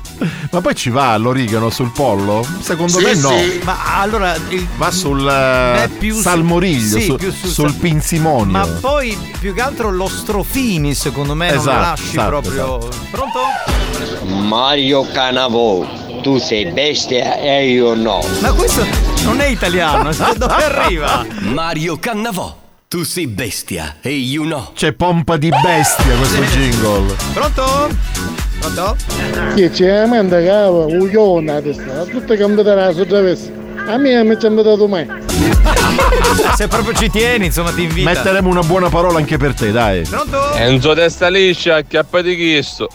[0.49, 2.43] Ma poi ci va l'origano sul pollo?
[2.61, 3.29] Secondo Sì, me no.
[3.29, 3.59] sì.
[3.63, 8.51] Ma allora il- Va sul più salmoriglio, sì, su- più sul sul pinzimonio.
[8.51, 12.77] Ma poi più che altro lo strofini, secondo me, non Esatto, lo lasci esatto, proprio.
[13.11, 13.39] Pronto?
[14.37, 15.85] Mario Canavo,
[16.21, 18.21] tu sei bestia e io no.
[18.39, 18.85] Ma questo
[19.23, 21.25] non è italiano, da dove arriva?
[21.39, 22.55] Mario Cannavò.
[22.87, 24.71] Tu sei bestia e io no.
[24.73, 27.13] C'è pompa di bestia questo jingle.
[27.33, 27.89] Pronto?
[28.59, 28.95] Pronto?
[29.55, 31.81] Che c'è la mente cava, ugliona adesso,
[32.37, 33.49] cambiate la sua travessa.
[33.87, 35.05] A me non mi ci hanno dato mai.
[36.55, 38.09] Se proprio ci tieni, insomma, ti invita.
[38.09, 40.03] Metteremo una buona parola anche per te, dai.
[40.03, 40.53] Pronto?
[40.53, 42.87] Enzo testa liscia, chiappa di chisto.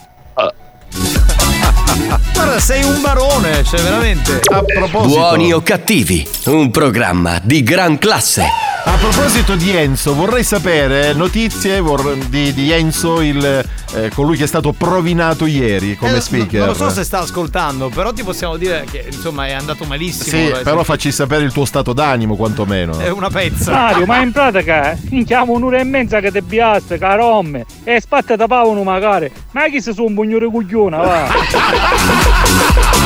[2.33, 4.39] Guarda, sei un barone, cioè veramente.
[4.51, 5.19] A proposito.
[5.19, 8.62] Buoni o cattivi, un programma di gran classe.
[8.85, 13.63] A proposito di Enzo, vorrei sapere notizie vor- di, di Enzo, il,
[13.95, 16.59] eh, colui che è stato provinato ieri come Eh, speaker.
[16.59, 20.37] Non lo so se sta ascoltando, però ti possiamo dire che insomma è andato malissimo.
[20.37, 22.99] Sì, eh, però facci sapere il tuo stato d'animo, quantomeno.
[22.99, 23.71] È una pezza.
[23.71, 28.47] Mario, ma in pratica chiamo un'ora e mezza che ti biaste, caromme, e spatta da
[28.47, 29.31] pavano magari.
[29.51, 31.27] Ma chi si sono un bugnore cugliona, va?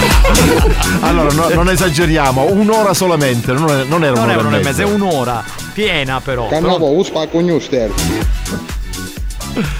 [1.01, 4.81] Allora, no- non esageriamo, un'ora solamente, non, è- non era Non un'ora un'ora e mezza,
[4.81, 5.43] è un'ora.
[5.73, 6.47] Piena però.
[6.47, 7.91] Cannavo, un spacco newster.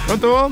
[0.05, 0.51] Pronto?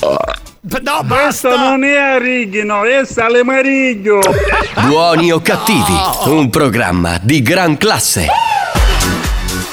[0.00, 4.20] No, Questo non è a righino, questo è le mariglio.
[4.86, 5.92] Buoni o cattivi,
[6.26, 8.26] un programma di gran classe.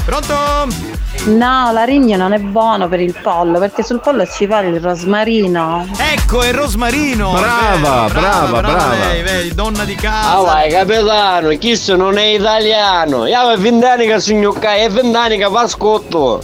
[0.06, 0.98] Pronto?
[1.26, 4.80] No, la rigna non è buono per il pollo, perché sul pollo ci va il
[4.80, 5.88] rosmarino.
[5.98, 7.32] Ecco, è Rosmarino.
[7.32, 8.90] Brava, è vero, brava, brava.
[8.96, 10.38] Lei, vedi, donna di casa.
[10.38, 13.28] Ah vai capitano, questo non è italiano.
[13.28, 16.42] Io ho vent'anni che sono qua e vent'anni che va scotto.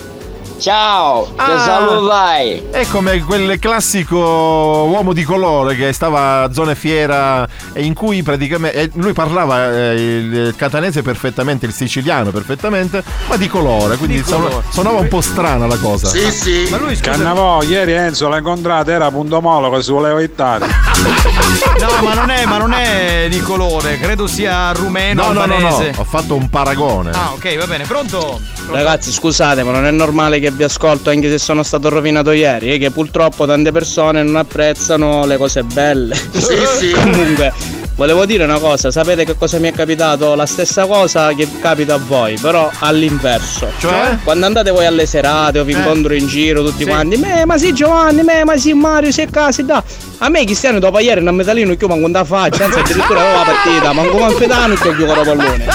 [0.58, 1.60] Ciao, ti Ah.
[1.60, 2.64] salutai.
[2.72, 8.24] È come quel classico uomo di colore che stava a zone fiera e in cui
[8.24, 14.16] praticamente eh, lui parlava eh, il catanese perfettamente, il siciliano perfettamente, ma di colore, quindi
[14.16, 14.64] Di colore.
[14.70, 16.08] suonava un po' strana la cosa.
[16.08, 16.68] sì.
[16.72, 17.12] Ma lui scusa.
[17.12, 20.66] Cannavò, ieri Enzo l'ha incontrato, era punto molo che si voleva ittare.
[21.80, 25.58] No, ma non è, ma non è di colore, credo sia rumeno No, no, no,
[25.60, 27.12] no, ho fatto un paragone.
[27.12, 28.40] Ah, ok, va bene, pronto?
[28.70, 32.74] Ragazzi, scusate, ma non è normale che vi ascolto anche se sono stato rovinato ieri,
[32.74, 36.16] e che purtroppo tante persone non apprezzano le cose belle.
[36.36, 36.92] Sì, sì.
[36.92, 37.52] Comunque,
[37.96, 40.36] volevo dire una cosa, sapete che cosa mi è capitato?
[40.36, 43.68] La stessa cosa che capita a voi, però all'inverso.
[43.80, 44.18] Cioè?
[44.24, 45.78] Quando andate voi alle serate o vi Eh.
[45.78, 46.90] incontro in giro tutti Sì.
[46.90, 49.84] quanti, me, ma sì Giovanni, me, ma sì Mario, sei a casa, da.
[50.20, 53.44] A me Cristiano dopo ieri non medalino chiudo manco da faccia, anzi addirittura avevo la
[53.44, 55.66] partita, manco manfedano che gioco la pallone.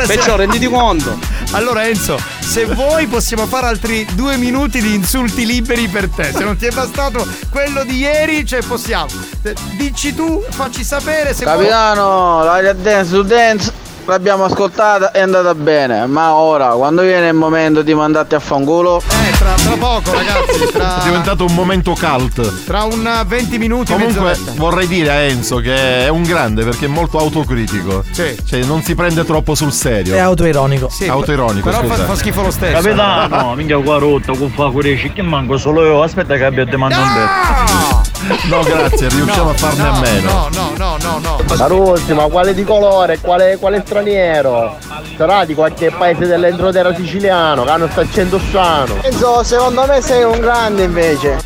[0.00, 1.18] Se- Perciò renditi conto.
[1.52, 6.30] Allora Enzo, se vuoi possiamo fare altri due minuti di insulti liberi per te.
[6.32, 9.08] Se non ti è bastato quello di ieri, cioè possiamo.
[9.42, 11.56] Eh, Dici tu, facci sapere se vuoi.
[11.56, 13.72] Capitano, la dance dance
[14.06, 19.00] l'abbiamo ascoltata è andata bene, ma ora quando viene il momento di mandarti a fanculo,
[19.00, 22.64] Eh, tra, tra poco ragazzi, È tra, diventato un momento cult.
[22.64, 24.52] tra un 20 minuti Comunque mezz'oretta.
[24.56, 28.04] vorrei dire a Enzo che è un grande perché è molto autocritico.
[28.10, 28.36] Sì.
[28.44, 30.14] Cioè non si prende troppo sul serio.
[30.14, 30.88] È autoironico.
[30.90, 32.04] Sì, Autoironico, Però fa, scusa.
[32.04, 32.80] fa schifo lo stesso.
[32.82, 34.70] Capitano, minchia qua rotto, con fa
[35.12, 38.09] che manco solo io, aspetta che abbia demandato un Ah!
[38.48, 40.30] No, grazie, riusciamo No, a farne no, a meno.
[40.30, 41.56] No, no, no, no, no.
[41.56, 43.18] Maruzzi, ma quale di colore?
[43.18, 44.76] Quale, quale straniero?
[45.16, 48.96] Sarà di qualche paese dell'entroterra siciliano, che hanno sta accento strano.
[49.02, 51.38] Enzo, secondo me sei un grande invece.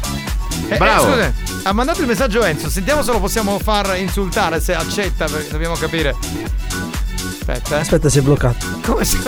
[0.68, 1.32] Eh, eh, scusa,
[1.64, 5.74] ha mandato il messaggio Enzo, sentiamo se lo possiamo far insultare, se accetta, perché dobbiamo
[5.74, 6.14] capire.
[7.46, 7.80] Aspetta, eh.
[7.80, 8.66] Aspetta, si è bloccato.
[8.82, 9.18] Come se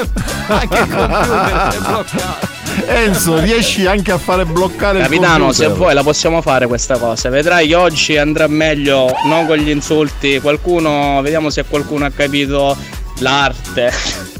[0.46, 2.54] anche il computer si è bloccato.
[2.86, 5.76] Enzo, riesci anche a fare bloccare Capitano, il se computer.
[5.76, 7.28] vuoi la possiamo fare questa cosa.
[7.28, 10.40] Vedrai che oggi andrà meglio, non con gli insulti.
[10.40, 12.74] Qualcuno, vediamo se qualcuno ha capito
[13.18, 13.92] l'arte.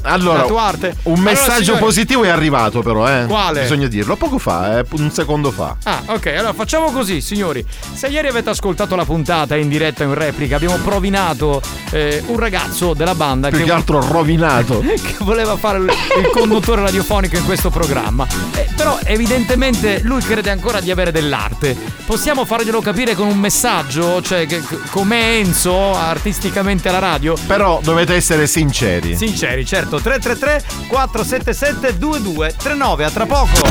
[0.07, 0.95] Allora, La tua arte.
[1.03, 3.25] un Allora, messaggio signori- positivo è arrivato però, eh.
[3.27, 3.61] Quale?
[3.61, 5.75] Bisogna dirlo, poco fa, eh, un secondo fa.
[5.83, 7.65] Ah, ok, allora facciamo così, signori.
[7.93, 11.61] Se ieri avete ascoltato la puntata in diretta in replica, abbiamo provinato
[11.91, 14.79] eh, un ragazzo della banda Più che, che altro rovinato.
[14.85, 15.91] che voleva fare il,
[16.31, 18.25] conduttore radiofonico in questo programma.
[18.53, 21.75] Eh, però evidentemente lui crede ancora di avere dell'arte.
[22.05, 24.21] Possiamo farglielo capire con un messaggio?
[24.21, 24.61] Cioè, che,
[24.91, 27.35] come Enzo, artisticamente alla radio?
[27.47, 29.15] Però dovete essere sinceri.
[29.15, 29.96] Sinceri, certo.
[30.01, 33.61] 333 477 2239, a tra poco.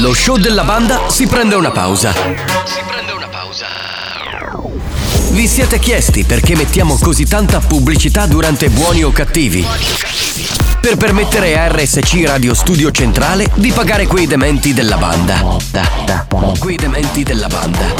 [0.00, 2.12] Lo show della banda si prende una pausa.
[5.30, 9.64] Vi siete chiesti perché mettiamo così tanta pubblicità durante buoni o cattivi?
[10.80, 15.56] Per permettere a RSC Radio Studio Centrale di pagare quei dementi della banda.
[16.58, 17.94] Quei dementi della banda.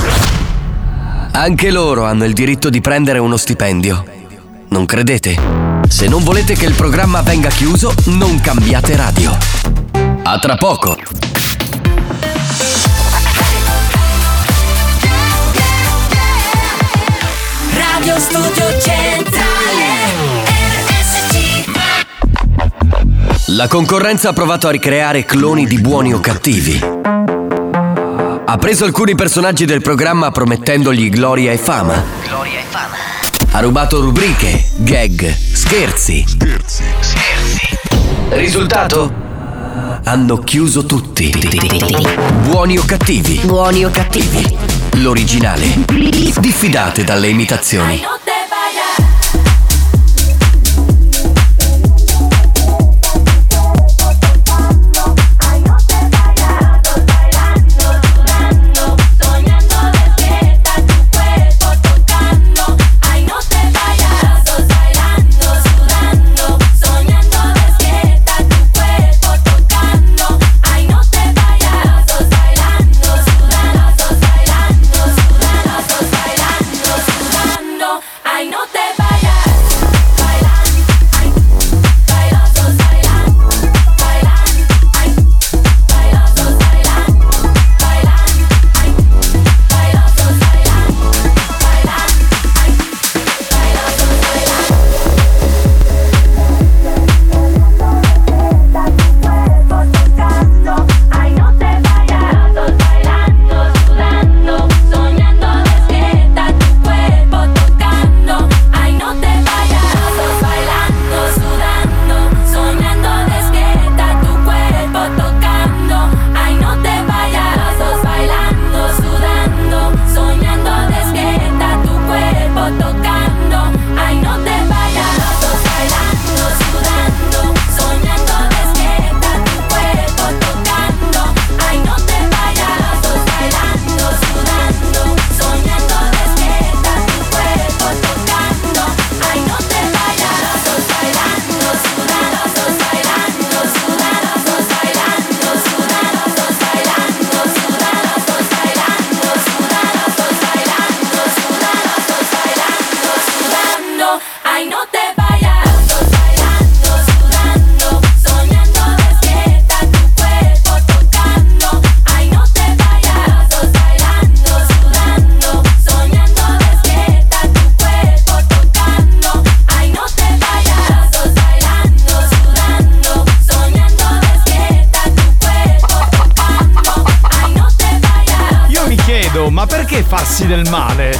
[1.32, 4.04] Anche loro hanno il diritto di prendere uno stipendio.
[4.68, 5.67] Non credete?
[5.88, 9.36] Se non volete che il programma venga chiuso, non cambiate radio.
[10.22, 10.96] A tra poco.
[17.72, 19.84] Radio Studio Centrale
[20.86, 21.68] RSC
[23.46, 26.80] La concorrenza ha provato a ricreare cloni di buoni o cattivi.
[28.44, 32.04] Ha preso alcuni personaggi del programma promettendogli gloria e fama.
[32.22, 32.96] Gloria e fama
[33.52, 36.24] Ha rubato rubriche, gag, scherzi.
[36.26, 37.60] Scherzi, scherzi.
[38.30, 39.12] Risultato?
[40.04, 41.30] Hanno chiuso tutti.
[42.44, 43.38] Buoni o cattivi?
[43.44, 44.56] Buoni o cattivi?
[44.92, 45.84] L'originale.
[46.38, 48.00] Diffidate dalle imitazioni.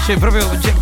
[0.09, 0.59] Cioè, proprio.
[0.59, 0.73] cioè,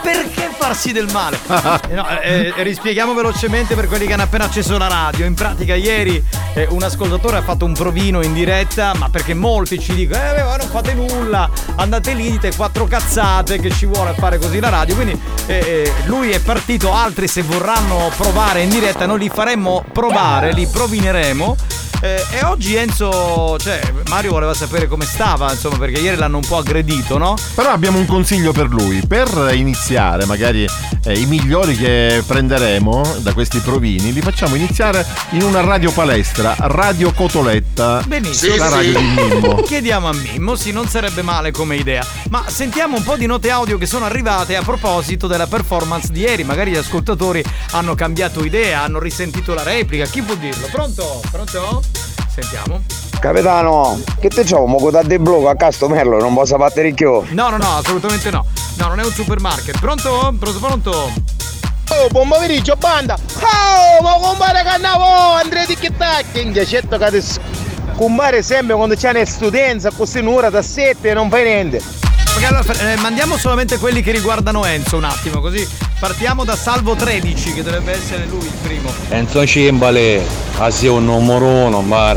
[0.00, 1.36] perché farsi del male.
[1.88, 5.26] Eh, no, eh, eh, rispieghiamo velocemente per quelli che hanno appena acceso la radio.
[5.26, 6.22] In pratica ieri
[6.54, 10.40] eh, un ascoltatore ha fatto un provino in diretta, ma perché molti ci dicono, eh
[10.40, 14.94] non fate nulla, andate lì, dite quattro cazzate che ci vuole fare così la radio.
[14.94, 19.84] Quindi eh, eh, lui è partito, altri se vorranno provare in diretta noi li faremmo
[19.92, 21.56] provare, li provineremo.
[22.02, 26.46] Eh, e oggi Enzo, cioè Mario voleva sapere come stava, insomma, perché ieri l'hanno un
[26.46, 27.34] po' aggredito, no?
[27.54, 29.02] Però abbiamo un consiglio per lui.
[29.06, 30.66] Per iniziare, magari
[31.04, 36.54] eh, i migliori che prenderemo da questi provini, li facciamo iniziare in una radio palestra,
[36.58, 38.02] Radio Cotoletta.
[38.06, 38.56] Benissimo.
[38.56, 39.54] La radio di Mimmo.
[39.66, 42.06] Chiediamo a Mimmo, sì, non sarebbe male come idea.
[42.30, 46.20] Ma sentiamo un po' di note audio che sono arrivate a proposito della performance di
[46.20, 46.44] ieri.
[46.44, 47.42] Magari gli ascoltatori
[47.72, 50.06] hanno cambiato idea, hanno risentito la replica.
[50.06, 50.68] Chi può dirlo?
[50.70, 51.20] Pronto?
[51.30, 51.82] Pronto?
[52.32, 52.95] Sentiamo.
[53.26, 54.66] Capitano, che te c'ho?
[54.66, 57.10] Mo da de blocco a Castomello, non posso battere più.
[57.30, 58.46] No, no, no, assolutamente no.
[58.76, 59.80] No, non è un supermarket.
[59.80, 60.32] Pronto?
[60.38, 60.90] Pronto, pronto?
[61.88, 63.18] Oh, buon pomeriggio, banda!
[63.40, 66.40] Oh, ma compare cannavo, Andrea di Chittacchi!
[66.40, 67.40] In certo che adesso
[67.96, 71.82] compare sempre quando c'è una studenza, così un'ora da sette e non fai niente.
[72.44, 75.66] Allora, eh, mandiamo solamente quelli che riguardano Enzo un attimo, così
[75.98, 78.88] partiamo da Salvo 13, che dovrebbe essere lui il primo.
[79.08, 80.24] Enzo Cimbale,
[80.58, 82.14] a sei un numero uno, ma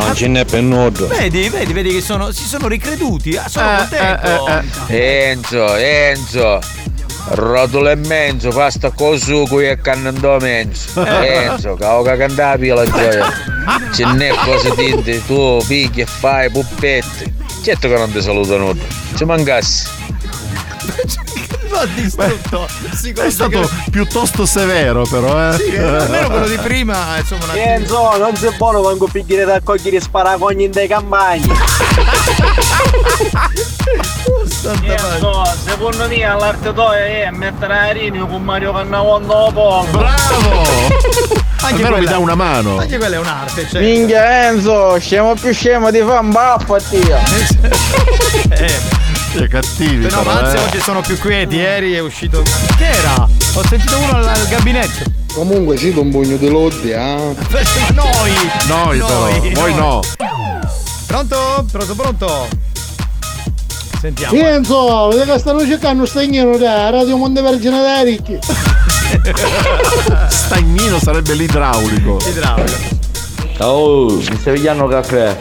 [0.00, 1.06] non ce n'è per nudo.
[1.06, 3.36] Vedi, vedi, vedi che sono, si sono ricreduti.
[3.36, 4.62] Ah, sono contento.
[4.88, 6.58] Enzo, Enzo,
[7.28, 11.04] rotolo e menzo, pasta con sugo e cannando menzo.
[11.04, 11.44] Eh.
[11.44, 13.32] Enzo, cavo che cantavi la gioia.
[13.92, 17.32] Ce n'è cose tinte, tu pigli e fai puppetti.
[17.62, 18.82] Certo che non ti saluto nudo.
[19.14, 19.88] Ci mancassi.
[21.80, 22.66] L'ho distrutto.
[23.22, 25.56] È stato piuttosto severo, però, eh.
[25.56, 30.00] Sì, almeno quello di prima, insomma, una Enzo, non sei buono quando picchiere da cogliere
[30.00, 31.48] sparacogni in dei campagni.
[34.82, 39.86] Enzo, secondo me all'arte tua è mettere a Rini con Mario Cannavon dopo.
[39.90, 40.88] Bravo!
[41.62, 42.78] Almeno mi dà una mano.
[42.78, 43.80] Anche quella è un'arte, cioè.
[43.80, 47.16] Minchia Enzo, scemo più scemo di fa un baffo a Dio.
[48.50, 48.99] Eh.
[49.32, 50.60] Che cattivi, No, però, ma anzi eh.
[50.60, 52.42] oggi sono più quieti, ieri è uscito.
[52.76, 53.28] Che era?
[53.54, 55.04] Ho sentito uno al, al gabinetto.
[55.32, 56.98] Comunque cito un pugno di lodi, eh.
[56.98, 58.32] Ma noi!
[58.66, 60.00] Noi, però, voi no.
[61.06, 61.64] Pronto?
[61.70, 62.48] Pronto, pronto?
[64.00, 64.36] Sentiamo.
[64.36, 68.38] Enzo, vedi che stanno cercando stagnino da Radio Montevergine da Ricchi.
[70.28, 72.18] Stagnino sarebbe l'idraulico.
[72.26, 72.98] Idraulico.
[73.58, 75.36] Oh, mi stai pigliando caffè?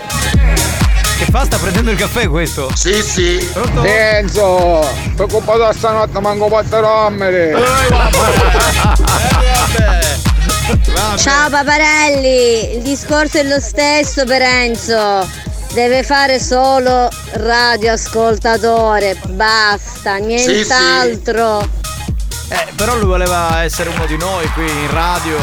[1.20, 1.44] Che fa?
[1.44, 2.72] Sta prendendo il caffè questo?
[2.74, 3.46] Sì, sì.
[3.52, 3.84] Pronto?
[3.84, 7.56] Enzo, preoccupato da stanotte manco quattro rommere.
[11.18, 15.30] Ciao paparelli, il discorso è lo stesso per Enzo.
[15.74, 21.68] Deve fare solo radioascoltatore, basta, nient'altro.
[22.48, 25.38] Eh, però lui voleva essere uno di noi qui in radio.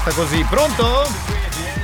[0.00, 0.42] Sta così.
[0.48, 1.06] Pronto?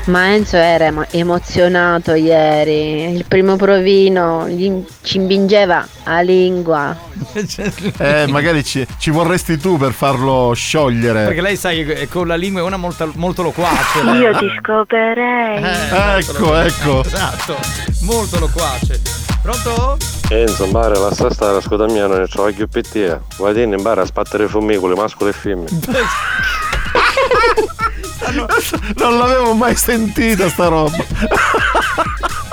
[0.07, 3.13] Ma Enzo era emo- emozionato ieri.
[3.13, 6.97] Il primo provino gli ci imbingeva a lingua.
[7.99, 11.25] Eh, magari ci, ci vorresti tu per farlo sciogliere.
[11.25, 14.03] Perché lei sai che con la lingua è una molto, molto loquace.
[14.03, 14.19] lei.
[14.19, 15.63] Io ti scoperei.
[15.63, 17.03] Eh, Ecco, ecco.
[17.07, 17.57] Esatto,
[18.03, 19.01] molto loquace.
[19.43, 19.97] Pronto?
[20.31, 23.19] Enzo, Mare, la sta stare, ascolta mia, non c'ho più PT.
[23.39, 25.69] Vai in impara a sbattere fumicoli, mascoli e femmine.
[28.97, 30.97] Non l'avevo mai sentita sta roba.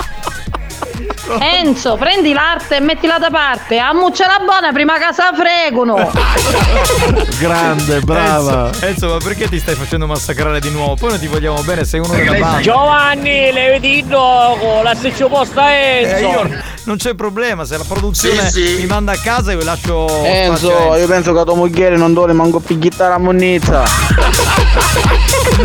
[1.39, 3.77] Enzo, prendi l'arte e mettila da parte.
[3.77, 6.11] Ammuccia la buona prima che se la fregano.
[7.39, 8.67] Grande, brava.
[8.67, 10.95] Enzo, Enzo, ma perché ti stai facendo massacrare di nuovo?
[10.95, 12.59] Poi non ti vogliamo bene, sei uno della banda.
[12.61, 16.27] Giovanni, levi il gioco, la seccio posta Eh, Enzo.
[16.27, 16.49] io
[16.85, 18.75] non c'è problema, se la produzione Sì, sì.
[18.81, 22.13] mi manda a casa io lascio spazio a Enzo, io penso che tua moglie non
[22.13, 23.83] dove manco più chitarra a monnezza.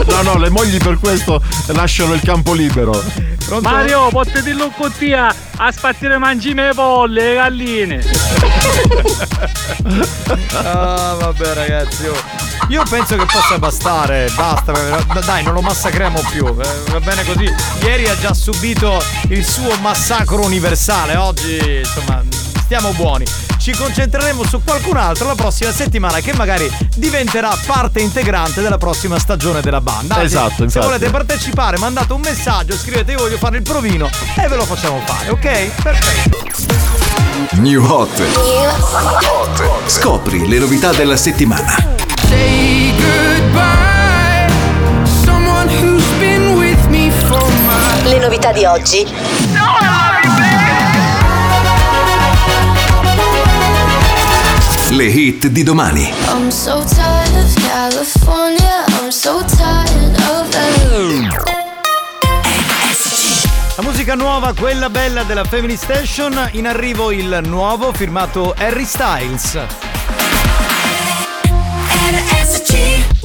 [0.08, 3.00] No, no, le mogli per questo lasciano il campo libero.
[3.60, 8.02] Mario, posso dirlo un cottia a spazzire mangime le polle, le galline.
[10.54, 12.06] Ah, vabbè, ragazzi.
[12.06, 12.16] oh.
[12.68, 14.30] Io penso che possa bastare.
[14.34, 14.72] Basta.
[15.24, 16.44] Dai, non lo massacriamo più.
[16.46, 17.50] eh, Va bene così.
[17.82, 21.16] Ieri ha già subito il suo massacro universale.
[21.16, 22.22] Oggi, insomma,
[22.68, 23.24] stiamo buoni.
[23.58, 29.18] Ci concentreremo su qualcun altro la prossima settimana che magari diventerà parte integrante della prossima
[29.18, 30.16] stagione della banda.
[30.16, 30.84] Anzi, Esatto, Se infatti.
[30.86, 35.00] volete partecipare, mandate un messaggio, scrivete io voglio fare il provino e ve lo facciamo
[35.06, 35.82] fare, ok?
[35.82, 36.38] Perfetto.
[37.52, 38.22] New Hot.
[39.86, 41.74] Scopri le novità della settimana.
[42.28, 44.46] Say goodbye,
[45.24, 49.97] someone who's been with me for my Le novità di oggi.
[54.90, 56.10] Le hit di domani.
[56.28, 58.84] I'm so tired of California.
[59.00, 61.28] I'm so tired of LA.
[63.76, 69.58] La musica nuova, quella bella della Family Station, in arrivo il nuovo firmato Harry Styles.
[71.90, 73.17] Green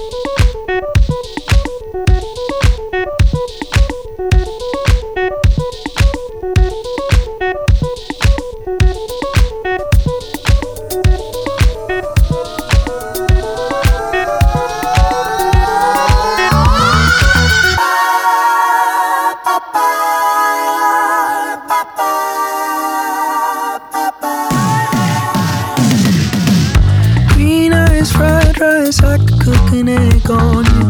[28.63, 30.89] rice, I could cook an egg on you.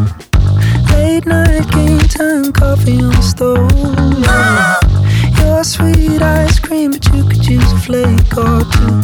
[0.93, 3.71] Late night game time, coffee on the stove.
[4.21, 4.79] yeah.
[5.41, 9.01] Your sweet ice cream, but you could use a flake or two.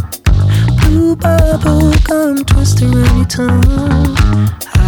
[0.81, 4.78] Blue bubble gum twist around your tongue.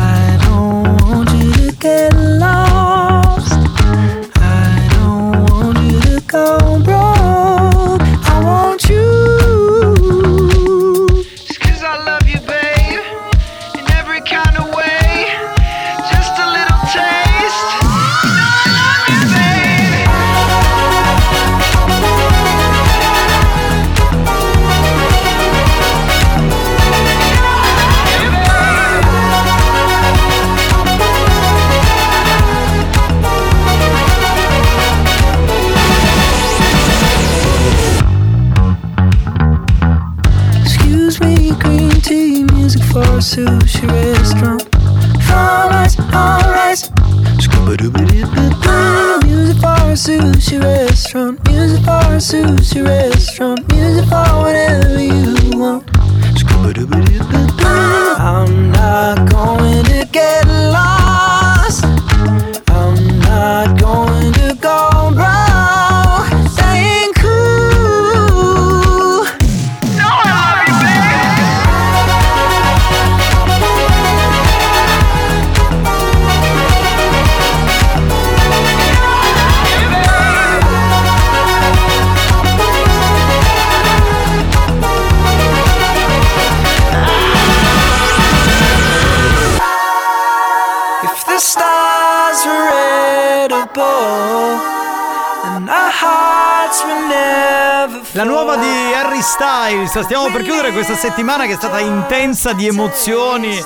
[100.91, 103.57] Questa settimana che è stata intensa di emozioni.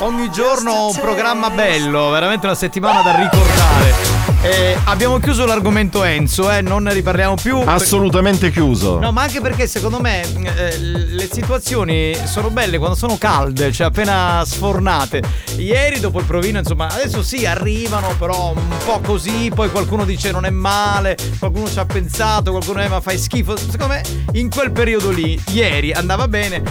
[0.00, 4.13] Ogni giorno un programma bello, veramente una settimana da ricordare.
[4.44, 7.62] Eh, abbiamo chiuso l'argomento Enzo, eh, non ne riparliamo più.
[7.64, 8.98] Assolutamente chiuso.
[8.98, 13.86] No, ma anche perché secondo me eh, le situazioni sono belle quando sono calde, cioè
[13.86, 15.22] appena sfornate.
[15.56, 20.30] Ieri dopo il provino, insomma, adesso sì, arrivano, però un po' così, poi qualcuno dice
[20.30, 23.56] non è male, qualcuno ci ha pensato, qualcuno eh, ma fai schifo.
[23.56, 24.02] Secondo me
[24.32, 26.62] in quel periodo lì, ieri andava bene.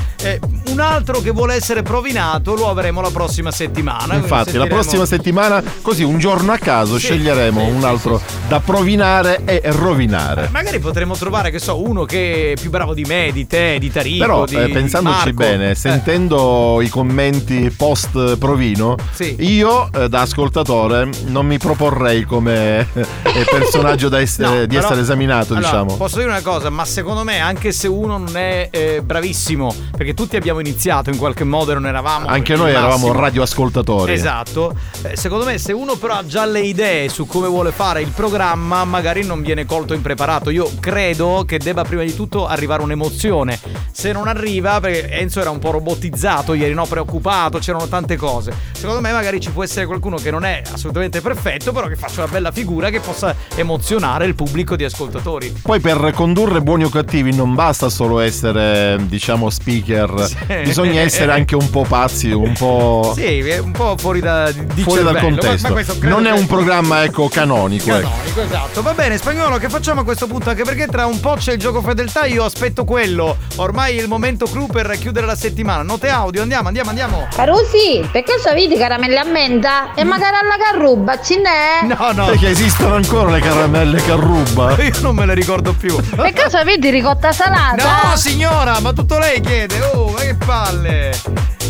[0.65, 4.15] Eh, un altro che vuole essere provinato lo avremo la prossima settimana.
[4.15, 7.85] Infatti, la Sentiremo- prossima settimana, così un giorno a caso, Sì, sceglieremo sì, un sì,
[7.85, 10.49] altro da provinare e rovinare.
[10.51, 13.91] Magari potremmo trovare, che so, uno che è più bravo di me, di te, di
[13.91, 14.25] Tarico.
[14.25, 15.33] Però, di, eh, di pensandoci Marco.
[15.33, 19.35] bene, sentendo i commenti post provino, Sì.
[19.39, 23.05] io eh, da ascoltatore non mi proporrei come eh,
[23.49, 25.97] personaggio da essere, No, di però- essere esaminato, allora, diciamo.
[25.97, 30.13] Posso dire una cosa, ma secondo me, anche se uno non è eh, bravissimo, perché
[30.13, 32.27] tutti abbiamo iniziato in qualche modo e non eravamo.
[32.27, 33.19] Anche noi eravamo massimo.
[33.19, 34.13] radioascoltatori.
[34.13, 38.01] Esatto, Eh, secondo me se uno però ha già le idee su come vuole fare
[38.01, 40.49] il programma magari non viene colto impreparato.
[40.49, 43.59] Io credo che debba prima di tutto arrivare un'emozione.
[43.91, 46.85] Se non arriva, perché Enzo era un po' robotizzato ieri, no?
[46.85, 48.53] preoccupato, c'erano tante cose.
[48.73, 52.21] Secondo me magari ci può essere qualcuno che non è assolutamente perfetto, però che faccia
[52.23, 55.53] una bella figura che possa emozionare il pubblico di ascoltatori.
[55.61, 60.27] Poi per condurre buoni o cattivi non basta solo essere, diciamo, speaker,
[60.63, 65.03] bisogna essere anche un po' pazzi, un po' Sì, un po' fuori da, di fuori
[65.03, 65.73] dal ma- contesto.
[65.73, 67.89] ma credo non è un programma, ecco, canonico.
[67.95, 68.09] ecco.
[68.09, 68.81] Canonico, esatto.
[68.81, 70.49] Va bene, spagnolo, che facciamo a questo punto?
[70.49, 73.37] Anche perché tra un po' c'è il gioco fedeltà, io aspetto quello.
[73.57, 75.83] Ormai è il momento clou per chiudere la settimana.
[75.83, 77.27] Note audio, andiamo, andiamo, andiamo.
[77.33, 79.93] Carusi, perché so vedi caramelle a menta?
[79.93, 81.87] E magari alla carruba, ce n'è?
[81.95, 82.25] No, no.
[82.25, 84.75] Perché esistono ancora le caramelle carruba?
[84.81, 85.95] Io non me le ricordo più.
[85.95, 88.09] Per caso vedi ricotta salata?
[88.09, 89.79] No, signora, ma tutto lei chiede.
[89.93, 91.11] Oh, ma che palle.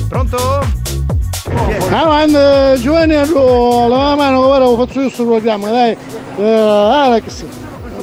[0.08, 0.82] Pronto?
[1.90, 5.98] Avanti, Giovanni, allora, la mano, guarda, lo faccio io sto programma, dai.
[6.38, 7.44] Eh, Alex,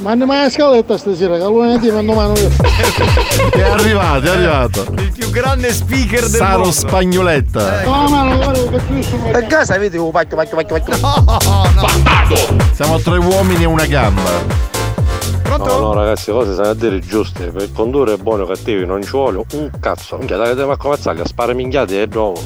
[0.01, 2.49] Ma andiamo alla scaletta stasera, che lunedì mando mano io.
[3.51, 4.85] È arrivato, è arrivato.
[4.97, 6.71] Il più grande speaker del Saro mondo.
[6.71, 7.83] Spagnoletta.
[7.83, 9.29] No, mano, guarda che tu sono.
[9.31, 12.55] A casa vedi un pacchio, pacchio, pacchio, pacchio.
[12.73, 14.70] Siamo tre uomini e una gamba.
[15.57, 17.45] No, no, ragazzi, le cose sono a dire giuste.
[17.47, 20.17] Per condurre buoni o cattivi non ci vuole un cazzo.
[20.17, 22.41] Minchia, dai, dai, ma come zaglia, spara minchiate e nuovo.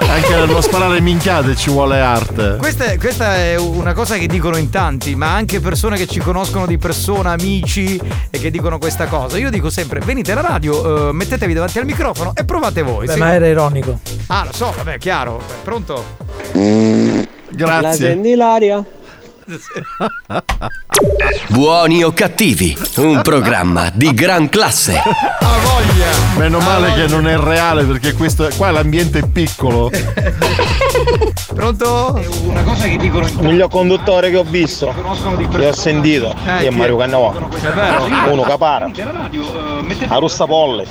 [0.00, 2.56] Anche nello sparare minchiate ci vuole arte.
[2.58, 6.20] Questa è, questa è una cosa che dicono in tanti, ma anche persone che ci
[6.20, 8.00] conoscono di persona, amici,
[8.30, 9.38] e che dicono questa cosa.
[9.38, 13.06] Io dico sempre: venite alla radio, eh, mettetevi davanti al microfono e provate voi.
[13.06, 13.18] Beh, Sì.
[13.18, 13.98] ma era ironico.
[14.28, 15.40] Ah, lo so, vabbè, chiaro.
[15.64, 16.04] Pronto?
[17.50, 18.06] Grazie.
[18.08, 18.84] senti l'aria?
[21.48, 25.00] Buoni o cattivi, un programma di gran classe.
[26.36, 29.90] Meno male che non è reale perché questo qua l'ambiente è piccolo.
[31.54, 32.22] Pronto?
[32.42, 34.92] Una cosa che dicono Il miglior conduttore che ho visto,
[35.50, 36.70] che ho sentito, Eh, è?
[36.70, 37.48] Mario Cannavò.
[37.48, 38.04] È vero?
[38.30, 38.90] Uno che para,
[40.08, 40.86] a russa polle,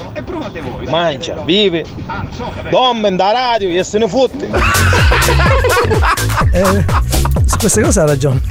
[0.88, 1.86] mangia, vive,
[2.72, 4.50] dorme da radio e se ne fotte.
[6.52, 6.86] Eh,
[7.46, 8.42] su queste cose ha ragione.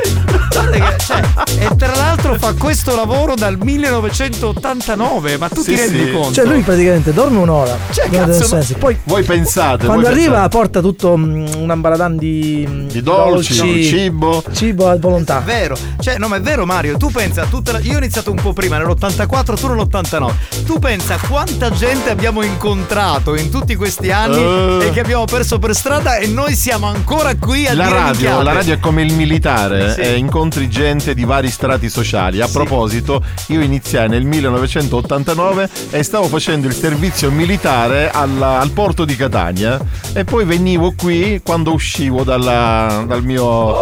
[0.50, 1.22] Guarda che, cioè,
[1.58, 6.32] e tra l'altro fa questo lavoro dal 1989, ma tu ti rendi conto?
[6.32, 7.76] Cioè lui praticamente dorme un'ora.
[7.90, 9.84] Cioè, cazzo, senso, Poi Voi pensate.
[9.86, 10.56] quando voi arriva pensate.
[10.56, 14.42] porta tutto mm, un ambaradan di, Di dolci, cibo.
[14.52, 15.40] cibo a volontà.
[15.40, 16.96] È vero, cioè, no, ma è vero, Mario.
[16.96, 20.32] Tu pensa, tutta la- io ho iniziato un po' prima, nell'84, tu nell'89.
[20.64, 24.38] Tu pensa quanta gente abbiamo incontrato in tutti questi anni
[24.82, 24.86] Eh.
[24.86, 28.42] e che abbiamo perso per strada e noi siamo ancora qui a La dire radio,
[28.42, 30.00] la radio è come il militare, Sì.
[30.00, 32.40] eh, incontri gente di vari strati sociali.
[32.40, 39.04] A proposito, io iniziai nel 1989 e stavo facendo il servizio militare alla- al porto
[39.04, 39.78] di Catania
[40.12, 43.74] e poi venivo qui quando uscivo dalla- dal mio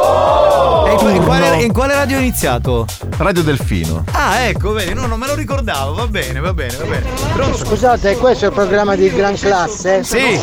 [0.86, 2.86] E in, quale, in quale radio hai iniziato?
[3.16, 4.04] Radio Delfino.
[4.12, 5.94] Ah, ecco, vedi, no, non me lo ricordavo.
[5.94, 7.04] Va bene, va bene, va bene.
[7.32, 7.56] Pronto?
[7.58, 10.02] Scusate, questo è il programma di gran classe?
[10.04, 10.38] Sì.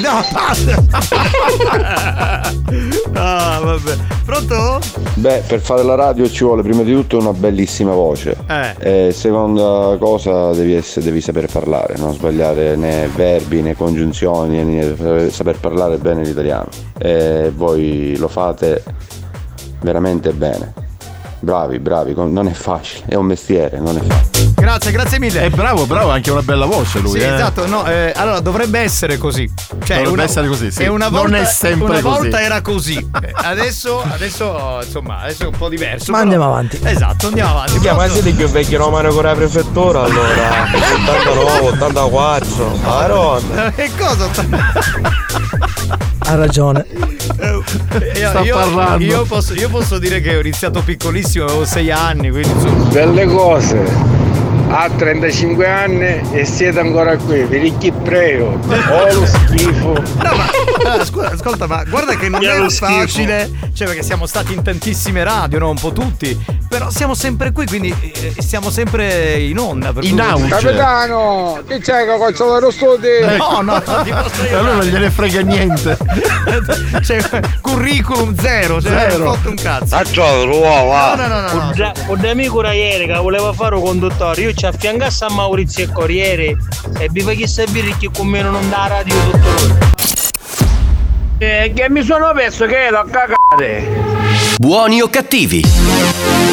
[0.00, 0.82] No, basta.
[3.14, 3.96] ah, vabbè.
[4.24, 4.43] Pronto?
[5.14, 8.36] Beh, per fare la radio ci vuole prima di tutto una bellissima voce.
[8.48, 9.06] Eh.
[9.06, 15.30] E seconda cosa devi, essere- devi saper parlare, non sbagliare né verbi né congiunzioni, né
[15.30, 16.68] saper parlare bene l'italiano.
[16.98, 18.82] E voi lo fate
[19.80, 20.72] veramente bene.
[21.40, 24.33] Bravi, bravi, non è facile, è un mestiere, non è facile.
[24.64, 25.42] Grazie, grazie mille.
[25.42, 27.18] È bravo, bravo, ha anche una bella voce lui.
[27.20, 27.34] Sì, eh.
[27.34, 29.46] esatto, no, eh, allora dovrebbe essere così.
[29.84, 30.84] Cioè, Dovrebbe una, essere così, sì.
[30.84, 32.18] una Non volta, è sempre una così.
[32.20, 32.92] volta era così.
[33.24, 36.10] Eh, Adesso, adesso, insomma, adesso è un po' diverso.
[36.12, 36.78] Ma però- andiamo avanti.
[36.82, 37.78] Esatto, andiamo avanti.
[37.78, 44.28] Sì, ma siete più vecchi romano con la prefettura allora 89, 84 Madonna E cosa?
[46.26, 46.86] Ha ragione.
[46.90, 49.04] Io, Sta io- parlando.
[49.04, 52.84] io posso, io posso dire che ho iniziato piccolissimo, avevo 6 anni, quindi insomma.
[52.90, 54.22] Belle cose.
[54.76, 58.58] Ha 35 anni e siete ancora qui, vi ricchi prego.
[58.90, 59.92] Oh lo schifo.
[59.92, 60.02] No,
[60.34, 60.46] ma
[60.84, 62.86] allora, scusa, ascolta, ma guarda che non è lo schifo.
[62.92, 65.70] facile, cioè perché siamo stati in tantissime radio, no?
[65.70, 66.36] Un po' tutti,
[66.68, 69.92] però siamo sempre qui, quindi eh, siamo sempre in onda.
[69.92, 70.48] Per In auge.
[70.48, 73.36] Capitano, che c'è che faccio dello studio?
[73.36, 75.96] No, no, non ti posso a lui non gliene frega niente.
[77.04, 77.22] cioè,
[77.60, 79.18] curriculum zero, cioè, Zero.
[79.18, 79.86] non ho fatto un cazzo.
[79.96, 81.72] Faccio l'uovo, No, no, no, no.
[81.76, 81.92] no.
[82.08, 85.84] Un da amico era ieri che voleva fare un conduttore, io ci affiancassi a Maurizio
[85.84, 86.56] e Corriere
[86.98, 89.74] e vi facessi a dire che con me non da radio tutto lui.
[91.38, 94.02] E che mi sono perso che l'ho cagate.
[94.58, 95.62] Buoni o cattivi,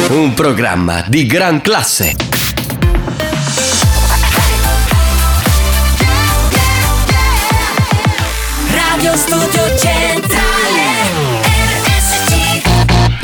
[0.08, 2.14] un programma di gran classe.
[8.74, 9.51] Radio Studio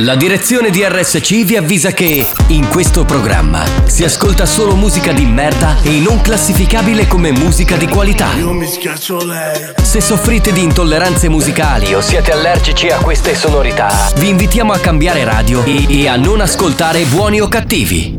[0.03, 5.25] La direzione di RSC vi avvisa che in questo programma si ascolta solo musica di
[5.25, 8.33] merda e non classificabile come musica di qualità.
[8.35, 14.13] Io mi schiaccio lei Se soffrite di intolleranze musicali o siete allergici a queste sonorità,
[14.19, 18.17] vi invitiamo a cambiare radio e, e a non ascoltare buoni o cattivi.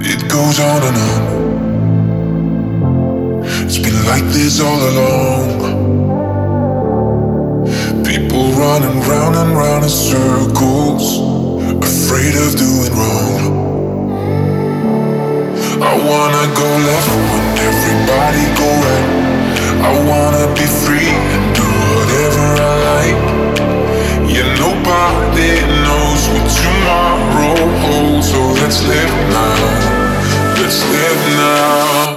[0.00, 1.42] It goes on and on.
[3.64, 5.83] It's been like this all along.
[8.64, 11.18] Running round and round in circles,
[11.84, 13.42] afraid of doing wrong.
[15.82, 19.08] I wanna go left when everybody go right.
[19.84, 23.20] I wanna be free and do whatever I like.
[24.32, 29.60] Yeah, nobody knows what tomorrow holds, so let's live now.
[30.56, 32.13] Let's live now.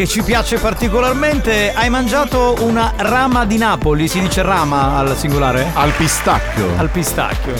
[0.00, 1.74] Che ci piace particolarmente.
[1.74, 5.72] Hai mangiato una rama di Napoli, si dice rama al singolare?
[5.74, 6.70] Al pistacchio.
[6.78, 7.52] Al pistacchio.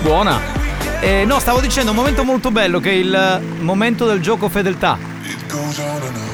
[0.00, 0.38] Buona.
[1.00, 4.96] Eh, no, stavo dicendo un momento molto bello che è il momento del gioco fedeltà.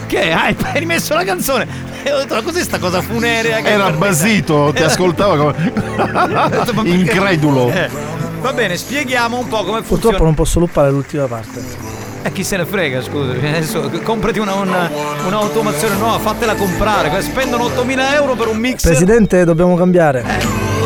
[0.07, 1.67] Che hai, hai rimesso la canzone?
[2.03, 3.61] E ho detto, ma cos'è sta cosa funerea?
[3.61, 5.73] che Era basito, ti ascoltava come
[6.85, 7.71] incredulo.
[7.71, 7.89] Eh,
[8.41, 10.19] va bene, spieghiamo un po' come Purtroppo funziona.
[10.19, 11.90] non posso loopare l'ultima parte.
[12.23, 13.33] E chi se ne frega, scusa.
[13.33, 14.91] Adesso comprati una, una-
[15.27, 17.23] un'automazione nuova, fatela comprare.
[17.23, 18.83] Spendono 8000 euro per un mix.
[18.83, 20.25] Presidente, dobbiamo cambiare.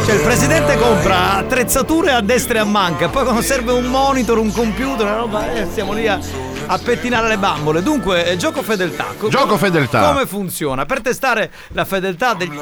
[0.04, 4.36] Cioè il presidente compra attrezzature a destra e a manca, poi quando serve un monitor,
[4.38, 6.18] un computer, una roba, eh, stiamo lì a,
[6.66, 7.82] a pettinare le bambole.
[7.82, 9.06] Dunque, eh, gioco fedeltà.
[9.18, 10.12] Co- Gioco fedeltà.
[10.12, 10.84] Come funziona?
[10.86, 12.56] Per testare la fedeltà degli,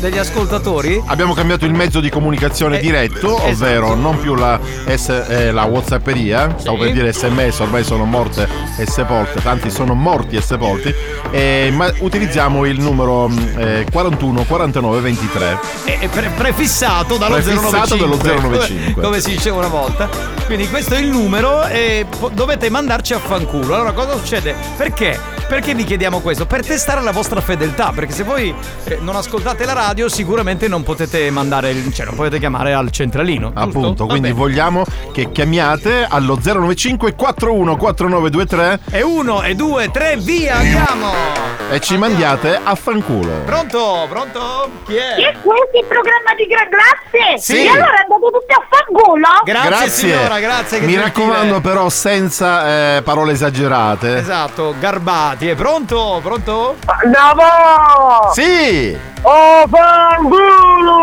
[0.00, 3.46] degli ascoltatori, Abbiamo cambiato il mezzo di comunicazione Eh, diretto, esatto.
[3.50, 4.58] ovvero non più la,
[4.94, 6.82] S- eh, la Whatsapperia, stavo Sì.
[6.84, 8.48] per dire sms, ormai sono morte
[8.78, 10.94] e sepolte, tanti sono morti e sepolti,
[11.30, 15.58] eh, ma utilizziamo il numero mm, eh, 41 49 23.
[15.84, 19.02] è, è pre- prefissato dallo Prefissato 095, dallo come- 095.
[19.06, 20.35] Come, si diceva una volta.
[20.46, 23.74] Quindi questo è il numero e po- dovete mandarci a fanculo.
[23.74, 24.54] Allora cosa succede?
[24.76, 25.18] Perché?
[25.48, 26.46] Perché vi chiediamo questo?
[26.46, 28.54] Per testare la vostra fedeltà, perché se voi
[28.84, 32.90] eh, non ascoltate la radio sicuramente non potete mandare, il- cioè non potete chiamare al
[32.90, 33.48] centralino.
[33.48, 33.60] giusto?
[33.60, 34.40] Appunto, Va quindi bene.
[34.40, 41.45] vogliamo che chiamiate allo 095 41 4923 E uno, e due, tre, via, andiamo!
[41.70, 43.42] E ci mandiate a fanculo.
[43.44, 44.06] Pronto?
[44.08, 44.70] Pronto?
[44.86, 45.14] Chi è?
[45.16, 47.38] Che è questo il programma di Gra Grazie?
[47.38, 47.64] Sì.
[47.64, 49.28] E allora andate tutti a fanculo?
[49.44, 50.80] Grazie, signora, grazie.
[50.80, 54.18] che Mi raccomando però senza eh, parole esagerate.
[54.18, 55.48] Esatto, garbati.
[55.48, 56.20] È pronto?
[56.22, 56.76] Pronto?
[56.86, 58.32] Andiamo!
[58.32, 58.96] Sì!
[59.22, 61.02] Oh, fanculo!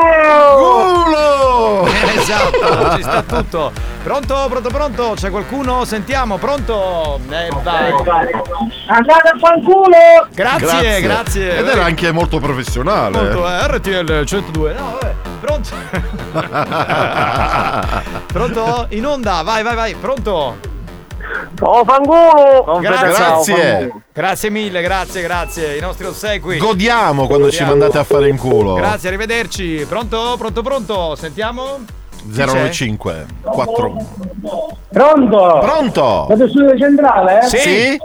[0.55, 1.87] Culo!
[2.15, 3.71] esatto, ci sta tutto.
[4.03, 5.13] Pronto, pronto, pronto?
[5.15, 5.85] C'è qualcuno?
[5.85, 7.21] Sentiamo, pronto?
[7.29, 7.89] Eh, vai.
[8.87, 10.27] Andate a fanculo!
[10.33, 11.57] Grazie, grazie.
[11.57, 13.17] Ed era anche molto professionale.
[13.17, 14.73] Pronto, eh, RTL 102.
[14.73, 15.13] No, vabbè.
[15.39, 15.69] Pronto?
[18.27, 18.87] pronto?
[18.89, 19.95] In onda, vai, vai, vai.
[19.95, 20.57] Pronto?
[21.61, 22.79] Oh, fanculo!
[22.81, 24.03] Grazie.
[24.11, 25.77] Grazie mille, grazie, grazie.
[25.77, 26.57] I nostri ossequi.
[26.57, 28.73] Godiamo quando ci mandate a fare in culo.
[28.73, 29.85] Grazie, arrivederci.
[29.87, 31.15] Pronto, pronto, pronto?
[31.15, 32.01] Sentiamo?
[32.31, 34.07] 095 41.
[34.91, 35.59] Pronto?
[35.61, 36.25] Pronto?
[36.27, 37.39] Siete studio centrale?
[37.43, 37.57] Sì.
[37.57, 37.97] Sì?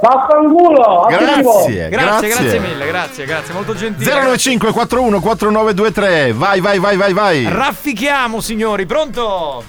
[0.00, 1.06] Vaffanculo!
[1.10, 2.28] Grazie, Grazie, grazie.
[2.28, 4.10] grazie mille, grazie, grazie, molto gentile.
[4.10, 6.32] 095 41 4923.
[6.32, 7.44] Vai, vai, vai, vai, vai.
[7.46, 9.62] Raffichiamo, signori, pronto?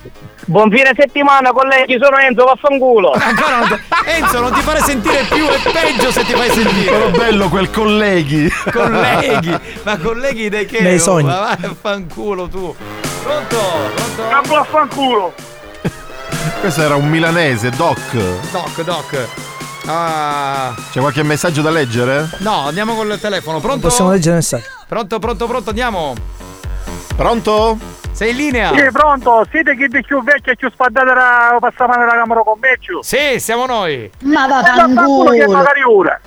[0.47, 3.11] Buon fine settimana, colleghi, sono Enzo, vaffanculo!
[3.11, 6.61] Ancora non ti- Enzo, non ti fare sentire più, è peggio se ti fai Però
[6.61, 7.09] sentire.
[7.17, 8.47] bello quel colleghi.
[8.71, 10.81] colleghi, ma colleghi dei che?
[10.81, 11.25] Nei sogni.
[11.27, 12.73] Ma vai a fanculo tu.
[13.25, 13.57] Pronto?
[13.95, 14.27] Pronto?
[14.29, 15.33] Campo a fanculo!
[16.61, 18.11] Questo era un milanese, Doc.
[18.51, 19.27] Doc, doc.
[19.87, 22.29] Ah, C'è qualche messaggio da leggere?
[22.39, 23.59] no, andiamo col telefono.
[23.59, 23.87] Pronto?
[23.87, 24.67] Possiamo leggere il messaggio.
[24.87, 26.13] Pronto, pronto, pronto, andiamo.
[27.15, 27.77] Pronto?
[28.11, 28.71] Sei in linea?
[28.73, 32.57] Sì, pronto, siete chi di più vecchio e più spaddate la passava nella camera con
[32.59, 32.77] me?
[32.79, 33.01] ciu?
[33.01, 34.09] Sì, siamo noi.
[34.23, 35.57] Ma Vaffanculo che vaffanculo.
[35.57, 36.19] magari ora!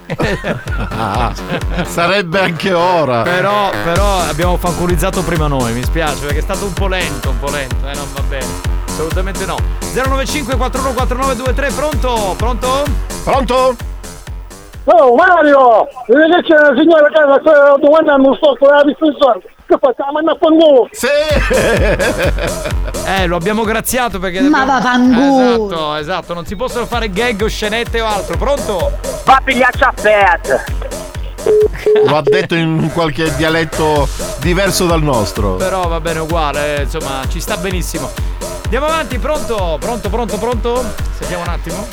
[0.99, 1.33] Ah,
[1.87, 3.23] sarebbe anche ora.
[3.23, 7.39] Però, però abbiamo fanculizzato prima noi, mi spiace, perché è stato un po' lento, un
[7.39, 8.47] po' lento, eh, non va bene.
[8.87, 9.57] Assolutamente no.
[9.95, 12.35] 095 414923, pronto?
[12.37, 12.83] Pronto?
[13.25, 13.77] Pronto?
[14.85, 15.87] Oh Mario!
[16.07, 19.41] Vedi che c'è una signora che domanda non sto con la distinzione!
[19.81, 20.13] Facciamo?
[20.13, 20.89] Manna a fanculo!
[20.93, 21.07] Sì!
[23.09, 24.41] Eh, lo abbiamo graziato perché.
[24.43, 25.67] Ma abbiamo- vaffanculo.
[25.67, 28.37] Esatto, esatto, non si possono fare gag o scenette o altro.
[28.37, 28.99] Pronto?
[29.25, 29.95] Va a pigliarci a!
[32.07, 34.07] Lo ha detto in qualche dialetto
[34.41, 35.55] diverso dal nostro.
[35.55, 38.11] Però va bene uguale, eh, insomma, ci sta benissimo.
[38.65, 39.79] Andiamo avanti, pronto?
[39.81, 40.85] Pronto, pronto, pronto?
[41.17, 41.87] Sentiamo un attimo.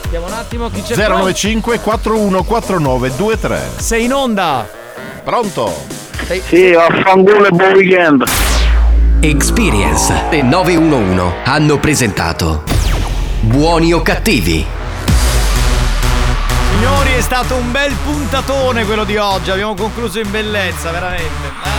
[0.00, 0.96] Sentiamo un attimo chi c'è.
[1.06, 3.56] 095 41 49 23.
[3.58, 3.80] pronto?
[3.82, 4.66] Sei in onda.
[5.22, 5.72] Pronto?
[6.24, 6.42] Sei...
[6.44, 8.24] Sì, vaffanculo e buon weekend!
[9.20, 12.62] Experience e 911 hanno presentato
[13.40, 14.66] Buoni o cattivi?
[16.72, 19.50] Signori è stato un bel puntatone quello di oggi.
[19.50, 21.75] Abbiamo concluso in bellezza, veramente.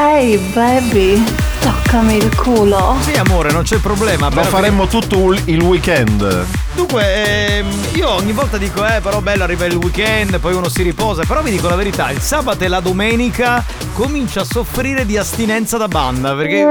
[0.00, 1.20] Ehi baby,
[1.58, 2.96] toccami il culo.
[3.00, 4.28] Sì, amore, non c'è problema.
[4.30, 6.46] Lo faremmo tutto il weekend.
[6.78, 10.84] Dunque, ehm, io ogni volta dico, eh, però bello, arriva il weekend, poi uno si
[10.84, 11.24] riposa.
[11.24, 13.64] Però vi dico la verità, il sabato e la domenica
[13.94, 16.36] comincio a soffrire di astinenza da banda.
[16.36, 16.64] Perché.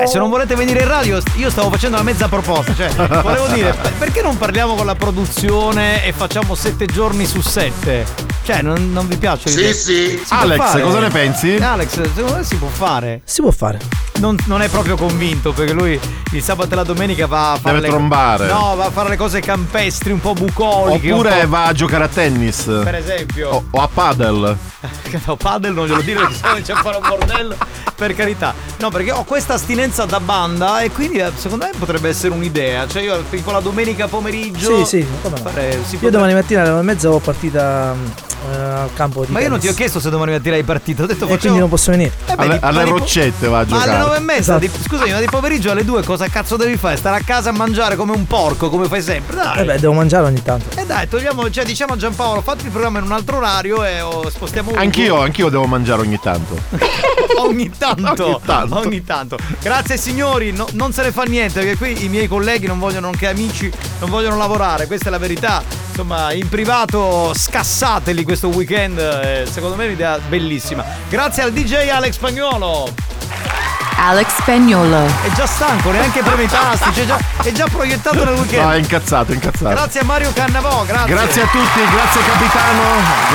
[0.00, 2.74] Eh, se non volete venire in radio, io stavo facendo una mezza proposta.
[2.74, 2.88] Cioè,
[3.20, 8.06] volevo dire, per- perché non parliamo con la produzione e facciamo sette giorni su sette?
[8.42, 9.48] Cioè, non, non vi piace?
[9.48, 9.72] Sì, l'idea?
[9.72, 10.22] sì.
[10.24, 11.56] Si Alex, cosa ne pensi?
[11.56, 13.20] Alex, secondo me si può fare.
[13.24, 13.78] Si può fare.
[14.16, 15.98] Non, non è proprio convinto perché lui
[16.32, 18.46] il sabato e la domenica va a fare Deve le- trombare.
[18.46, 21.10] No, va a fare le cose campestri, un po' bucoliche.
[21.12, 22.62] Oppure va a giocare a tennis.
[22.64, 23.48] Per esempio.
[23.50, 24.56] O, o a paddle.
[25.26, 27.56] No, paddle non glielo dire perché sennò c'è a fare un bordello.
[27.94, 28.52] Per carità.
[28.80, 32.86] No, perché ho questa astinenza da banda e quindi eh, secondo me potrebbe essere un'idea.
[32.88, 34.84] Cioè io tipo la domenica pomeriggio.
[34.84, 35.48] Sì, sì, come no.
[35.50, 39.24] fare- si Io potrebbe- domani mattina alle 9 e mezza ho partita eh, al campo
[39.24, 41.28] di Ma io non ti ho chiesto se domani mattina hai partito, ho detto E
[41.28, 41.38] facciamo.
[41.40, 42.12] quindi non posso venire.
[42.26, 43.98] Eh beh, alle alle po- roccette va a Ma alle giocare.
[44.04, 44.58] nove e mezza, Esatto.
[44.58, 46.96] di- scusami, ma di pomeriggio alle due cosa cazzo devi fare?
[46.96, 49.36] Stare a casa a mangiare come un porco, come fai sempre?
[49.36, 49.58] Dai.
[49.58, 50.78] Eh beh, devo mangiare ogni tanto.
[50.78, 54.00] E dai, togliamo, cioè diciamo a Giampaolo, fatti il programma in un altro orario e
[54.00, 54.78] oh, spostiamo Ugo.
[54.78, 56.56] Anch'io, anch'io devo mangiare ogni tanto.
[57.38, 58.24] ogni tanto.
[58.24, 58.78] Ogni tanto.
[58.78, 59.38] Ogni tanto.
[59.60, 63.06] Grazie signori, no- non se ne fa niente perché qui i miei colleghi non vogliono,
[63.06, 63.70] nonché amici,
[64.00, 65.62] non vogliono lavorare, questa è la verità.
[65.88, 70.84] Insomma, in privato scassateli questo weekend, eh, secondo me è un'idea bellissima.
[71.08, 72.92] Grazie al DJ Alex Spagnolo.
[73.96, 75.06] Alex Spagnolo.
[75.22, 78.62] È già stanco, neanche preme i tasti, cioè già- è già proiettato nel weekend.
[78.64, 79.68] No, è incazzato, è incazzato.
[79.74, 81.14] Grazie a Mario Cannavò, grazie.
[81.14, 82.82] Grazie a tutti, grazie capitano,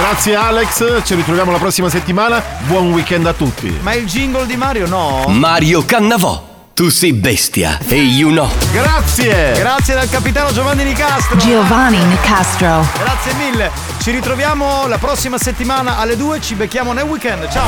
[0.01, 3.77] grazie Alex, ci ritroviamo la prossima settimana, buon weekend a tutti.
[3.81, 5.25] Ma il jingle di Mario no?
[5.27, 6.47] Mario Cannavò.
[6.73, 8.49] Tu sei bestia e you know.
[8.71, 9.51] Grazie!
[9.57, 11.35] Grazie dal capitano Giovanni Nicastro.
[11.35, 12.87] Giovanni Nicastro.
[12.97, 13.69] Grazie mille.
[14.01, 16.39] Ci ritroviamo la prossima settimana alle 2.
[16.39, 17.49] Ci becchiamo nel weekend.
[17.51, 17.67] Ciao.